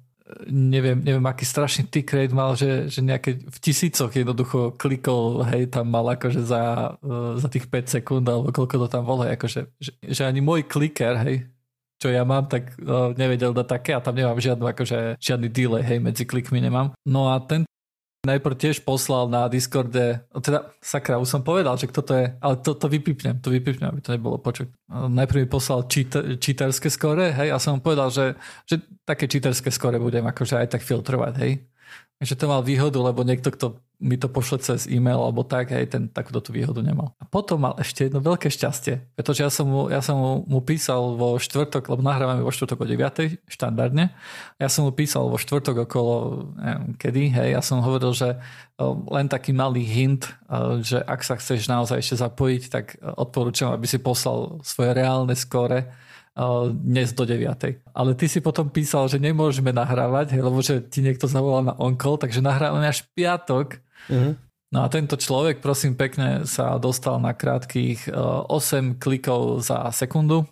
neviem, 0.49 0.97
neviem 1.05 1.25
aký 1.25 1.45
strašný 1.45 1.85
tick 1.85 2.09
rate 2.09 2.33
mal, 2.33 2.57
že, 2.57 2.89
že 2.89 3.05
nejaké 3.05 3.45
v 3.45 3.57
tisícoch 3.61 4.09
jednoducho 4.09 4.73
klikol, 4.73 5.45
hej, 5.45 5.69
tam 5.69 5.93
mal 5.93 6.05
akože 6.17 6.41
za, 6.41 6.95
uh, 6.97 7.37
za 7.37 7.45
tých 7.45 7.69
5 7.69 8.01
sekúnd 8.01 8.25
alebo 8.25 8.49
koľko 8.49 8.85
to 8.85 8.87
tam 8.89 9.05
bolo, 9.05 9.21
akože, 9.29 9.77
že, 9.77 9.91
že 10.01 10.21
ani 10.25 10.41
môj 10.41 10.65
kliker, 10.65 11.21
hej, 11.21 11.45
čo 12.01 12.11
ja 12.11 12.27
mám, 12.27 12.51
tak 12.51 12.75
uh, 12.79 13.15
nevedel 13.15 13.55
dať 13.55 13.67
také 13.67 13.91
a 13.95 14.03
tam 14.03 14.15
nemám 14.15 14.39
žiadnu, 14.39 14.65
akože, 14.67 15.19
žiadny 15.19 15.47
delay, 15.47 15.83
hej, 15.83 15.99
medzi 16.03 16.27
klikmi 16.27 16.59
nemám. 16.59 16.91
No 17.07 17.31
a 17.31 17.39
ten 17.39 17.63
najprv 18.25 18.57
tiež 18.57 18.81
poslal 18.81 19.29
na 19.29 19.45
Discorde, 19.45 20.25
teda 20.41 20.73
sakra, 20.81 21.21
už 21.21 21.29
som 21.29 21.45
povedal, 21.45 21.77
že 21.77 21.85
kto 21.85 22.01
to 22.01 22.13
je, 22.17 22.25
ale 22.41 22.55
to, 22.57 22.73
to 22.73 22.89
vypipnem, 22.89 23.37
to 23.37 23.53
vypipnem, 23.53 23.93
aby 23.93 24.01
to 24.01 24.17
nebolo 24.17 24.41
počuť. 24.41 24.89
Najprv 24.89 25.45
mi 25.45 25.47
poslal 25.47 25.85
číterské 26.41 26.89
skore, 26.89 27.31
hej, 27.31 27.53
a 27.53 27.61
som 27.61 27.77
mu 27.77 27.85
povedal, 27.85 28.09
že, 28.09 28.33
že 28.65 28.81
také 29.05 29.29
číterské 29.29 29.69
skore 29.69 30.01
budem 30.01 30.25
akože 30.25 30.57
aj 30.57 30.67
tak 30.73 30.81
filtrovať, 30.81 31.33
hej. 31.37 31.69
Takže 32.15 32.39
to 32.39 32.45
mal 32.47 32.63
výhodu, 32.63 32.95
lebo 33.03 33.27
niekto, 33.27 33.51
kto 33.51 33.83
mi 33.99 34.19
to 34.19 34.27
pošle 34.27 34.59
cez 34.59 34.87
e-mail 34.91 35.19
alebo 35.19 35.43
tak, 35.43 35.71
aj 35.71 35.85
ten 35.87 36.03
takúto 36.11 36.39
tú 36.43 36.51
výhodu 36.51 36.83
nemal. 36.83 37.15
A 37.19 37.27
potom 37.27 37.63
mal 37.63 37.75
ešte 37.79 38.07
jedno 38.07 38.19
veľké 38.19 38.51
šťastie, 38.51 39.15
pretože 39.15 39.43
ja 39.43 39.51
som 39.51 39.67
mu, 39.67 39.87
ja 39.87 40.03
som 40.03 40.15
mu, 40.19 40.31
mu 40.47 40.59
písal 40.59 41.15
vo 41.15 41.39
štvrtok, 41.39 41.91
lebo 41.91 42.03
nahrávame 42.03 42.43
vo 42.43 42.51
štvrtok 42.51 42.83
o 42.83 42.87
9. 42.87 43.39
štandardne. 43.47 44.11
Ja 44.59 44.67
som 44.67 44.87
mu 44.87 44.91
písal 44.91 45.27
vo 45.27 45.39
štvrtok 45.39 45.87
okolo, 45.87 46.15
neviem, 46.59 46.85
kedy, 46.99 47.23
hej, 47.35 47.49
ja 47.55 47.61
som 47.63 47.83
hovoril, 47.83 48.11
že 48.11 48.39
len 49.11 49.27
taký 49.31 49.55
malý 49.55 49.83
hint, 49.83 50.27
že 50.83 50.99
ak 50.99 51.23
sa 51.23 51.39
chceš 51.39 51.67
naozaj 51.71 51.99
ešte 52.03 52.19
zapojiť, 52.19 52.63
tak 52.67 52.85
odporúčam, 52.99 53.71
aby 53.71 53.87
si 53.87 53.99
poslal 53.99 54.59
svoje 54.63 54.91
reálne 54.91 55.35
skóre 55.35 55.91
dnes 56.83 57.15
do 57.15 57.23
9. 57.23 57.47
Ale 57.95 58.11
ty 58.19 58.27
si 58.27 58.43
potom 58.43 58.67
písal, 58.67 59.07
že 59.07 59.23
nemôžeme 59.23 59.71
nahrávať, 59.71 60.35
lebo 60.35 60.59
že 60.59 60.83
ti 60.83 60.99
niekto 60.99 61.31
zavolal 61.31 61.71
na 61.71 61.75
onkol, 61.79 62.19
takže 62.19 62.43
nahrávame 62.43 62.91
až 62.91 63.07
piatok. 63.15 63.79
Uh-huh. 64.11 64.35
No 64.75 64.83
a 64.83 64.91
tento 64.91 65.15
človek, 65.15 65.63
prosím 65.63 65.95
pekne, 65.95 66.43
sa 66.43 66.75
dostal 66.75 67.23
na 67.23 67.31
krátkých 67.31 68.11
8 68.11 68.99
klikov 68.99 69.63
za 69.63 69.87
sekundu, 69.95 70.43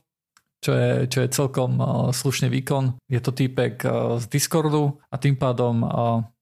čo 0.64 0.72
je, 0.72 1.12
čo 1.12 1.28
je 1.28 1.36
celkom 1.36 1.76
slušný 2.16 2.48
výkon. 2.48 2.96
Je 3.12 3.20
to 3.20 3.36
týpek 3.36 3.84
z 4.24 4.26
Discordu 4.32 4.96
a 5.12 5.20
tým 5.20 5.36
pádom 5.36 5.84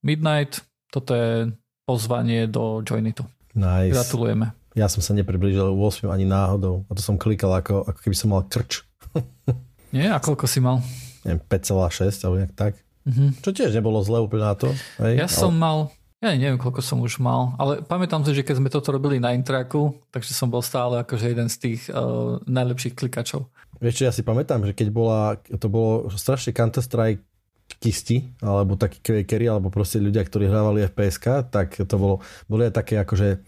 Midnight, 0.06 0.62
toto 0.94 1.18
je 1.18 1.50
pozvanie 1.90 2.46
do 2.46 2.86
Joinitu. 2.86 3.26
Nice. 3.58 3.98
Gratulujeme. 3.98 4.54
Ja 4.78 4.86
som 4.86 5.02
sa 5.02 5.18
nepriblížil 5.18 5.74
8 5.74 6.14
ani 6.14 6.30
náhodou 6.30 6.86
a 6.86 6.94
to 6.94 7.02
som 7.02 7.18
klikal 7.18 7.50
ako, 7.58 7.90
ako 7.90 8.00
keby 8.06 8.14
som 8.14 8.30
mal 8.38 8.46
krč. 8.46 8.86
Nie? 9.96 10.12
A 10.12 10.18
koľko 10.24 10.48
si 10.48 10.64
mal? 10.64 10.80
Neviem, 11.28 11.44
5,6 11.46 12.26
alebo 12.26 12.36
nejak 12.40 12.56
tak. 12.56 12.74
Mm-hmm. 13.06 13.30
Čo 13.42 13.50
tiež 13.52 13.72
nebolo 13.76 14.00
zle 14.06 14.22
úplne 14.24 14.46
na 14.46 14.56
to. 14.56 14.72
Hej? 15.02 15.14
Ja 15.20 15.28
ale... 15.28 15.36
som 15.36 15.54
mal, 15.54 15.92
ja 16.22 16.38
neviem, 16.38 16.62
koľko 16.62 16.82
som 16.86 17.02
už 17.02 17.18
mal, 17.18 17.58
ale 17.58 17.82
pamätám 17.82 18.22
si, 18.24 18.32
že 18.32 18.46
keď 18.46 18.56
sme 18.62 18.70
toto 18.70 18.94
robili 18.94 19.18
na 19.18 19.34
Intraku, 19.34 19.98
takže 20.14 20.32
som 20.38 20.48
bol 20.54 20.62
stále 20.62 21.02
akože 21.02 21.34
jeden 21.34 21.50
z 21.50 21.58
tých 21.58 21.82
uh, 21.90 22.38
najlepších 22.46 22.94
klikačov. 22.94 23.50
Vieš 23.82 23.96
čo, 23.98 24.04
ja 24.06 24.14
si 24.14 24.22
pamätám, 24.22 24.62
že 24.64 24.78
keď 24.78 24.88
bola, 24.94 25.42
to 25.42 25.66
bolo 25.66 26.14
strašne 26.14 26.54
Counter-Strike 26.54 27.26
kisti, 27.82 28.38
alebo 28.46 28.78
takí 28.78 29.02
quakery, 29.02 29.50
alebo 29.50 29.74
proste 29.74 29.98
ľudia, 29.98 30.22
ktorí 30.22 30.46
hrávali 30.46 30.86
FPSK, 30.92 31.50
tak 31.50 31.82
to 31.82 31.96
bolo, 31.98 32.22
boli 32.46 32.70
aj 32.70 32.78
také 32.78 33.02
akože 33.02 33.42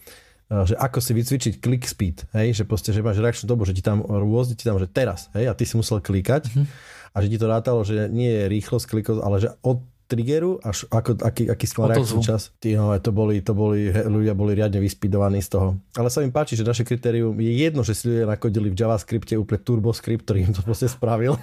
že 0.70 0.76
ako 0.78 0.99
si 1.01 1.12
vycvičiť 1.18 1.54
click 1.58 1.84
speed, 1.89 2.18
hej, 2.38 2.62
že 2.62 2.64
proste, 2.68 2.93
že 2.93 3.01
máš 3.01 3.18
reakčnú 3.18 3.49
dobu, 3.49 3.66
že 3.66 3.74
ti 3.74 3.82
tam 3.82 4.06
rôzne, 4.06 4.54
ti 4.54 4.68
tam, 4.68 4.78
že 4.78 4.86
teraz, 4.86 5.34
hej, 5.34 5.49
a 5.49 5.54
ty 5.58 5.66
si 5.66 5.74
musel 5.74 5.97
klikať 5.97 6.51
mm-hmm. 6.51 6.66
a 7.14 7.18
že 7.22 7.28
ti 7.34 7.38
to 7.41 7.47
rátalo, 7.49 7.82
že 7.82 8.12
nie 8.12 8.30
je 8.30 8.43
rýchlosť 8.51 8.86
klikov, 8.86 9.26
ale 9.26 9.41
že 9.41 9.49
od 9.66 9.82
triggeru, 10.14 10.61
až 10.61 10.86
ako, 10.93 11.18
aký, 11.26 11.49
aký 11.49 11.66
skval 11.66 11.97
čas. 12.22 12.53
Tí, 12.61 12.78
no, 12.78 12.93
to 13.01 13.09
boli, 13.09 13.41
to 13.41 13.57
boli, 13.57 13.89
ľudia 13.89 14.38
boli 14.38 14.53
riadne 14.53 14.78
vyspidovaní 14.78 15.41
z 15.41 15.57
toho. 15.57 15.68
Ale 15.97 16.14
sa 16.14 16.22
mi 16.22 16.30
páči, 16.30 16.53
že 16.53 16.61
naše 16.61 16.86
kritérium 16.86 17.34
je 17.41 17.49
jedno, 17.49 17.82
že 17.82 17.97
si 17.97 18.14
ľudia 18.14 18.30
nakodili 18.30 18.70
v 18.70 18.78
JavaScripte 18.78 19.34
úplne 19.34 19.66
turboscript, 19.66 20.30
ktorý 20.30 20.45
im 20.45 20.53
to 20.53 20.61
proste 20.61 20.86
spravil. 20.86 21.34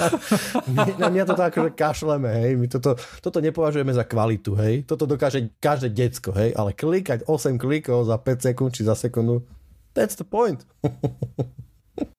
my, 0.74 0.98
na 0.98 1.08
mňa 1.14 1.24
to 1.30 1.38
tak 1.38 1.54
akože 1.54 1.70
kašleme, 1.78 2.30
hej. 2.42 2.52
My 2.58 2.66
toto, 2.66 2.98
toto 3.22 3.38
nepovažujeme 3.38 3.94
za 3.94 4.02
kvalitu, 4.02 4.58
hej. 4.58 4.82
Toto 4.82 5.06
dokáže 5.06 5.54
každé 5.62 5.94
decko, 5.94 6.34
hej. 6.34 6.50
Ale 6.58 6.74
klikať 6.74 7.30
8 7.30 7.54
klikov 7.62 8.10
za 8.10 8.18
5 8.18 8.50
sekúnd 8.50 8.74
či 8.74 8.82
za 8.82 8.98
sekundu, 8.98 9.46
that's 9.94 10.18
the 10.18 10.26
point. 10.26 10.66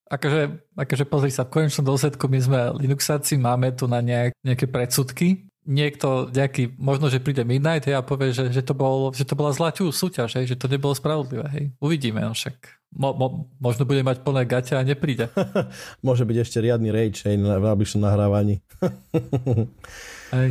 Akože, 0.06 0.62
akože 0.78 1.06
pozri 1.10 1.34
sa, 1.34 1.50
v 1.50 1.60
konečnom 1.60 1.82
dôsledku 1.82 2.30
my 2.30 2.38
sme 2.38 2.60
Linuxáci, 2.78 3.42
máme 3.42 3.74
tu 3.74 3.90
na 3.90 4.06
nejak, 4.06 4.38
nejaké 4.46 4.70
predsudky 4.70 5.45
niekto 5.66 6.30
nejaký, 6.30 6.78
možno, 6.78 7.10
že 7.10 7.20
príde 7.20 7.42
Midnight 7.42 7.90
hej, 7.90 7.98
a 7.98 8.06
povie, 8.06 8.32
že, 8.32 8.54
že, 8.54 8.62
to 8.62 8.78
bol, 8.78 9.10
že 9.12 9.26
to 9.26 9.34
bola 9.34 9.50
zlá 9.50 9.74
súťaž, 9.74 10.38
hej, 10.40 10.54
že 10.54 10.58
to 10.58 10.70
nebolo 10.70 10.94
spravodlivé. 10.94 11.46
Hej. 11.52 11.64
Uvidíme, 11.82 12.22
no 12.22 12.38
však 12.38 12.54
mo, 12.94 13.12
mo, 13.18 13.28
možno 13.58 13.84
bude 13.84 14.06
mať 14.06 14.22
plné 14.22 14.46
gaťa 14.46 14.80
a 14.80 14.88
nepríde. 14.88 15.34
Môže 16.06 16.24
byť 16.24 16.38
ešte 16.46 16.62
riadny 16.62 16.94
rage 16.94 17.26
hej, 17.26 17.42
na 17.42 17.58
najbližšom 17.58 18.02
nahrávaní. 18.02 18.62
hej. 20.38 20.50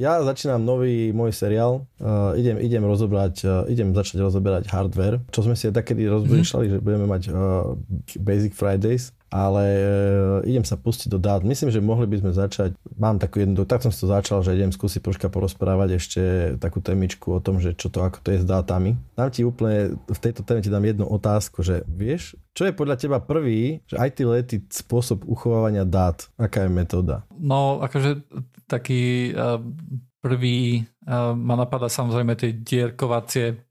Ja 0.00 0.16
začínam 0.24 0.64
nový 0.64 1.12
môj 1.12 1.36
seriál. 1.36 1.84
Uh, 2.00 2.32
idem, 2.32 2.56
idem 2.56 2.80
rozobrať, 2.80 3.44
uh, 3.44 3.68
idem 3.68 3.92
začať 3.92 4.24
rozoberať 4.24 4.64
hardware, 4.72 5.20
čo 5.28 5.44
sme 5.44 5.52
si 5.52 5.68
aj 5.68 5.76
takedy 5.76 6.08
rozmýšľali, 6.08 6.66
mm-hmm. 6.72 6.80
že 6.80 6.86
budeme 6.88 7.04
mať 7.04 7.22
uh, 7.28 7.76
Basic 8.16 8.56
Fridays 8.56 9.12
ale 9.30 9.64
e, 9.64 9.86
idem 10.50 10.66
sa 10.66 10.74
pustiť 10.74 11.06
do 11.06 11.22
dát. 11.22 11.46
Myslím, 11.46 11.70
že 11.70 11.78
mohli 11.78 12.10
by 12.10 12.20
sme 12.20 12.30
začať, 12.34 12.74
mám 12.98 13.22
takú 13.22 13.40
jednu, 13.40 13.62
tak 13.62 13.86
som 13.86 13.94
si 13.94 14.02
to 14.02 14.10
začal, 14.10 14.42
že 14.42 14.58
idem 14.58 14.74
skúsiť 14.74 15.00
troška 15.00 15.30
porozprávať 15.30 15.88
ešte 15.96 16.22
takú 16.58 16.82
témičku 16.82 17.38
o 17.38 17.40
tom, 17.40 17.62
že 17.62 17.78
čo 17.78 17.88
to, 17.88 18.02
ako 18.02 18.18
to 18.20 18.34
je 18.34 18.42
s 18.42 18.46
dátami. 18.46 18.98
Dám 19.14 19.30
ti 19.30 19.46
úplne, 19.46 19.94
v 19.94 20.20
tejto 20.20 20.42
téme 20.42 20.60
ti 20.60 20.68
dám 20.68 20.82
jednu 20.82 21.06
otázku, 21.06 21.62
že 21.62 21.86
vieš, 21.86 22.34
čo 22.50 22.66
je 22.66 22.74
podľa 22.74 22.98
teba 22.98 23.18
prvý, 23.22 23.80
že 23.86 23.96
IT 23.96 24.18
lety 24.26 24.56
spôsob 24.66 25.22
uchovávania 25.24 25.86
dát? 25.86 26.26
Aká 26.34 26.66
je 26.66 26.70
metóda? 26.74 27.22
No, 27.38 27.78
akože 27.78 28.26
taký 28.66 29.30
uh, 29.30 29.62
prvý 30.18 30.82
uh, 31.06 31.32
ma 31.38 31.54
napadá 31.54 31.86
samozrejme 31.86 32.34
tie 32.34 32.50
dierkovacie 32.50 33.69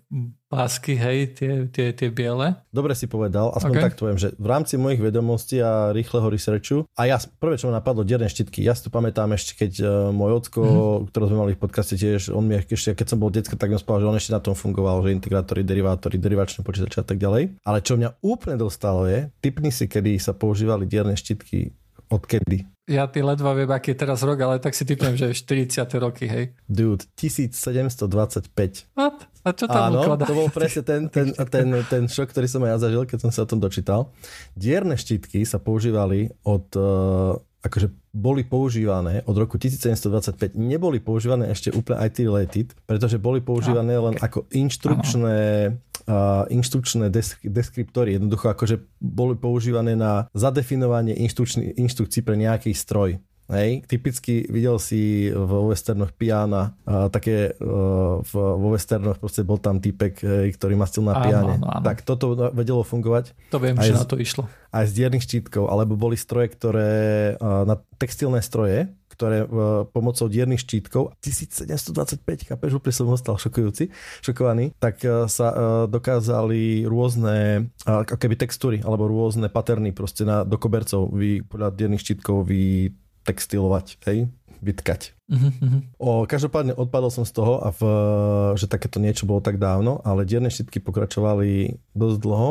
pásky, 0.50 0.98
hej, 0.98 1.38
tie, 1.38 1.52
tie, 1.70 1.94
tie 1.94 2.10
biele. 2.10 2.58
Dobre 2.74 2.98
si 2.98 3.06
povedal, 3.06 3.54
aspoň 3.54 3.78
okay. 3.78 3.86
tak 3.86 3.94
to 3.94 4.10
že 4.18 4.34
v 4.42 4.48
rámci 4.50 4.82
mojich 4.82 4.98
vedomostí 4.98 5.62
a 5.62 5.94
rýchleho 5.94 6.26
researchu, 6.34 6.90
a 6.98 7.06
ja 7.06 7.22
prvé, 7.38 7.62
čo 7.62 7.70
ma 7.70 7.78
napadlo, 7.78 8.02
dierne 8.02 8.26
štítky, 8.26 8.66
ja 8.66 8.74
si 8.74 8.82
to 8.82 8.90
pamätám 8.90 9.30
ešte, 9.38 9.54
keď 9.62 9.74
uh, 9.86 9.90
môj 10.10 10.42
ocko, 10.42 10.60
mm-hmm. 10.66 11.14
ktorý 11.14 11.24
sme 11.30 11.38
mali 11.38 11.54
v 11.54 11.62
podcaste 11.62 11.94
tiež, 11.94 12.34
on 12.34 12.50
mi 12.50 12.58
ešte, 12.58 12.98
keď 12.98 13.06
som 13.06 13.22
bol 13.22 13.30
detska, 13.30 13.54
tak 13.54 13.70
mi 13.70 13.78
spal, 13.78 14.02
že 14.02 14.10
on 14.10 14.18
ešte 14.18 14.34
na 14.34 14.42
tom 14.42 14.58
fungoval, 14.58 15.06
že 15.06 15.14
integrátory, 15.14 15.62
derivátory, 15.62 16.18
derivačné 16.18 16.66
počítače 16.66 17.06
a 17.06 17.06
tak 17.06 17.22
ďalej. 17.22 17.62
Ale 17.62 17.86
čo 17.86 17.94
mňa 17.94 18.18
úplne 18.26 18.58
dostalo 18.58 19.06
je, 19.06 19.30
typni 19.46 19.70
si, 19.70 19.86
kedy 19.86 20.18
sa 20.18 20.34
používali 20.34 20.90
dierne 20.90 21.14
štítky 21.14 21.78
Odkedy? 22.10 22.66
Ja 22.90 23.06
ty 23.06 23.22
ledva 23.22 23.54
viem, 23.54 23.70
aký 23.70 23.94
je 23.94 24.02
teraz 24.02 24.26
rok, 24.26 24.42
ale 24.42 24.58
tak 24.58 24.74
si 24.74 24.82
typujem, 24.82 25.14
že 25.14 25.30
40. 25.30 25.86
roky, 26.02 26.26
hej. 26.26 26.58
Dude, 26.66 27.06
1725. 27.14 28.50
What? 28.98 29.30
A 29.46 29.54
čo 29.54 29.70
tam 29.70 29.94
Áno, 29.94 30.02
ukladá? 30.02 30.26
to 30.26 30.34
bol 30.34 30.50
presne 30.50 30.82
ten, 30.82 31.06
ten, 31.06 31.30
ten, 31.54 31.68
ten 31.86 32.04
šok, 32.10 32.34
ktorý 32.34 32.50
som 32.50 32.66
ja 32.66 32.82
zažil, 32.82 33.06
keď 33.06 33.30
som 33.30 33.32
sa 33.32 33.46
o 33.46 33.50
tom 33.50 33.62
dočítal. 33.62 34.10
Dierne 34.58 34.98
štítky 34.98 35.46
sa 35.46 35.62
používali 35.62 36.34
od 36.42 36.66
uh, 36.74 37.38
akože 37.60 37.92
boli 38.16 38.48
používané 38.48 39.22
od 39.28 39.36
roku 39.36 39.60
1725, 39.60 40.56
neboli 40.56 41.04
používané 41.04 41.52
ešte 41.52 41.76
úplne 41.76 42.00
IT 42.08 42.18
related, 42.24 42.68
pretože 42.88 43.20
boli 43.20 43.44
používané 43.44 44.00
len 44.00 44.16
ako 44.16 44.48
inštrukčné, 44.50 45.40
uh, 46.08 46.48
inštrukčné 46.48 47.12
desk- 47.12 47.44
deskriptory, 47.44 48.16
jednoducho 48.16 48.48
akože 48.56 48.80
boli 49.04 49.36
používané 49.36 50.00
na 50.00 50.32
zadefinovanie 50.32 51.14
inštrukcií 51.76 52.24
pre 52.24 52.40
nejaký 52.40 52.72
stroj. 52.72 53.20
Hej, 53.50 53.82
typicky 53.90 54.46
videl 54.46 54.78
si 54.78 55.34
v 55.34 55.52
westernoch 55.74 56.14
piana, 56.14 56.78
uh, 56.86 57.10
také 57.10 57.58
uh, 57.58 58.22
v, 58.22 58.34
vo 58.38 58.78
westernoch 58.78 59.18
proste 59.18 59.42
bol 59.42 59.58
tam 59.58 59.82
typek, 59.82 60.22
ktorý 60.54 60.78
mastil 60.78 61.02
na 61.02 61.18
piane. 61.18 61.58
Áno, 61.58 61.66
áno. 61.66 61.82
Tak 61.82 62.06
toto 62.06 62.38
vedelo 62.54 62.86
fungovať. 62.86 63.34
To 63.50 63.58
viem, 63.58 63.74
aj 63.74 63.90
že 63.90 63.94
z, 63.94 63.98
na 63.98 64.06
to 64.06 64.22
išlo. 64.22 64.46
Aj 64.70 64.86
z 64.86 65.02
diernych 65.02 65.26
štítkov, 65.26 65.66
alebo 65.66 65.98
boli 65.98 66.14
stroje, 66.14 66.54
ktoré 66.54 66.94
uh, 67.42 67.66
na 67.66 67.82
textilné 67.98 68.38
stroje, 68.46 68.94
ktoré 69.18 69.50
uh, 69.50 69.82
pomocou 69.90 70.30
diernych 70.30 70.62
štítkov 70.62 71.18
1725, 71.18 72.54
chápeš, 72.54 72.78
úplne 72.78 72.94
som 72.94 73.10
ostal 73.10 73.42
šokujúci, 73.42 73.90
šokovaný, 74.22 74.78
tak 74.78 75.02
sa 75.26 75.48
dokázali 75.90 76.86
rôzne 76.86 77.66
keby 77.90 78.36
textúry 78.38 78.78
alebo 78.86 79.10
rôzne 79.10 79.50
paterny 79.50 79.90
proste 79.90 80.22
na, 80.22 80.46
do 80.46 80.62
kobercov 80.62 81.10
vy, 81.10 81.42
podľa 81.42 81.74
diernych 81.74 82.06
štítkov 82.06 82.46
vy 82.46 82.94
textilovať, 83.30 84.02
hej, 84.10 84.26
vytkať. 84.60 85.14
Uh-huh. 85.30 85.86
O, 86.02 86.10
každopádne 86.26 86.74
odpadol 86.74 87.14
som 87.14 87.22
z 87.22 87.38
toho, 87.38 87.62
a 87.62 87.70
v, 87.70 87.82
že 88.58 88.66
takéto 88.66 88.98
niečo 88.98 89.30
bolo 89.30 89.46
tak 89.46 89.62
dávno, 89.62 90.02
ale 90.02 90.26
dierne 90.26 90.50
štítky 90.50 90.82
pokračovali 90.82 91.78
dosť 91.94 92.18
dlho. 92.18 92.50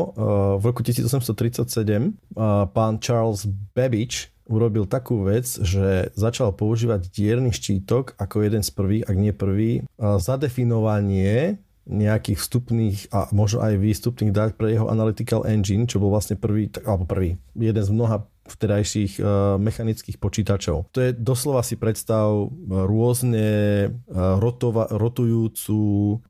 V 0.57 0.65
roku 0.65 0.87
1837 0.87 2.39
pán 2.71 2.95
Charles 3.03 3.51
Babbage 3.75 4.31
urobil 4.49 4.89
takú 4.89 5.27
vec, 5.27 5.45
že 5.45 6.09
začal 6.17 6.57
používať 6.57 7.13
dierny 7.13 7.53
štítok 7.53 8.17
ako 8.17 8.47
jeden 8.47 8.63
z 8.65 8.71
prvých, 8.73 9.05
ak 9.05 9.17
nie 9.19 9.33
prvý, 9.37 9.71
zadefinovanie 9.99 11.61
nejakých 11.89 12.37
vstupných 12.37 12.99
a 13.17 13.33
možno 13.33 13.65
aj 13.65 13.81
výstupných 13.81 14.33
dát 14.33 14.53
pre 14.57 14.77
jeho 14.77 14.93
Analytical 14.93 15.49
Engine, 15.49 15.89
čo 15.89 15.97
bol 16.01 16.13
vlastne 16.13 16.37
prvý, 16.37 16.69
alebo 16.85 17.09
prvý, 17.09 17.41
jeden 17.57 17.81
z 17.81 17.91
mnoha 17.93 18.29
vtedajších 18.53 19.13
uh, 19.21 19.57
mechanických 19.61 20.17
počítačov. 20.17 20.89
To 20.95 20.99
je 20.99 21.11
doslova 21.13 21.61
si 21.67 21.77
predstav 21.77 22.29
uh, 22.29 22.49
rôzne 22.87 23.49
uh, 23.89 24.41
rotova, 24.41 24.89
rotujúcu, 24.89 25.81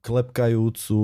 klepkajúcu, 0.02 1.02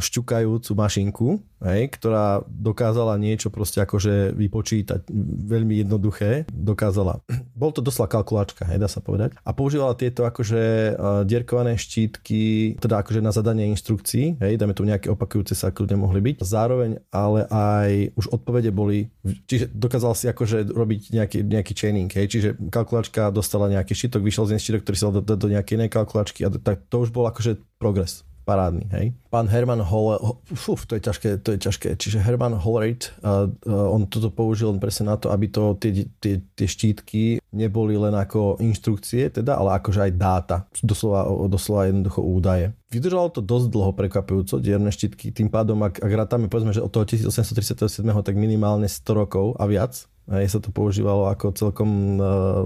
šťukajúcu 0.00 0.70
mašinku, 0.74 1.28
hej, 1.64 1.88
ktorá 1.96 2.44
dokázala 2.46 3.16
niečo 3.16 3.48
proste 3.48 3.80
akože 3.80 4.36
vypočítať 4.36 5.08
veľmi 5.46 5.84
jednoduché, 5.84 6.44
dokázala. 6.52 7.24
Bol 7.60 7.72
to 7.72 7.80
doslova 7.80 8.12
kalkulačka, 8.12 8.68
hej, 8.68 8.80
dá 8.80 8.88
sa 8.88 9.00
povedať. 9.00 9.32
A 9.42 9.50
používala 9.56 9.96
tieto 9.96 10.28
akože 10.28 10.94
dierkované 11.24 11.80
štítky, 11.80 12.76
teda 12.80 13.00
akože 13.00 13.24
na 13.24 13.32
zadanie 13.32 13.68
inštrukcií, 13.72 14.40
hej, 14.40 14.54
dáme 14.60 14.76
tu 14.76 14.84
nejaké 14.84 15.08
opakujúce 15.08 15.56
sa 15.56 15.72
kľudne 15.72 16.00
mohli 16.00 16.20
byť. 16.20 16.44
Zároveň 16.44 17.00
ale 17.10 17.48
aj 17.48 17.90
už 18.16 18.32
odpovede 18.32 18.70
boli, 18.70 19.08
čiže 19.48 19.72
dokázal 19.72 20.12
si 20.16 20.26
akože 20.28 20.55
robiť 20.64 21.12
nejaký, 21.12 21.38
nejaký 21.44 21.72
chaining, 21.76 22.08
hej, 22.08 22.30
čiže 22.30 22.48
kalkulačka 22.72 23.28
dostala 23.34 23.68
nejaký 23.68 23.92
štítok, 23.92 24.24
vyšiel 24.24 24.48
z 24.48 24.62
štítok, 24.62 24.82
ktorý 24.86 24.96
sa 24.96 25.04
dal 25.12 25.20
do, 25.20 25.34
do 25.36 25.48
nejakej 25.52 25.76
inej 25.76 25.90
kalkulačky 25.92 26.46
a 26.46 26.48
tak 26.48 26.88
to 26.88 27.04
už 27.04 27.12
bol 27.12 27.28
akože 27.28 27.60
progres 27.76 28.24
parádny, 28.46 28.86
hej. 28.94 29.06
Pán 29.26 29.50
Herman 29.50 29.82
Holler, 29.82 30.22
fuf, 30.54 30.86
to 30.86 30.94
je 30.94 31.02
ťažké, 31.02 31.42
to 31.42 31.58
je 31.58 31.66
ťažké. 31.66 31.88
Čiže 31.98 32.22
Herman 32.22 32.54
Hollerite, 32.54 33.10
uh, 33.26 33.50
uh, 33.50 33.90
on 33.90 34.06
toto 34.06 34.30
použil 34.30 34.70
presne 34.78 35.10
na 35.10 35.18
to, 35.18 35.34
aby 35.34 35.50
to, 35.50 35.74
tie, 35.82 36.06
tie, 36.22 36.38
tie 36.54 36.68
štítky 36.70 37.42
neboli 37.50 37.98
len 37.98 38.14
ako 38.14 38.62
inštrukcie, 38.62 39.34
teda, 39.34 39.58
ale 39.58 39.82
akože 39.82 39.98
aj 40.06 40.12
dáta. 40.14 40.56
Doslova, 40.78 41.26
doslova 41.50 41.90
jednoducho 41.90 42.22
údaje. 42.22 42.70
Vydržalo 42.94 43.34
to 43.34 43.42
dosť 43.42 43.66
dlho 43.66 43.92
prekvapujúco, 43.98 44.62
dierne 44.62 44.94
štítky, 44.94 45.34
tým 45.34 45.50
pádom, 45.50 45.82
ak, 45.82 45.98
ak 45.98 46.12
rátame, 46.14 46.46
povedzme, 46.46 46.70
že 46.70 46.86
od 46.86 46.94
toho 46.94 47.02
1837. 47.02 48.06
tak 48.22 48.34
minimálne 48.38 48.86
100 48.86 49.02
rokov 49.10 49.58
a 49.58 49.66
viac, 49.66 50.06
Hej, 50.26 50.58
sa 50.58 50.58
to 50.58 50.74
používalo 50.74 51.30
ako 51.30 51.54
celkom 51.54 52.18
e, 52.18 52.22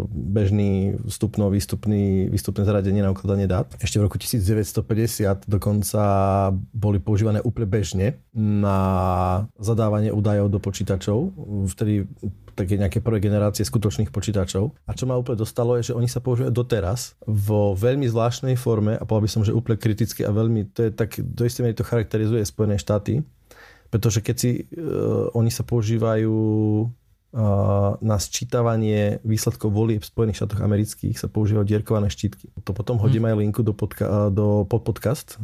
bežný 0.09 0.97
vstupno 1.05 1.53
výstupný, 1.53 2.33
výstupné 2.33 2.65
zaradenie 2.65 3.05
na 3.05 3.13
ukladanie 3.13 3.45
dát. 3.45 3.69
Ešte 3.77 4.01
v 4.01 4.09
roku 4.09 4.17
1950 4.17 5.45
dokonca 5.45 6.03
boli 6.73 6.97
používané 7.05 7.45
úplne 7.45 7.69
bežne 7.69 8.17
na 8.33 8.79
zadávanie 9.61 10.09
údajov 10.09 10.49
do 10.49 10.57
počítačov. 10.57 11.37
Vtedy 11.69 12.09
také 12.57 12.81
nejaké 12.81 13.05
prvé 13.05 13.21
generácie 13.21 13.65
skutočných 13.65 14.09
počítačov. 14.09 14.73
A 14.89 14.97
čo 14.97 15.05
ma 15.05 15.21
úplne 15.21 15.41
dostalo 15.41 15.77
je, 15.77 15.93
že 15.93 15.97
oni 15.97 16.09
sa 16.09 16.25
používajú 16.25 16.53
doteraz 16.53 17.17
vo 17.29 17.77
veľmi 17.77 18.09
zvláštnej 18.09 18.57
forme 18.57 18.97
a 18.97 19.05
povedal 19.05 19.25
by 19.25 19.31
som, 19.33 19.43
že 19.45 19.57
úplne 19.57 19.77
kriticky 19.77 20.25
a 20.25 20.33
veľmi, 20.33 20.73
to 20.73 20.89
je 20.89 20.91
tak, 20.93 21.21
do 21.21 21.45
istej 21.45 21.65
miery 21.65 21.77
to 21.77 21.85
charakterizuje 21.85 22.41
Spojené 22.45 22.77
štáty, 22.77 23.25
pretože 23.89 24.23
keď 24.23 24.37
si, 24.37 24.51
uh, 24.77 25.33
oni 25.35 25.51
sa 25.51 25.67
používajú 25.67 26.33
na 28.01 28.17
sčítavanie 28.19 29.23
výsledkov 29.23 29.71
volieb 29.71 30.03
v 30.03 30.11
Spojených 30.11 30.43
štátoch 30.43 30.67
amerických 30.67 31.15
sa 31.15 31.31
používajú 31.31 31.63
dierkované 31.63 32.11
štítky. 32.11 32.51
To 32.67 32.75
potom 32.75 32.99
mhm. 32.99 33.03
hodím 33.07 33.25
aj 33.31 33.39
linku 33.39 33.63
do, 33.63 33.71
podka- 33.71 34.35
do 34.35 34.67
podcast. 34.67 35.39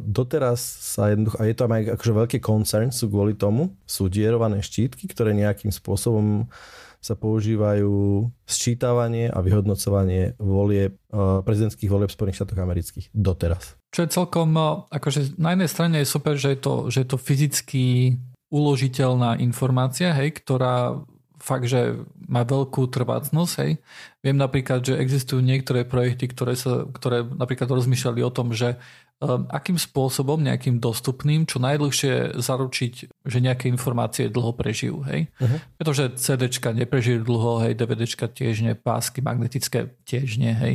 Doteraz 0.00 0.64
sa 0.64 1.12
jednoducho, 1.12 1.36
a 1.36 1.44
je 1.44 1.54
tam 1.56 1.70
aj 1.76 1.82
akože 2.00 2.12
veľký 2.24 2.38
koncern 2.40 2.88
sú 2.88 3.12
kvôli 3.12 3.36
tomu, 3.36 3.76
sú 3.84 4.08
dierované 4.08 4.64
štítky, 4.64 5.04
ktoré 5.04 5.36
nejakým 5.36 5.68
spôsobom 5.68 6.48
sa 7.04 7.20
používajú 7.20 8.24
sčítavanie 8.48 9.28
a 9.28 9.44
vyhodnocovanie 9.44 10.40
volieb, 10.40 10.96
prezidentských 11.44 11.92
volieb 11.92 12.08
v 12.08 12.16
Spojených 12.16 12.40
štátoch 12.40 12.64
amerických 12.64 13.06
doteraz. 13.12 13.76
Čo 13.92 14.08
je 14.08 14.14
celkom, 14.16 14.56
akože 14.88 15.36
na 15.36 15.52
jednej 15.52 15.68
strane 15.68 15.96
je 16.00 16.08
super, 16.08 16.40
že 16.40 16.56
je 16.56 16.58
to, 16.64 16.88
že 16.88 17.04
je 17.04 17.08
to 17.12 17.18
fyzicky 17.20 17.84
uložiteľná 18.54 19.42
informácia, 19.42 20.14
hej, 20.14 20.38
ktorá 20.38 21.02
fakt, 21.42 21.68
že 21.68 22.00
má 22.24 22.40
veľkú 22.46 22.88
trvácnosť, 22.88 23.52
hej. 23.60 23.72
Viem 24.24 24.40
napríklad, 24.40 24.80
že 24.80 24.96
existujú 24.96 25.44
niektoré 25.44 25.84
projekty, 25.84 26.30
ktoré, 26.32 26.56
sa, 26.56 26.88
ktoré 26.88 27.20
napríklad 27.20 27.68
rozmýšľali 27.68 28.24
o 28.24 28.32
tom, 28.32 28.56
že 28.56 28.80
um, 29.20 29.44
akým 29.52 29.76
spôsobom 29.76 30.40
nejakým 30.40 30.80
dostupným 30.80 31.44
čo 31.44 31.60
najdlhšie 31.60 32.40
zaručiť, 32.40 32.94
že 33.28 33.38
nejaké 33.44 33.68
informácie 33.68 34.32
dlho 34.32 34.56
prežijú, 34.56 35.04
hej. 35.04 35.28
Uh-huh. 35.36 35.58
Pretože 35.76 36.16
CDčka 36.16 36.72
neprežijú 36.72 37.20
dlho, 37.20 37.68
hej, 37.68 37.76
DVDčka 37.76 38.30
tiež 38.32 38.64
nie, 38.64 38.72
pásky 38.72 39.20
magnetické 39.20 39.92
tiež 40.08 40.40
nie, 40.40 40.54
hej. 40.56 40.74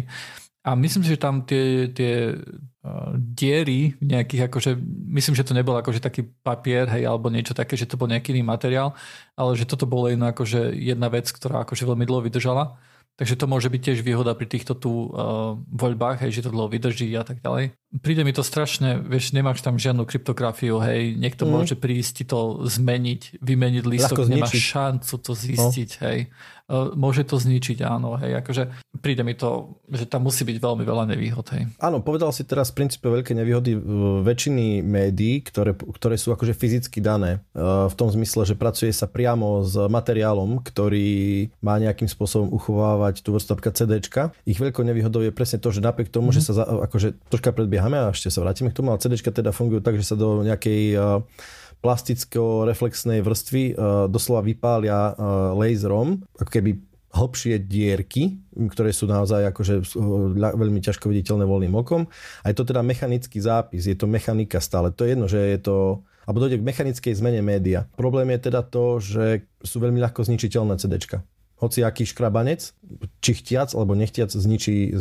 A 0.59 0.75
myslím 0.75 1.07
si, 1.07 1.15
že 1.15 1.23
tam 1.23 1.47
tie, 1.47 1.87
tie 1.95 2.35
uh, 2.35 3.15
diery 3.15 3.95
nejakých, 4.03 4.51
akože, 4.51 4.75
myslím, 5.15 5.35
že 5.39 5.47
to 5.47 5.55
nebol 5.55 5.71
akože 5.79 6.03
taký 6.03 6.27
papier, 6.43 6.83
hej, 6.91 7.07
alebo 7.07 7.31
niečo 7.31 7.55
také, 7.55 7.79
že 7.79 7.87
to 7.87 7.95
bol 7.95 8.11
nejaký 8.11 8.35
iný 8.35 8.43
materiál, 8.43 8.91
ale 9.39 9.55
že 9.55 9.63
toto 9.63 9.87
bolo 9.87 10.11
jedno 10.11 10.27
akože 10.27 10.75
jedna 10.75 11.07
vec, 11.07 11.31
ktorá 11.31 11.63
akože 11.63 11.87
veľmi 11.87 12.03
dlho 12.03 12.27
vydržala. 12.27 12.75
Takže 13.19 13.35
to 13.35 13.51
môže 13.51 13.67
byť 13.67 13.81
tiež 13.83 13.99
výhoda 13.99 14.31
pri 14.31 14.47
týchto 14.47 14.79
tu 14.79 15.11
uh, 15.11 15.55
voľbách, 15.75 16.23
hej, 16.23 16.39
že 16.39 16.47
to 16.47 16.55
dlho 16.55 16.71
vydrží 16.71 17.11
a 17.19 17.27
tak 17.27 17.43
ďalej. 17.43 17.75
Príde 17.99 18.23
mi 18.23 18.31
to 18.31 18.47
strašne, 18.47 18.95
vieš, 18.95 19.35
nemáš 19.35 19.59
tam 19.59 19.75
žiadnu 19.75 20.07
kryptografiu, 20.07 20.79
hej, 20.79 21.19
niekto 21.19 21.43
mm. 21.43 21.51
môže 21.51 21.75
prísť 21.75 22.11
ti 22.15 22.23
to 22.23 22.63
zmeniť, 22.63 23.43
vymeniť 23.43 23.83
listok, 23.83 24.23
nemáš 24.23 24.55
šancu 24.55 25.15
to 25.19 25.31
zistiť, 25.35 25.89
no. 25.99 26.03
hej. 26.07 26.19
Uh, 26.69 26.93
môže 26.93 27.25
to 27.25 27.41
zničiť, 27.41 27.81
áno, 27.81 28.13
hej, 28.21 28.45
akože 28.45 28.69
príde 29.01 29.25
mi 29.25 29.33
to, 29.33 29.81
že 29.89 30.05
tam 30.05 30.29
musí 30.29 30.45
byť 30.45 30.61
veľmi 30.61 30.85
veľa 30.85 31.09
nevýhod. 31.09 31.49
Hej. 31.57 31.73
Áno, 31.81 32.05
povedal 32.05 32.29
si 32.29 32.45
teraz 32.45 32.69
v 32.69 32.85
princípe 32.85 33.09
veľké 33.09 33.33
nevýhody 33.33 33.73
väčšiny 34.21 34.85
médií, 34.85 35.41
ktoré, 35.41 35.73
ktoré 35.73 36.15
sú 36.21 36.29
akože 36.29 36.53
fyzicky 36.53 37.01
dané. 37.01 37.41
E, 37.57 37.89
v 37.89 37.95
tom 37.97 38.13
zmysle, 38.13 38.45
že 38.45 38.53
pracuje 38.53 38.93
sa 38.93 39.09
priamo 39.09 39.65
s 39.65 39.73
materiálom, 39.73 40.61
ktorý 40.61 41.49
má 41.65 41.81
nejakým 41.81 42.05
spôsobom 42.05 42.53
uchovávať 42.53 43.25
tú 43.25 43.33
vrstu 43.33 43.57
CDčka. 43.57 44.29
Ich 44.45 44.61
veľkou 44.61 44.85
nevýhodou 44.85 45.25
je 45.25 45.33
presne 45.33 45.57
to, 45.57 45.73
že 45.73 45.81
napriek 45.81 46.13
tomu, 46.13 46.29
mm-hmm. 46.29 46.45
že 46.45 46.53
sa 46.53 46.53
za, 46.53 46.63
akože 46.85 47.17
troška 47.33 47.49
predbieham, 47.49 47.79
odbiehame 47.79 47.97
a 47.97 48.11
ešte 48.11 48.27
sa 48.27 48.43
vrátime 48.43 48.69
k 48.69 48.77
tomu, 48.77 48.91
ale 48.91 48.99
CD 48.99 49.15
teda 49.15 49.55
fungujú 49.55 49.79
tak, 49.79 49.95
že 49.95 50.03
sa 50.03 50.15
do 50.19 50.43
nejakej 50.43 50.99
plasticko-reflexnej 51.79 53.23
vrstvy 53.23 53.75
doslova 54.11 54.43
vypália 54.43 55.15
laserom, 55.55 56.23
ako 56.35 56.51
keby 56.51 56.71
hlbšie 57.09 57.65
dierky, 57.65 58.37
ktoré 58.53 58.93
sú 58.93 59.09
naozaj 59.09 59.49
akože 59.49 59.97
veľmi 60.37 60.77
ťažko 60.77 61.09
viditeľné 61.09 61.47
voľným 61.47 61.73
okom. 61.73 62.05
A 62.45 62.53
je 62.53 62.55
to 62.59 62.67
teda 62.69 62.85
mechanický 62.85 63.41
zápis, 63.41 63.89
je 63.89 63.97
to 63.97 64.05
mechanika 64.05 64.61
stále. 64.61 64.93
To 64.93 65.07
je 65.07 65.17
jedno, 65.17 65.25
že 65.25 65.39
je 65.39 65.59
to 65.63 65.75
alebo 66.29 66.45
dojde 66.45 66.61
k 66.61 66.67
mechanickej 66.69 67.17
zmene 67.17 67.41
média. 67.41 67.89
Problém 67.97 68.29
je 68.37 68.53
teda 68.53 68.61
to, 68.61 69.01
že 69.01 69.49
sú 69.65 69.81
veľmi 69.81 69.97
ľahko 69.97 70.21
zničiteľné 70.21 70.77
CDčka 70.77 71.25
hoci 71.59 71.83
aký 71.83 72.07
škrabanec, 72.07 72.71
či 73.19 73.31
chtiac 73.35 73.75
alebo 73.75 73.93
nechtiac 73.93 74.31
zničí, 74.31 74.95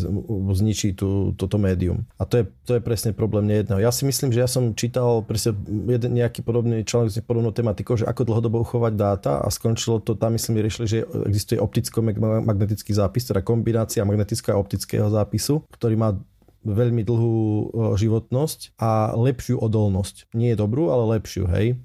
zničí 0.52 0.98
tú, 0.98 1.32
toto 1.38 1.56
médium. 1.56 2.04
A 2.18 2.26
to 2.26 2.42
je, 2.42 2.44
to 2.66 2.72
je 2.76 2.82
presne 2.82 3.14
problém 3.14 3.46
nejedného. 3.46 3.78
Ja 3.78 3.94
si 3.94 4.02
myslím, 4.04 4.34
že 4.34 4.42
ja 4.42 4.50
som 4.50 4.74
čítal 4.74 5.22
presne 5.22 5.54
jeden 5.86 6.18
nejaký 6.18 6.42
podobný 6.42 6.82
článok 6.82 7.14
s 7.14 7.22
podobnou 7.22 7.54
tematikou, 7.54 7.94
že 7.94 8.11
ako 8.11 8.26
dlhodobo 8.26 8.66
uchovať 8.66 8.92
dáta 8.98 9.32
a 9.38 9.46
skončilo 9.48 10.02
to, 10.02 10.18
tam 10.18 10.34
myslím, 10.34 10.59
riešili, 10.59 10.86
že 10.90 10.98
existuje 11.30 11.62
opticko-magnetický 11.62 12.90
zápis, 12.90 13.30
teda 13.30 13.40
kombinácia 13.46 14.02
magnetického 14.02 14.59
a 14.59 14.62
optického 14.62 15.06
zápisu, 15.09 15.62
ktorý 15.70 15.94
má 15.94 16.18
veľmi 16.66 17.06
dlhú 17.06 17.70
životnosť 17.94 18.74
a 18.82 19.14
lepšiu 19.14 19.62
odolnosť. 19.62 20.34
Nie 20.34 20.52
je 20.52 20.61
dobrú, 20.61 20.90
ale 20.90 21.16
lepšiu, 21.16 21.46
hej. 21.46 21.78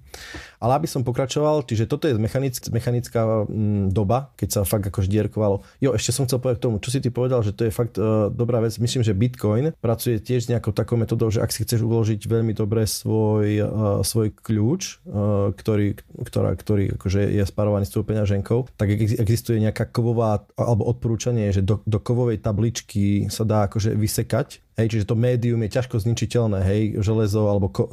Ale 0.63 0.79
aby 0.79 0.87
som 0.87 1.03
pokračoval, 1.03 1.67
čiže 1.67 1.89
toto 1.91 2.07
je 2.07 2.15
mechanická, 2.15 2.71
mechanická 2.71 3.21
mm, 3.43 3.91
doba, 3.91 4.31
keď 4.39 4.49
sa 4.49 4.61
fakt 4.63 4.87
akož 4.87 5.11
dierkovalo. 5.11 5.61
Jo, 5.83 5.91
ešte 5.91 6.15
som 6.15 6.23
chcel 6.23 6.39
povedať 6.39 6.63
k 6.63 6.65
tomu, 6.69 6.77
čo 6.79 6.89
si 6.89 7.03
ty 7.03 7.11
povedal, 7.11 7.43
že 7.43 7.51
to 7.51 7.67
je 7.67 7.71
fakt 7.73 7.99
uh, 7.99 8.31
dobrá 8.31 8.63
vec. 8.63 8.79
Myslím, 8.79 9.03
že 9.03 9.11
Bitcoin 9.11 9.75
pracuje 9.83 10.23
tiež 10.23 10.47
nejakou 10.47 10.71
takou 10.71 10.95
metodou, 10.95 11.27
že 11.27 11.43
ak 11.43 11.51
si 11.51 11.67
chceš 11.67 11.83
uložiť 11.83 12.23
veľmi 12.23 12.55
dobre 12.55 12.87
svoj, 12.87 13.47
uh, 13.59 13.67
svoj 14.07 14.31
kľúč, 14.31 15.03
uh, 15.03 15.51
ktorý, 15.51 15.99
ktorá, 16.23 16.55
ktorý 16.55 16.95
akože 16.95 17.21
je 17.27 17.43
spárovaný 17.43 17.83
s 17.83 17.93
tou 17.93 18.07
peňaženkou, 18.07 18.71
tak 18.79 18.87
existuje 18.95 19.59
nejaká 19.59 19.91
kovová, 19.91 20.47
alebo 20.55 20.87
odporúčanie, 20.87 21.51
že 21.51 21.59
do, 21.59 21.83
do 21.83 21.99
kovovej 21.99 22.39
tabličky 22.39 23.27
sa 23.27 23.43
dá 23.43 23.67
akože 23.67 23.95
vysekať 23.99 24.63
Hej, 24.73 24.87
čiže 24.89 25.05
to 25.05 25.13
médium 25.13 25.61
je 25.61 25.69
ťažko 25.69 26.01
zničiteľné, 26.01 26.59
hej, 26.65 26.81
železo 27.05 27.45
alebo 27.45 27.69
ko- 27.69 27.89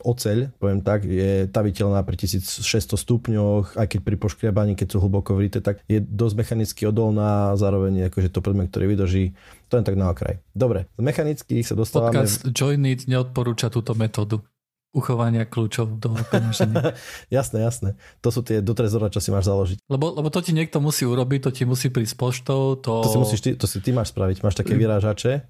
oceľ, 0.00 0.48
poviem 0.56 0.80
tak, 0.80 1.04
je 1.04 1.44
taviteľná 1.44 2.00
pri 2.08 2.16
1600 2.16 2.96
stupňoch, 2.96 3.76
aj 3.76 3.86
keď 3.86 4.00
pri 4.00 4.16
poškriabaní, 4.16 4.72
keď 4.80 4.96
sú 4.96 5.04
hlboko 5.04 5.36
vrité, 5.36 5.60
tak 5.60 5.84
je 5.84 6.00
dosť 6.00 6.34
mechanicky 6.40 6.82
odolná, 6.88 7.52
zároveň 7.60 8.08
akože 8.08 8.32
to 8.32 8.40
predmet, 8.40 8.72
ktorý 8.72 8.96
vydrží, 8.96 9.36
to 9.68 9.76
je 9.76 9.84
tak 9.84 10.00
na 10.00 10.08
okraj. 10.08 10.40
Dobre, 10.56 10.88
z 10.96 11.02
mechanických 11.04 11.64
sa 11.68 11.76
dostávame... 11.76 12.16
Podcast 12.16 12.48
Joinit 12.48 13.04
neodporúča 13.04 13.68
túto 13.68 13.92
metódu 13.92 14.40
uchovania 14.96 15.44
kľúčov 15.44 16.00
do 16.00 16.16
peňaženia. 16.32 16.96
jasné, 17.36 17.60
jasné. 17.60 17.90
To 18.24 18.32
sú 18.32 18.40
tie 18.40 18.64
do 18.64 18.72
trezora, 18.72 19.12
čo 19.12 19.20
si 19.20 19.28
máš 19.28 19.52
založiť. 19.52 19.84
Lebo, 19.92 20.16
lebo 20.16 20.32
to 20.32 20.40
ti 20.40 20.56
niekto 20.56 20.80
musí 20.80 21.04
urobiť, 21.04 21.40
to 21.44 21.50
ti 21.52 21.68
musí 21.68 21.92
prísť 21.92 22.16
poštou. 22.16 22.80
To... 22.80 23.04
To, 23.04 23.08
si 23.12 23.20
musíš 23.20 23.40
ty, 23.44 23.50
to 23.52 23.68
si 23.68 23.84
ty 23.84 23.92
máš 23.92 24.16
spraviť. 24.16 24.40
Máš 24.40 24.56
také 24.56 24.72
vyrážače, 24.72 25.44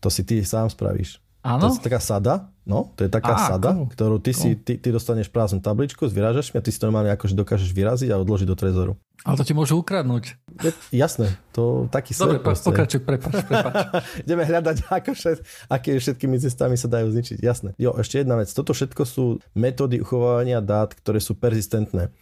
to 0.00 0.08
si 0.08 0.24
ty 0.24 0.40
sám 0.42 0.72
spravíš. 0.72 1.20
Áno? 1.40 1.72
To 1.72 1.80
je 1.80 1.80
taká 1.80 2.00
sada, 2.04 2.52
no, 2.68 2.92
to 3.00 3.08
je 3.08 3.10
taká 3.10 3.32
Á, 3.32 3.56
sada, 3.56 3.72
cool. 3.72 3.88
ktorú 3.88 4.16
ty, 4.20 4.36
cool. 4.36 4.40
si, 4.44 4.48
ty, 4.60 4.76
ty 4.76 4.92
dostaneš 4.92 5.32
prázdnu 5.32 5.64
tabličku 5.64 6.04
s 6.04 6.12
vyrážačmi 6.12 6.60
a 6.60 6.64
ty 6.64 6.68
si 6.68 6.76
to 6.76 6.92
normálne 6.92 7.08
akože 7.16 7.32
dokážeš 7.32 7.72
vyraziť 7.72 8.12
a 8.12 8.20
odložiť 8.20 8.44
do 8.44 8.52
trezoru. 8.52 8.92
Ale 9.24 9.40
to 9.40 9.44
ti 9.48 9.56
môžu 9.56 9.80
ukradnúť. 9.80 10.36
Je, 10.60 10.72
jasné, 10.92 11.32
to 11.56 11.88
taký 11.88 12.12
Dobre, 12.12 12.44
po, 12.44 12.52
pokračuj, 12.52 13.00
prepač, 13.00 13.40
prepač. 13.48 13.72
Ideme 14.28 14.44
hľadať, 14.44 14.76
ako 14.92 15.16
všet, 15.16 15.38
aké 15.72 15.96
všetkými 15.96 16.36
cestami 16.36 16.76
sa 16.76 16.92
dajú 16.92 17.08
zničiť. 17.08 17.40
Jasné. 17.40 17.72
Jo, 17.80 17.96
ešte 17.96 18.20
jedna 18.20 18.36
vec. 18.36 18.52
Toto 18.52 18.76
všetko 18.76 19.02
sú 19.08 19.24
metódy 19.56 20.04
uchovávania 20.04 20.60
dát, 20.60 20.92
ktoré 20.92 21.24
sú 21.24 21.40
persistentné. 21.40 22.12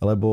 Lebo, 0.00 0.30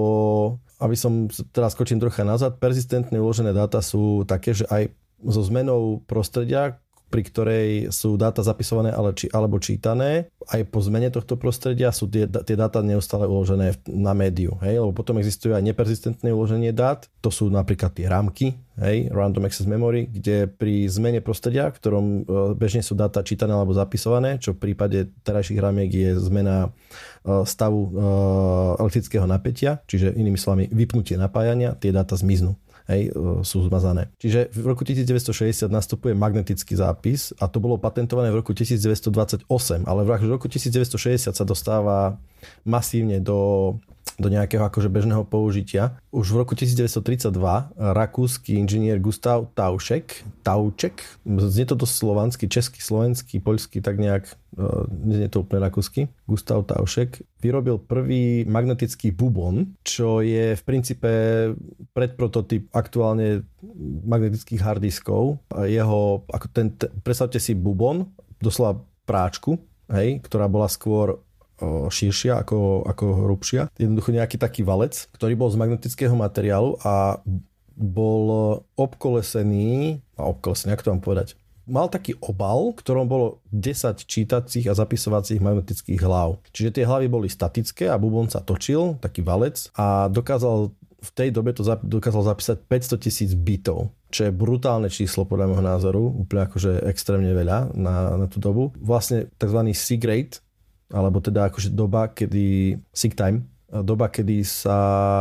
aby 0.79 0.95
som 0.95 1.27
teraz 1.51 1.75
skočím 1.75 1.99
trocha 1.99 2.23
nazad, 2.23 2.55
persistentné 2.55 3.19
uložené 3.19 3.51
dáta 3.51 3.83
sú 3.83 4.23
také, 4.23 4.55
že 4.55 4.63
aj 4.71 4.95
so 5.23 5.43
zmenou 5.43 6.03
prostredia, 6.07 6.79
pri 7.09 7.21
ktorej 7.25 7.67
sú 7.89 8.15
dáta 8.15 8.45
zapisované 8.45 8.93
ale 8.93 9.17
či, 9.17 9.25
alebo 9.33 9.57
čítané. 9.57 10.29
Aj 10.45 10.61
po 10.65 10.79
zmene 10.79 11.09
tohto 11.09 11.35
prostredia 11.35 11.89
sú 11.89 12.05
tie, 12.05 12.29
tie 12.29 12.55
dáta 12.55 12.85
neustále 12.85 13.25
uložené 13.25 13.81
na 13.89 14.13
médiu. 14.13 14.55
Hej? 14.61 14.85
Lebo 14.85 14.93
potom 14.93 15.17
existuje 15.17 15.51
aj 15.57 15.65
neperzistentné 15.65 16.29
uloženie 16.29 16.69
dát. 16.69 17.09
To 17.25 17.33
sú 17.33 17.49
napríklad 17.49 17.97
tie 17.97 18.05
rámky, 18.05 18.61
hej? 18.77 19.09
Random 19.09 19.49
Access 19.49 19.65
Memory, 19.65 20.07
kde 20.13 20.47
pri 20.47 20.85
zmene 20.87 21.19
prostredia, 21.19 21.73
v 21.73 21.77
ktorom 21.81 22.05
e, 22.05 22.21
bežne 22.55 22.85
sú 22.85 22.93
dáta 22.93 23.25
čítané 23.25 23.57
alebo 23.57 23.75
zapisované, 23.75 24.37
čo 24.37 24.55
v 24.55 24.71
prípade 24.71 25.11
terajších 25.25 25.59
rámiek 25.59 25.89
je 25.91 26.09
zmena 26.21 26.69
e, 27.25 27.43
stavu 27.43 27.89
e, 27.89 27.91
elektrického 28.79 29.25
napätia, 29.25 29.81
čiže 29.89 30.15
inými 30.15 30.39
slovami 30.39 30.71
vypnutie 30.71 31.19
napájania, 31.19 31.75
tie 31.75 31.89
dáta 31.91 32.15
zmiznú 32.15 32.55
hej, 32.89 33.13
sú 33.45 33.63
zmazané. 33.69 34.09
Čiže 34.17 34.49
v 34.49 34.65
roku 34.73 34.81
1960 34.81 35.69
nastupuje 35.69 36.17
magnetický 36.17 36.73
zápis 36.73 37.31
a 37.37 37.45
to 37.45 37.61
bolo 37.61 37.77
patentované 37.77 38.33
v 38.33 38.41
roku 38.41 38.51
1928, 38.51 39.45
ale 39.85 40.01
v 40.03 40.09
roku 40.25 40.49
1960 40.49 41.31
sa 41.31 41.45
dostáva 41.45 42.17
masívne 42.65 43.21
do 43.21 43.77
do 44.19 44.27
nejakého 44.27 44.61
akože 44.67 44.91
bežného 44.91 45.23
použitia. 45.23 45.95
Už 46.11 46.35
v 46.35 46.43
roku 46.43 46.53
1932 46.53 47.31
rakúsky 47.79 48.59
inžinier 48.59 48.99
Gustav 48.99 49.47
Taušek, 49.55 50.27
Tauček, 50.43 51.01
znie 51.23 51.63
to 51.63 51.79
dosť 51.79 51.95
slovanský, 51.95 52.45
český, 52.51 52.83
slovenský, 52.83 53.39
poľský, 53.39 53.79
tak 53.79 53.95
nejak, 53.95 54.27
nie 55.07 55.23
je 55.23 55.31
to 55.31 55.47
úplne 55.47 55.63
rakúsky, 55.63 56.11
Gustav 56.27 56.67
Taušek, 56.67 57.23
vyrobil 57.39 57.79
prvý 57.79 58.43
magnetický 58.43 59.15
bubon, 59.15 59.79
čo 59.87 60.19
je 60.19 60.59
v 60.59 60.61
princípe 60.67 61.11
predprototyp 61.95 62.67
aktuálne 62.75 63.47
magnetických 64.03 64.59
harddiskov. 64.59 65.39
Jeho, 65.63 66.27
ako 66.27 66.45
ten, 66.51 66.75
predstavte 66.75 67.39
si 67.39 67.55
bubon, 67.55 68.11
doslova 68.43 68.83
práčku, 69.07 69.55
hej, 69.89 70.19
ktorá 70.21 70.51
bola 70.51 70.67
skôr 70.67 71.23
širšia 71.91 72.41
ako, 72.41 72.87
ako 72.87 73.05
hrubšia. 73.27 73.69
Jednoducho 73.75 74.15
nejaký 74.15 74.37
taký 74.39 74.61
valec, 74.63 75.07
ktorý 75.15 75.35
bol 75.35 75.49
z 75.51 75.59
magnetického 75.59 76.15
materiálu 76.15 76.79
a 76.83 77.19
bol 77.79 78.23
obkolesený, 78.75 80.03
a 80.19 80.27
obkolesený, 80.27 80.75
ako 80.75 80.83
to 80.83 80.91
mám 80.91 81.03
povedať, 81.03 81.29
mal 81.69 81.87
taký 81.87 82.17
obal, 82.19 82.73
v 82.73 82.81
ktorom 82.81 83.05
bolo 83.05 83.45
10 83.53 84.03
čítacích 84.03 84.65
a 84.67 84.75
zapisovacích 84.75 85.39
magnetických 85.39 86.01
hlav. 86.01 86.41
Čiže 86.49 86.81
tie 86.81 86.83
hlavy 86.89 87.07
boli 87.07 87.29
statické 87.29 87.87
a 87.87 88.01
bubon 88.01 88.27
sa 88.27 88.41
točil, 88.41 88.97
taký 88.99 89.21
valec 89.21 89.69
a 89.77 90.09
dokázal 90.09 90.73
v 90.99 91.11
tej 91.15 91.29
dobe 91.31 91.55
to 91.55 91.63
dokázal 91.63 92.27
zapísať 92.27 92.67
500 92.67 92.99
tisíc 92.99 93.31
bitov, 93.31 93.95
čo 94.11 94.27
je 94.27 94.35
brutálne 94.35 94.91
číslo 94.91 95.23
podľa 95.23 95.47
môjho 95.47 95.63
názoru, 95.63 96.03
úplne 96.11 96.43
akože 96.43 96.83
extrémne 96.91 97.31
veľa 97.31 97.71
na, 97.71 98.19
na 98.19 98.27
tú 98.27 98.43
dobu. 98.43 98.75
Vlastne 98.75 99.31
tzv. 99.39 99.59
SIG 99.71 100.03
rate 100.03 100.43
alebo 100.89 101.21
teda 101.21 101.49
akože 101.49 101.69
doba, 101.73 102.09
kedy 102.09 102.77
sick 102.93 103.13
time, 103.13 103.45
doba, 103.69 104.09
kedy 104.09 104.41
sa 104.41 104.77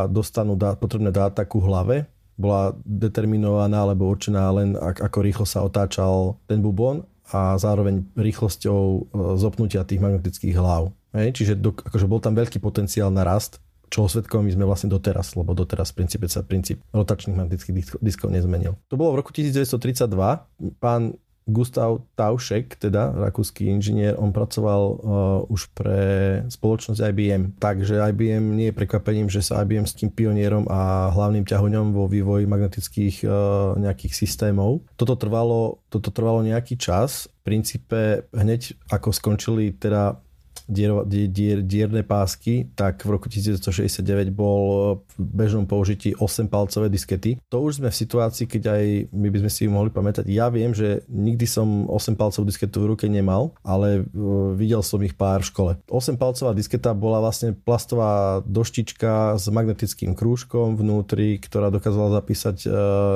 dostanú 0.09 0.57
dá, 0.57 0.75
potrebné 0.75 1.12
dáta 1.12 1.45
ku 1.45 1.61
hlave, 1.61 2.09
bola 2.39 2.73
determinovaná 2.87 3.83
alebo 3.83 4.09
určená 4.09 4.49
len 4.55 4.79
ako 4.79 5.19
rýchlo 5.21 5.45
sa 5.45 5.66
otáčal 5.66 6.39
ten 6.47 6.62
bubon 6.62 7.03
a 7.29 7.59
zároveň 7.59 8.07
rýchlosťou 8.14 8.81
e, 8.81 9.01
zopnutia 9.37 9.85
tých 9.85 10.01
magnetických 10.01 10.55
hlav. 10.57 10.95
Hej? 11.12 11.35
Čiže 11.35 11.53
do, 11.59 11.75
akože 11.75 12.07
bol 12.09 12.23
tam 12.23 12.39
veľký 12.39 12.62
potenciál 12.62 13.11
na 13.12 13.27
rast, 13.27 13.61
čo 13.89 14.07
svetkom 14.07 14.45
my 14.45 14.53
sme 14.55 14.64
vlastne 14.64 14.89
doteraz, 14.89 15.35
lebo 15.35 15.53
doteraz 15.53 15.93
v 15.93 16.05
princípe 16.05 16.29
sa 16.31 16.45
princíp 16.45 16.81
rotačných 16.93 17.37
magnetických 17.37 18.01
diskov 18.01 18.33
nezmenil. 18.33 18.77
To 18.89 18.97
bolo 18.97 19.16
v 19.16 19.21
roku 19.25 19.33
1932. 19.35 20.09
Pán 20.79 21.16
Gustav 21.49 22.05
Taušek, 22.12 22.76
teda 22.76 23.09
rakúsky 23.16 23.72
inžinier, 23.72 24.12
on 24.20 24.36
pracoval 24.36 24.82
uh, 24.84 24.99
už 25.49 25.72
pre 25.72 26.01
spoločnosť 26.53 27.01
IBM. 27.01 27.57
Takže 27.57 28.05
IBM 28.12 28.53
nie 28.53 28.68
je 28.68 28.76
prekvapením, 28.76 29.32
že 29.32 29.40
sa 29.40 29.64
IBM 29.64 29.88
s 29.88 29.96
tým 29.96 30.12
pionierom 30.12 30.68
a 30.68 31.09
hlavným 31.09 31.49
ťahoňom 31.49 31.96
vo 31.96 32.05
vývoji 32.05 32.44
magnetických 32.44 33.24
uh, 33.24 33.32
nejakých 33.80 34.12
systémov. 34.12 34.84
Toto 35.01 35.16
trvalo, 35.16 35.80
toto 35.88 36.12
trvalo 36.12 36.44
nejaký 36.44 36.76
čas. 36.76 37.32
V 37.40 37.57
princípe 37.57 38.28
hneď 38.36 38.76
ako 38.92 39.09
skončili 39.09 39.72
teda 39.72 40.20
dier, 40.69 40.93
dier, 41.09 41.64
dierne 41.64 42.05
pásky, 42.05 42.69
tak 42.77 43.03
v 43.03 43.16
roku 43.16 43.27
1969 43.27 44.31
bol 44.31 45.01
v 45.01 45.14
bežnom 45.19 45.64
použití 45.64 46.12
8-palcové 46.14 46.93
diskety. 46.93 47.41
To 47.49 47.64
už 47.64 47.81
sme 47.83 47.89
v 47.89 47.97
situácii, 47.97 48.45
keď 48.45 48.62
aj 48.77 48.85
my 49.11 49.29
by 49.33 49.39
sme 49.43 49.51
si 49.51 49.62
mohli 49.66 49.91
pamätať. 49.91 50.29
Ja 50.29 50.53
viem, 50.53 50.77
že 50.77 51.03
nikdy 51.09 51.49
som 51.49 51.89
8-palcovú 51.89 52.45
disketu 52.47 52.85
v 52.85 52.95
ruke 52.95 53.07
nemal, 53.09 53.57
ale 53.64 54.05
uh, 54.05 54.53
videl 54.55 54.85
som 54.85 55.01
ich 55.03 55.16
pár 55.16 55.41
v 55.43 55.51
škole. 55.51 55.73
8-palcová 55.89 56.53
disketa 56.53 56.93
bola 56.93 57.25
vlastne 57.25 57.57
plastová 57.57 58.45
doštička 58.45 59.41
s 59.41 59.49
magnetickým 59.49 60.12
krúžkom 60.12 60.77
vnútri, 60.77 61.41
ktorá 61.41 61.73
dokázala 61.73 62.21
zapísať 62.21 62.69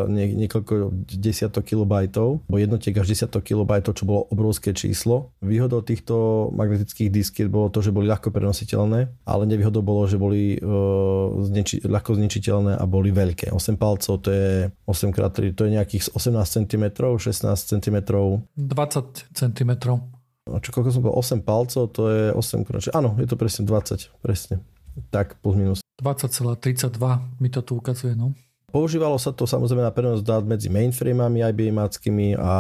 nie, 0.09 0.33
niekoľko 0.47 0.93
desiatok 1.19 1.67
kilobajtov, 1.67 2.47
bo 2.47 2.57
jednotiek 2.57 2.97
až 2.97 3.13
desiatok 3.13 3.45
kilobajtov, 3.45 3.93
čo 3.99 4.09
bolo 4.09 4.27
obrovské 4.31 4.73
číslo. 4.73 5.35
Výhodou 5.43 5.85
týchto 5.85 6.49
magnetických 6.55 7.13
diskiet 7.43 7.51
bolo 7.51 7.69
to, 7.69 7.83
že 7.83 7.91
boli 7.91 8.07
ľahko 8.07 8.31
prenositeľné, 8.31 9.27
ale 9.27 9.43
nevýhodou 9.51 9.83
bolo, 9.83 10.07
že 10.07 10.17
boli 10.19 10.57
uh, 10.63 11.35
zneči- 11.43 11.83
ľahko 11.83 12.15
zničiteľné 12.15 12.79
a 12.79 12.85
boli 12.87 13.11
veľké. 13.11 13.51
8 13.51 13.75
palcov 13.75 14.23
to 14.23 14.31
je 14.31 14.71
8 14.87 15.11
x 15.11 15.19
3, 15.19 15.59
to 15.59 15.63
je 15.67 15.71
nejakých 15.75 16.03
18 16.15 16.39
cm, 16.39 16.85
16 17.19 17.59
cm. 17.59 17.97
20 18.07 19.35
cm. 19.35 19.73
A 20.43 20.59
čo, 20.59 20.71
koľko 20.75 20.91
som 20.91 21.03
bol? 21.03 21.15
8 21.19 21.43
palcov, 21.43 21.83
to 21.91 22.03
je 22.11 22.25
8 22.35 22.67
krát. 22.67 22.83
Áno, 22.95 23.19
je 23.19 23.27
to 23.27 23.35
presne 23.35 23.67
20, 23.67 24.11
presne. 24.23 24.63
Tak, 25.11 25.41
plus 25.41 25.57
minus. 25.59 25.79
20,32 26.03 26.99
mi 27.39 27.49
to 27.49 27.63
tu 27.63 27.79
ukazuje, 27.79 28.15
no. 28.19 28.35
Používalo 28.73 29.21
sa 29.21 29.37
to 29.37 29.45
samozrejme 29.45 29.85
na 29.85 29.93
prenos 29.93 30.25
dát 30.25 30.41
medzi 30.41 30.73
mainframami 30.73 31.45
IBM-ackými 31.45 32.41
a 32.41 32.55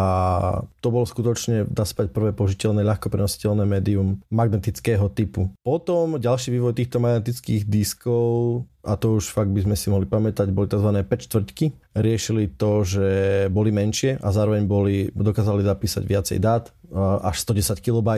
to 0.84 0.92
bolo 0.92 1.08
skutočne, 1.08 1.64
dá 1.72 1.88
sa 1.88 2.04
prvé 2.04 2.36
použiteľné, 2.36 2.84
ľahko 2.84 3.08
prenositeľné 3.08 3.64
médium 3.64 4.20
magnetického 4.28 5.08
typu. 5.08 5.48
Potom 5.64 6.20
ďalší 6.20 6.52
vývoj 6.52 6.76
týchto 6.76 7.00
magnetických 7.00 7.64
diskov 7.64 8.68
a 8.82 8.98
to 8.98 9.22
už 9.22 9.30
fakt 9.30 9.54
by 9.54 9.62
sme 9.62 9.78
si 9.78 9.88
mohli 9.88 10.10
pamätať, 10.10 10.50
boli 10.50 10.66
tzv. 10.66 10.90
P4. 11.06 11.46
Riešili 11.94 12.58
to, 12.58 12.82
že 12.82 13.06
boli 13.48 13.70
menšie 13.70 14.18
a 14.18 14.28
zároveň 14.34 14.66
boli, 14.66 15.06
dokázali 15.14 15.62
zapísať 15.62 16.02
viacej 16.02 16.38
dát, 16.42 16.74
až 17.22 17.36
110 17.48 17.80
KB, 17.80 18.08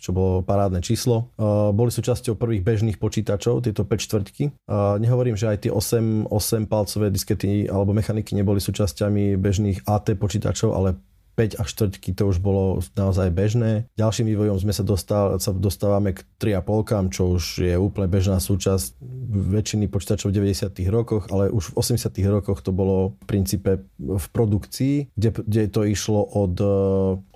čo 0.00 0.10
bolo 0.16 0.40
parádne 0.40 0.80
číslo. 0.80 1.28
Boli 1.76 1.92
súčasťou 1.92 2.40
prvých 2.40 2.64
bežných 2.64 2.96
počítačov, 2.96 3.68
tieto 3.68 3.84
P4. 3.84 4.54
Nehovorím, 5.02 5.36
že 5.36 5.52
aj 5.52 5.68
tie 5.68 5.72
8, 5.72 6.32
8 6.32 6.64
palcové 6.64 7.12
diskety 7.12 7.68
alebo 7.68 7.92
mechaniky 7.92 8.32
neboli 8.32 8.64
súčasťami 8.64 9.36
bežných 9.36 9.84
AT 9.84 10.16
počítačov, 10.16 10.72
ale 10.72 10.96
5 11.34 11.58
a 11.58 11.62
4 11.66 12.14
to 12.14 12.24
už 12.30 12.38
bolo 12.38 12.78
naozaj 12.94 13.30
bežné. 13.34 13.90
Ďalším 13.98 14.30
vývojom 14.34 14.58
sme 14.62 14.72
sa, 14.72 14.86
dostal, 14.86 15.36
sa 15.42 15.50
dostávame 15.50 16.14
k 16.14 16.22
3,5, 16.38 17.14
čo 17.14 17.22
už 17.34 17.44
je 17.66 17.74
úplne 17.74 18.06
bežná 18.06 18.38
súčasť 18.38 18.98
väčšiny 19.34 19.90
počítačov 19.90 20.30
v 20.30 20.46
90. 20.46 20.78
rokoch, 20.94 21.26
ale 21.34 21.50
už 21.50 21.74
v 21.74 21.98
80. 21.98 22.14
rokoch 22.30 22.62
to 22.62 22.70
bolo 22.70 23.18
v 23.18 23.24
princípe 23.26 23.70
v 23.98 24.26
produkcii, 24.30 25.10
kde, 25.18 25.30
kde 25.42 25.62
to 25.70 25.82
išlo 25.82 26.22
od, 26.22 26.54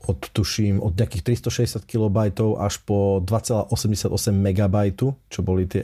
od 0.07 0.19
tuším, 0.31 0.79
od 0.79 0.95
nejakých 0.95 1.43
360 1.43 1.83
KB 1.83 2.17
až 2.59 2.75
po 2.87 3.19
2,88 3.27 4.15
MB, 4.31 4.77
čo 5.27 5.41
boli 5.43 5.67
tie 5.67 5.83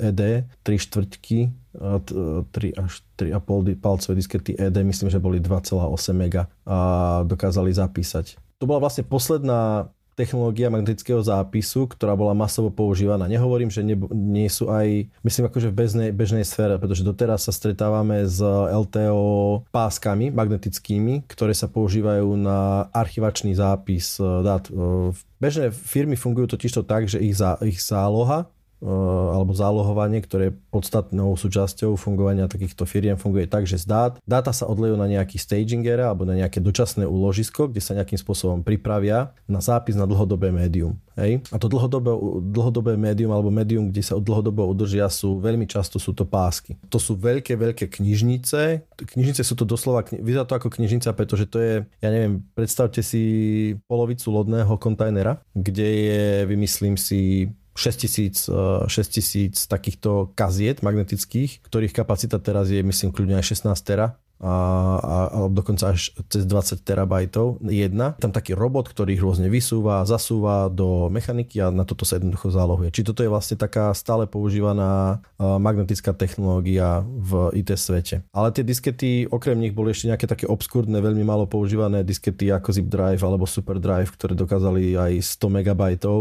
ED, 0.00 0.48
3 0.64 0.84
štvrtky 0.88 1.63
3 1.74 2.80
až 2.80 3.02
3,5 3.18 3.78
palcové 3.78 4.12
diskety 4.14 4.54
ED, 4.54 4.76
myslím, 4.86 5.10
že 5.10 5.18
boli 5.18 5.42
2,8 5.42 6.14
mega 6.14 6.46
a 6.66 7.20
dokázali 7.26 7.74
zapísať. 7.74 8.38
To 8.62 8.70
bola 8.70 8.86
vlastne 8.86 9.02
posledná 9.04 9.90
technológia 10.14 10.70
magnetického 10.70 11.18
zápisu, 11.20 11.90
ktorá 11.90 12.14
bola 12.14 12.32
masovo 12.32 12.70
používaná. 12.70 13.26
Nehovorím, 13.26 13.68
že 13.68 13.82
ne, 13.82 13.98
nie 14.14 14.46
sú 14.46 14.70
aj, 14.70 15.10
myslím 15.26 15.50
akože 15.50 15.68
v 15.70 15.74
bežnej, 15.74 16.10
bežnej 16.14 16.46
sfére, 16.46 16.78
pretože 16.78 17.02
doteraz 17.02 17.50
sa 17.50 17.52
stretávame 17.52 18.22
s 18.24 18.38
LTO 18.70 19.66
páskami 19.74 20.30
magnetickými, 20.30 21.26
ktoré 21.26 21.52
sa 21.52 21.66
používajú 21.66 22.30
na 22.38 22.88
archivačný 22.94 23.58
zápis 23.58 24.16
eh, 24.22 24.26
dát. 24.46 24.70
Eh, 24.70 25.10
bežné 25.42 25.74
firmy 25.74 26.14
fungujú 26.14 26.54
totižto 26.54 26.86
tak, 26.86 27.10
že 27.10 27.18
ich, 27.18 27.34
zá, 27.34 27.58
ich 27.60 27.82
záloha 27.82 28.53
alebo 28.84 29.56
zálohovanie, 29.56 30.20
ktoré 30.20 30.52
je 30.52 30.56
podstatnou 30.68 31.32
súčasťou 31.34 31.96
fungovania 31.96 32.46
takýchto 32.46 32.84
firiem, 32.84 33.16
funguje 33.16 33.48
tak, 33.48 33.64
že 33.64 33.80
z 33.80 33.88
dát, 33.88 34.12
dáta 34.28 34.52
sa 34.52 34.68
odlejú 34.68 35.00
na 35.00 35.08
nejaký 35.08 35.40
staging 35.40 35.84
area 35.88 36.12
alebo 36.12 36.28
na 36.28 36.36
nejaké 36.36 36.60
dočasné 36.60 37.08
úložisko, 37.08 37.72
kde 37.72 37.80
sa 37.80 37.96
nejakým 37.96 38.20
spôsobom 38.20 38.60
pripravia 38.60 39.32
na 39.48 39.64
zápis 39.64 39.96
na 39.96 40.04
dlhodobé 40.04 40.52
médium. 40.52 41.00
Hej? 41.16 41.40
A 41.48 41.56
to 41.56 41.70
dlhodobé, 41.70 42.12
dlhodobé 42.52 42.92
médium 43.00 43.32
alebo 43.32 43.48
médium, 43.48 43.88
kde 43.88 44.02
sa 44.04 44.18
dlhodobo 44.20 44.66
udržia, 44.68 45.08
sú 45.08 45.40
veľmi 45.40 45.64
často 45.64 45.96
sú 45.96 46.12
to 46.12 46.28
pásky. 46.28 46.76
To 46.92 47.00
sú 47.00 47.16
veľké, 47.16 47.56
veľké 47.56 47.86
knižnice. 47.88 48.84
Knižnice 48.98 49.42
sú 49.46 49.54
to 49.56 49.64
doslova, 49.64 50.04
vyzerá 50.10 50.44
to 50.44 50.58
ako 50.58 50.68
knižnica, 50.68 51.08
pretože 51.16 51.48
to 51.48 51.58
je, 51.62 51.74
ja 52.04 52.08
neviem, 52.10 52.42
predstavte 52.52 53.00
si 53.00 53.22
polovicu 53.88 54.28
lodného 54.28 54.74
kontajnera, 54.76 55.40
kde 55.54 55.88
je, 55.88 56.22
vymyslím 56.50 56.98
si, 56.98 57.48
6000, 57.74 58.86
6000 58.86 59.54
takýchto 59.66 60.32
kaziet 60.38 60.80
magnetických, 60.80 61.60
ktorých 61.66 61.92
kapacita 61.92 62.38
teraz 62.38 62.70
je 62.70 62.80
myslím 62.80 63.10
kľudne 63.10 63.38
aj 63.38 63.54
16 63.54 63.74
tera 63.82 64.18
a, 64.42 64.54
a, 64.98 65.16
a 65.30 65.38
dokonca 65.48 65.94
až 65.94 66.10
cez 66.28 66.44
20 66.44 66.82
terabajtov 66.82 67.62
jedna. 67.64 68.18
Tam 68.18 68.34
taký 68.34 68.52
robot, 68.52 68.90
ktorý 68.90 69.16
ich 69.16 69.22
rôzne 69.22 69.46
vysúva, 69.48 70.02
zasúva 70.04 70.68
do 70.68 71.08
mechaniky 71.08 71.62
a 71.62 71.70
na 71.70 71.86
toto 71.86 72.02
sa 72.02 72.18
jednoducho 72.18 72.50
zálohuje. 72.50 72.90
Či 72.90 73.06
toto 73.06 73.22
je 73.22 73.30
vlastne 73.30 73.56
taká 73.56 73.94
stále 73.94 74.26
používaná 74.26 75.22
magnetická 75.38 76.12
technológia 76.12 77.02
v 77.04 77.54
IT 77.58 77.74
svete. 77.78 78.26
Ale 78.34 78.50
tie 78.50 78.66
diskety, 78.66 79.26
okrem 79.30 79.58
nich 79.58 79.74
boli 79.74 79.94
ešte 79.94 80.10
nejaké 80.10 80.26
také 80.26 80.46
obskúrne, 80.50 80.98
veľmi 80.98 81.22
málo 81.22 81.46
používané 81.48 82.02
diskety 82.02 82.50
ako 82.50 82.68
Zip 82.74 82.88
Drive 82.90 83.22
alebo 83.22 83.46
Super 83.48 83.78
Drive, 83.78 84.12
ktoré 84.14 84.34
dokázali 84.34 84.94
aj 84.94 85.12
100 85.40 85.58
megabajtov 85.62 86.18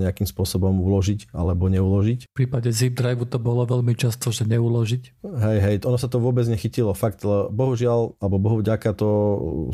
nejakým 0.00 0.26
spôsobom 0.26 0.74
uložiť 0.80 1.32
alebo 1.32 1.68
neuložiť. 1.68 2.30
V 2.30 2.34
prípade 2.34 2.68
Zip 2.72 2.96
Drive 2.96 3.22
to 3.30 3.38
bolo 3.38 3.64
veľmi 3.68 3.92
často, 3.94 4.32
že 4.32 4.48
neuložiť. 4.48 5.02
Hej, 5.22 5.58
hej, 5.60 5.76
ono 5.84 5.98
sa 6.00 6.08
to 6.08 6.18
vôbec 6.18 6.46
nechytilo. 6.48 6.92
Fakt, 6.96 7.22
bohužiaľ, 7.50 8.16
alebo 8.22 8.36
bohu 8.38 8.56
vďaka 8.62 8.94
to 8.96 9.10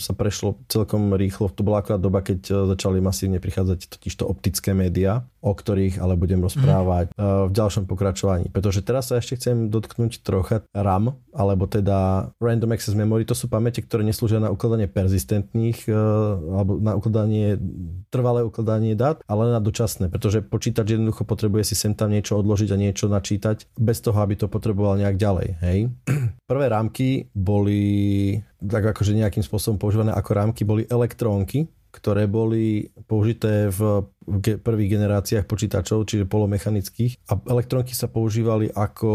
sa 0.01 0.17
prešlo 0.17 0.59
celkom 0.67 1.15
rýchlo. 1.15 1.53
To 1.53 1.63
bola 1.63 1.85
akorát 1.85 2.03
doba, 2.03 2.25
keď 2.25 2.41
e, 2.49 2.53
začali 2.77 2.99
masívne 2.99 3.39
prichádzať 3.39 3.93
totižto 3.93 4.25
optické 4.27 4.73
médiá, 4.73 5.29
o 5.45 5.53
ktorých 5.55 6.03
ale 6.03 6.19
budem 6.19 6.43
rozprávať 6.43 7.15
mm. 7.15 7.49
v 7.49 7.53
ďalšom 7.55 7.85
pokračovaní. 7.87 8.51
Pretože 8.51 8.83
teraz 8.83 9.13
sa 9.13 9.21
ešte 9.21 9.39
chcem 9.39 9.69
dotknúť 9.71 10.25
trocha 10.25 10.65
RAM, 10.75 11.15
alebo 11.37 11.69
teda 11.69 12.31
Random 12.41 12.73
Access 12.73 12.97
Memory. 12.97 13.29
To 13.29 13.37
sú 13.37 13.53
pamäte, 13.53 13.85
ktoré 13.85 14.03
neslúžia 14.03 14.41
na 14.41 14.49
ukladanie 14.49 14.89
persistentných, 14.89 15.85
alebo 16.51 16.81
na 16.81 16.97
ukladanie, 16.97 17.61
trvalé 18.09 18.41
ukladanie 18.43 18.97
dát, 18.97 19.21
ale 19.29 19.53
na 19.53 19.61
dočasné. 19.61 20.09
Pretože 20.09 20.41
počítač 20.41 20.97
jednoducho 20.97 21.29
potrebuje 21.29 21.69
si 21.69 21.75
sem 21.77 21.93
tam 21.93 22.09
niečo 22.09 22.41
odložiť 22.41 22.73
a 22.73 22.81
niečo 22.81 23.07
načítať, 23.13 23.77
bez 23.77 23.99
toho, 24.01 24.17
aby 24.23 24.35
to 24.39 24.47
potreboval 24.49 24.97
nejak 24.97 25.21
ďalej. 25.21 25.49
Hej? 25.61 25.79
Prvé 26.51 26.67
rámky 26.71 27.29
boli 27.35 27.66
boli 27.67 28.39
tak 28.63 28.95
akože 28.95 29.19
nejakým 29.19 29.43
spôsobom 29.43 29.75
používané 29.83 30.15
ako 30.15 30.31
rámky, 30.31 30.63
boli 30.63 30.87
elektrónky, 30.87 31.67
ktoré 31.91 32.31
boli 32.31 32.95
použité 33.11 33.67
v 33.75 34.07
prvých 34.63 35.01
generáciách 35.01 35.51
počítačov, 35.51 36.07
čiže 36.07 36.31
polomechanických. 36.31 37.27
A 37.27 37.43
elektrónky 37.51 37.91
sa 37.91 38.07
používali 38.07 38.71
ako 38.71 39.11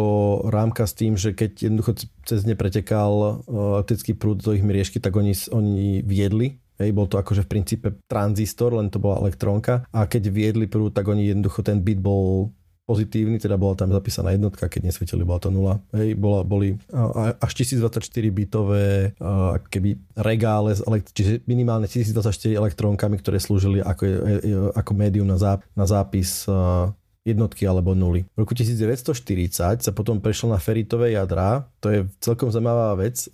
rámka 0.51 0.83
s 0.83 0.97
tým, 0.99 1.15
že 1.15 1.31
keď 1.31 1.71
jednoducho 1.71 1.95
cez 2.27 2.43
ne 2.43 2.59
pretekal 2.59 3.45
elektrický 3.47 4.19
prúd 4.19 4.43
do 4.43 4.51
ich 4.51 4.65
mriežky, 4.65 4.99
tak 4.99 5.15
oni, 5.15 5.31
oni 5.55 6.03
viedli 6.03 6.59
Hej, 6.81 6.97
bol 6.97 7.05
to 7.05 7.21
akože 7.21 7.45
v 7.45 7.51
princípe 7.53 7.93
tranzistor, 8.09 8.73
len 8.73 8.89
to 8.89 8.97
bola 8.97 9.21
elektrónka 9.21 9.85
a 9.93 10.09
keď 10.09 10.33
viedli 10.33 10.65
prúd, 10.65 10.97
tak 10.97 11.05
oni 11.13 11.29
jednoducho 11.29 11.61
ten 11.61 11.77
bit 11.77 12.01
bol 12.01 12.49
pozitívny, 12.85 13.39
teda 13.39 13.55
bola 13.55 13.77
tam 13.77 13.93
zapísaná 13.93 14.35
jednotka, 14.35 14.67
keď 14.67 14.91
nesvietili, 14.91 15.23
bola 15.23 15.39
to 15.39 15.53
nula. 15.53 15.79
Hej, 15.95 16.17
bola, 16.19 16.43
boli 16.43 16.75
až 17.39 17.51
1024 17.55 18.03
bitové 18.33 19.15
keby 19.71 19.95
regále, 20.19 20.75
čiže 21.15 21.45
minimálne 21.47 21.87
1024 21.87 22.51
elektrónkami, 22.51 23.15
ktoré 23.21 23.39
slúžili 23.39 23.79
ako, 23.79 24.03
ako 24.75 24.91
médium 24.97 25.29
na, 25.29 25.39
záp, 25.39 25.63
na 25.71 25.87
zápis 25.87 26.43
jednotky 27.21 27.69
alebo 27.69 27.93
nuly. 27.93 28.25
V 28.33 28.37
roku 28.41 28.57
1940 28.57 29.85
sa 29.85 29.91
potom 29.93 30.17
prešlo 30.17 30.49
na 30.49 30.57
feritové 30.57 31.13
jadrá, 31.13 31.69
to 31.77 31.93
je 31.93 31.99
celkom 32.17 32.49
zaujímavá 32.49 32.97
vec. 32.97 33.29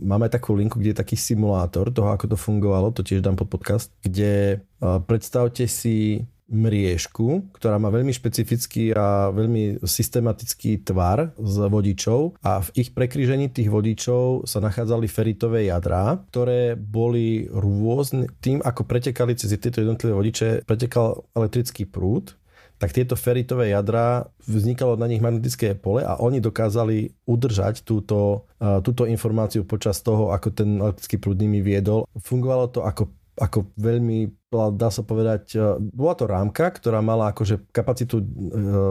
Máme 0.00 0.32
takú 0.32 0.56
linku, 0.56 0.80
kde 0.80 0.96
je 0.96 1.00
taký 1.04 1.20
simulátor 1.20 1.92
toho, 1.92 2.16
ako 2.16 2.32
to 2.32 2.36
fungovalo, 2.40 2.96
to 2.96 3.04
tiež 3.04 3.20
dám 3.20 3.36
pod 3.36 3.52
podcast, 3.52 3.92
kde 4.00 4.64
predstavte 4.80 5.68
si 5.68 6.24
mriežku, 6.46 7.50
ktorá 7.58 7.76
má 7.82 7.90
veľmi 7.90 8.14
špecifický 8.14 8.94
a 8.94 9.34
veľmi 9.34 9.82
systematický 9.82 10.86
tvar 10.86 11.34
z 11.34 11.56
vodičov 11.66 12.38
a 12.38 12.62
v 12.62 12.68
ich 12.78 12.94
prekryžení 12.94 13.50
tých 13.50 13.66
vodičov 13.66 14.46
sa 14.46 14.62
nachádzali 14.62 15.10
feritové 15.10 15.66
jadrá, 15.66 16.22
ktoré 16.30 16.78
boli 16.78 17.50
rôzne, 17.50 18.30
tým 18.38 18.62
ako 18.62 18.86
pretekali 18.86 19.34
cez 19.34 19.50
tieto 19.58 19.82
jednotlivé 19.82 20.14
vodiče, 20.14 20.48
pretekal 20.62 21.26
elektrický 21.34 21.82
prúd, 21.90 22.38
tak 22.76 22.92
tieto 22.92 23.16
feritové 23.16 23.72
jadra, 23.72 24.28
vznikalo 24.44 25.00
na 25.00 25.08
nich 25.08 25.24
magnetické 25.24 25.72
pole 25.72 26.04
a 26.04 26.20
oni 26.20 26.44
dokázali 26.44 27.08
udržať 27.24 27.80
túto, 27.88 28.44
túto 28.84 29.08
informáciu 29.08 29.64
počas 29.64 30.04
toho, 30.04 30.28
ako 30.28 30.52
ten 30.52 30.76
elektrický 30.84 31.16
prúd 31.16 31.40
nimi 31.40 31.64
viedol. 31.64 32.04
Fungovalo 32.20 32.68
to 32.68 32.84
ako 32.84 33.15
ako 33.36 33.68
veľmi, 33.76 34.32
dá 34.72 34.88
sa 34.88 35.04
povedať, 35.04 35.52
e, 35.52 35.76
bola 35.92 36.14
to 36.16 36.24
rámka, 36.24 36.72
ktorá 36.72 37.04
mala 37.04 37.36
akože 37.36 37.68
kapacitu, 37.68 38.24
e, 38.24 38.26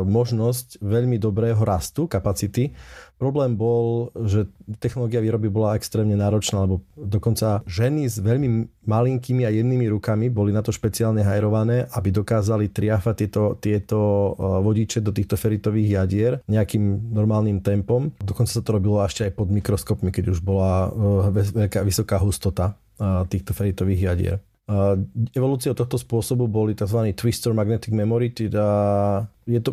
možnosť 0.05 0.77
veľmi 0.85 1.17
dobrého 1.17 1.57
rastu 1.65 2.05
kapacity. 2.05 2.69
Problém 3.17 3.57
bol, 3.57 4.13
že 4.29 4.45
technológia 4.77 5.23
výroby 5.25 5.49
bola 5.49 5.73
extrémne 5.73 6.13
náročná, 6.13 6.61
lebo 6.61 6.85
dokonca 6.93 7.65
ženy 7.65 8.05
s 8.05 8.21
veľmi 8.21 8.69
malinkými 8.85 9.47
a 9.47 9.49
jednými 9.49 9.89
rukami 9.97 10.29
boli 10.29 10.53
na 10.53 10.61
to 10.61 10.69
špeciálne 10.69 11.25
hajrované, 11.25 11.89
aby 11.97 12.13
dokázali 12.13 12.69
triafať 12.69 13.15
tieto, 13.25 13.43
tieto 13.57 13.99
e, 13.99 14.31
vodiče 14.61 15.01
do 15.01 15.09
týchto 15.09 15.41
feritových 15.41 16.05
jadier 16.05 16.31
nejakým 16.45 17.09
normálnym 17.09 17.65
tempom. 17.65 18.13
Dokonca 18.21 18.53
sa 18.53 18.61
to 18.61 18.77
robilo 18.77 19.01
ešte 19.01 19.25
aj 19.25 19.33
pod 19.33 19.49
mikroskopmi, 19.49 20.13
keď 20.13 20.37
už 20.37 20.45
bola 20.45 20.93
veľká, 21.33 21.81
vysoká 21.81 22.21
hustota 22.21 22.77
týchto 23.29 23.51
feritových 23.53 24.01
jadier. 24.01 24.37
Evolúciou 25.37 25.77
tohto 25.77 25.99
spôsobu 25.99 26.49
boli 26.49 26.73
tzv. 26.73 27.13
twister 27.13 27.53
magnetic 27.53 27.93
memory, 27.93 28.33
teda 28.33 28.65
je 29.45 29.61
to, 29.61 29.71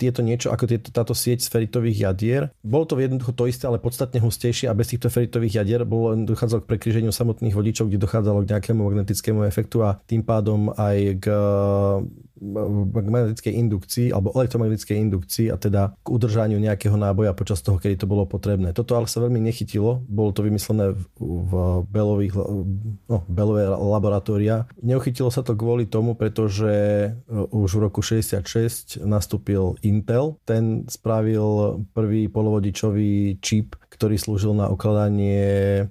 je 0.00 0.12
to 0.12 0.22
niečo 0.24 0.48
ako 0.48 0.64
tieto, 0.64 0.88
táto 0.88 1.12
sieť 1.12 1.44
feritových 1.44 2.08
jadier. 2.08 2.42
Bolo 2.64 2.88
to 2.88 2.96
jednoducho 2.96 3.36
to 3.36 3.44
isté, 3.44 3.68
ale 3.68 3.76
podstatne 3.76 4.16
hustejšie 4.24 4.72
a 4.72 4.76
bez 4.76 4.96
týchto 4.96 5.12
feritových 5.12 5.60
jadier 5.60 5.84
bolo, 5.84 6.16
dochádzalo 6.24 6.64
k 6.64 6.70
prekryženiu 6.72 7.12
samotných 7.12 7.52
vodičov, 7.52 7.92
kde 7.92 8.00
dochádzalo 8.00 8.48
k 8.48 8.50
nejakému 8.56 8.80
magnetickému 8.80 9.44
efektu 9.44 9.84
a 9.84 10.00
tým 10.08 10.24
pádom 10.24 10.72
aj 10.72 11.20
k 11.20 11.24
magnetickej 12.44 13.54
indukcii 13.54 14.08
alebo 14.10 14.34
elektromagnetickej 14.34 14.96
indukcii 14.98 15.46
a 15.54 15.56
teda 15.56 15.94
k 16.02 16.06
udržaniu 16.10 16.58
nejakého 16.58 16.96
náboja 16.98 17.32
počas 17.32 17.62
toho, 17.62 17.78
kedy 17.78 18.04
to 18.04 18.10
bolo 18.10 18.26
potrebné. 18.26 18.74
Toto 18.74 18.98
ale 18.98 19.06
sa 19.06 19.22
veľmi 19.22 19.38
nechytilo, 19.38 20.02
bolo 20.04 20.34
to 20.34 20.42
vymyslené 20.42 20.92
v, 20.92 21.02
v 21.22 21.52
belových, 21.88 22.34
no, 23.08 23.18
belové 23.30 23.70
laboratória. 23.70 24.66
Neuchytilo 24.82 25.30
sa 25.30 25.46
to 25.46 25.54
kvôli 25.54 25.86
tomu, 25.86 26.18
pretože 26.18 26.72
e, 26.74 27.10
už 27.54 27.78
v 27.78 27.82
roku 27.86 28.02
66 28.02 28.93
nastúpil 29.02 29.74
Intel. 29.82 30.38
Ten 30.46 30.86
spravil 30.86 31.80
prvý 31.90 32.30
polovodičový 32.30 33.42
čip, 33.42 33.74
ktorý 33.90 34.14
slúžil 34.14 34.54
na 34.54 34.70
ukladanie 34.70 35.88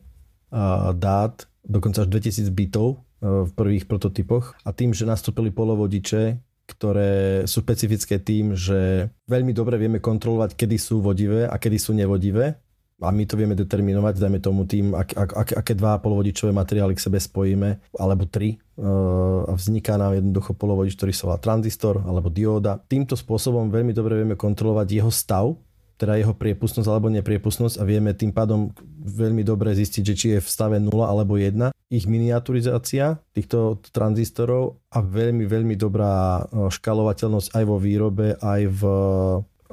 dát 0.96 1.36
dokonca 1.66 2.06
až 2.06 2.10
2000 2.14 2.54
bitov 2.54 3.04
v 3.24 3.52
prvých 3.56 3.88
prototypoch 3.88 4.56
a 4.64 4.76
tým, 4.76 4.92
že 4.96 5.08
nastúpili 5.08 5.52
polovodiče, 5.52 6.40
ktoré 6.64 7.44
sú 7.44 7.60
špecifické 7.64 8.24
tým, 8.24 8.56
že 8.56 9.12
veľmi 9.28 9.52
dobre 9.52 9.76
vieme 9.76 10.00
kontrolovať, 10.00 10.56
kedy 10.56 10.76
sú 10.80 11.04
vodivé 11.04 11.48
a 11.48 11.56
kedy 11.60 11.76
sú 11.76 11.92
nevodivé 11.92 12.63
a 13.02 13.10
my 13.10 13.24
to 13.26 13.36
vieme 13.36 13.58
determinovať, 13.58 14.22
dajme 14.22 14.40
tomu 14.40 14.70
tým, 14.70 14.94
ak, 14.94 15.10
ak, 15.18 15.32
ak, 15.34 15.50
aké 15.66 15.74
dva 15.74 15.98
polovodičové 15.98 16.54
materiály 16.54 16.94
k 16.94 17.04
sebe 17.04 17.18
spojíme, 17.18 17.94
alebo 17.98 18.30
tri, 18.30 18.62
a 18.78 19.54
vzniká 19.54 19.98
nám 19.98 20.18
jednoducho 20.18 20.58
polovodič, 20.58 20.98
ktorý 20.98 21.14
sa 21.14 21.30
volá 21.30 21.38
tranzistor 21.38 22.02
alebo 22.06 22.34
dióda. 22.34 22.82
Týmto 22.90 23.14
spôsobom 23.14 23.70
veľmi 23.70 23.94
dobre 23.94 24.22
vieme 24.22 24.38
kontrolovať 24.38 24.88
jeho 24.90 25.12
stav 25.14 25.58
teda 25.94 26.20
jeho 26.20 26.34
priepustnosť 26.34 26.90
alebo 26.90 27.08
nepriepustnosť 27.14 27.80
a 27.80 27.84
vieme 27.88 28.12
tým 28.18 28.34
pádom 28.34 28.74
veľmi 29.04 29.46
dobre 29.46 29.72
zistiť, 29.72 30.04
že 30.04 30.18
či 30.18 30.28
je 30.36 30.40
v 30.44 30.50
stave 30.52 30.76
0 30.82 30.90
alebo 30.92 31.38
1. 31.38 31.72
Ich 31.94 32.10
miniaturizácia 32.10 33.22
týchto 33.32 33.80
tranzistorov 33.94 34.84
a 34.90 35.00
veľmi, 35.00 35.46
veľmi 35.46 35.76
dobrá 35.78 36.44
e, 36.44 36.68
škalovateľnosť 36.74 37.54
aj 37.54 37.64
vo 37.64 37.78
výrobe, 37.78 38.36
aj 38.42 38.62
v 38.74 38.82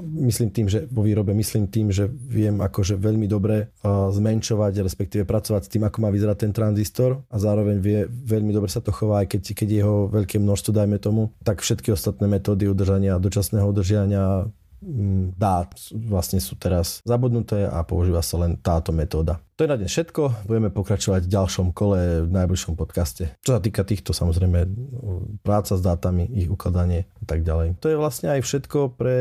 myslím 0.00 0.50
tým, 0.50 0.66
že 0.66 0.88
vo 0.88 1.04
výrobe 1.04 1.32
myslím 1.36 1.68
tým, 1.68 1.92
že 1.94 2.08
viem 2.08 2.58
akože 2.58 2.96
veľmi 2.98 3.30
dobre 3.30 3.70
zmenšovať, 3.86 4.84
respektíve 4.84 5.22
pracovať 5.28 5.62
s 5.66 5.72
tým, 5.72 5.86
ako 5.86 5.96
má 6.02 6.08
vyzerať 6.10 6.48
ten 6.48 6.52
tranzistor 6.52 7.22
a 7.30 7.36
zároveň 7.38 7.76
vie, 7.78 7.98
veľmi 8.08 8.50
dobre 8.50 8.72
sa 8.72 8.82
to 8.82 8.90
chová, 8.90 9.22
aj 9.24 9.36
keď, 9.36 9.42
keď 9.54 9.68
jeho 9.84 9.96
veľké 10.10 10.36
množstvo, 10.42 10.70
dajme 10.74 10.98
tomu, 10.98 11.30
tak 11.44 11.62
všetky 11.62 11.92
ostatné 11.94 12.26
metódy 12.26 12.66
udržania, 12.66 13.20
dočasného 13.20 13.66
udržania 13.68 14.50
dát 15.36 15.70
vlastne 15.92 16.40
sú 16.40 16.56
teraz 16.56 17.04
zabudnuté 17.04 17.68
a 17.68 17.84
používa 17.84 18.24
sa 18.24 18.40
len 18.40 18.56
táto 18.56 18.90
metóda. 18.90 19.40
To 19.60 19.68
je 19.68 19.72
na 19.72 19.76
dnes 19.76 19.92
všetko. 19.92 20.48
Budeme 20.48 20.72
pokračovať 20.72 21.28
v 21.28 21.32
ďalšom 21.36 21.76
kole 21.76 22.24
v 22.24 22.32
najbližšom 22.32 22.80
podcaste. 22.80 23.36
Čo 23.44 23.56
sa 23.56 23.60
týka 23.60 23.84
týchto, 23.84 24.16
samozrejme, 24.16 24.64
práca 25.44 25.76
s 25.76 25.84
dátami, 25.84 26.32
ich 26.32 26.48
ukladanie 26.48 27.04
a 27.20 27.24
tak 27.28 27.44
ďalej. 27.44 27.76
To 27.84 27.92
je 27.92 28.00
vlastne 28.00 28.32
aj 28.32 28.40
všetko 28.40 28.96
pre 28.96 29.18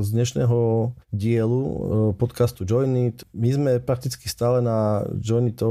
z 0.00 0.08
dnešného 0.16 0.58
dielu 1.12 1.60
e, 1.60 1.76
podcastu 2.16 2.64
Joinit. 2.64 3.28
My 3.36 3.52
sme 3.52 3.72
prakticky 3.84 4.32
stále 4.32 4.64
na 4.64 5.04
Joinito 5.20 5.68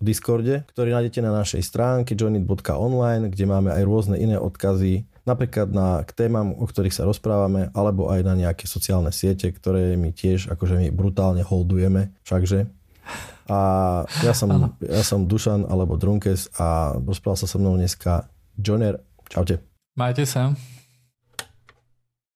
Discorde, 0.00 0.64
ktorý 0.72 0.96
nájdete 0.96 1.20
na 1.20 1.36
našej 1.36 1.60
stránke 1.60 2.16
joinit.online, 2.16 3.28
kde 3.28 3.44
máme 3.44 3.68
aj 3.68 3.84
rôzne 3.84 4.16
iné 4.16 4.40
odkazy 4.40 5.04
napríklad 5.26 5.68
na, 5.74 6.06
k 6.06 6.14
témam, 6.14 6.54
o 6.54 6.64
ktorých 6.64 6.94
sa 6.94 7.04
rozprávame, 7.04 7.74
alebo 7.74 8.08
aj 8.08 8.22
na 8.22 8.34
nejaké 8.38 8.70
sociálne 8.70 9.10
siete, 9.10 9.50
ktoré 9.50 9.98
my 9.98 10.14
tiež 10.14 10.48
akože 10.54 10.78
my 10.78 10.88
brutálne 10.94 11.42
holdujeme, 11.42 12.14
všakže. 12.22 12.70
A 13.46 13.58
ja 14.26 14.34
som, 14.34 14.74
ja 14.82 15.02
som 15.06 15.30
Dušan 15.30 15.70
alebo 15.70 15.94
Drunkes 15.94 16.50
a 16.58 16.98
rozprával 16.98 17.38
sa 17.38 17.46
so 17.46 17.58
mnou 17.62 17.78
dneska 17.78 18.26
Joner. 18.58 18.98
Čaute. 19.26 19.62
Majte 19.94 20.26
sa. 20.26 20.54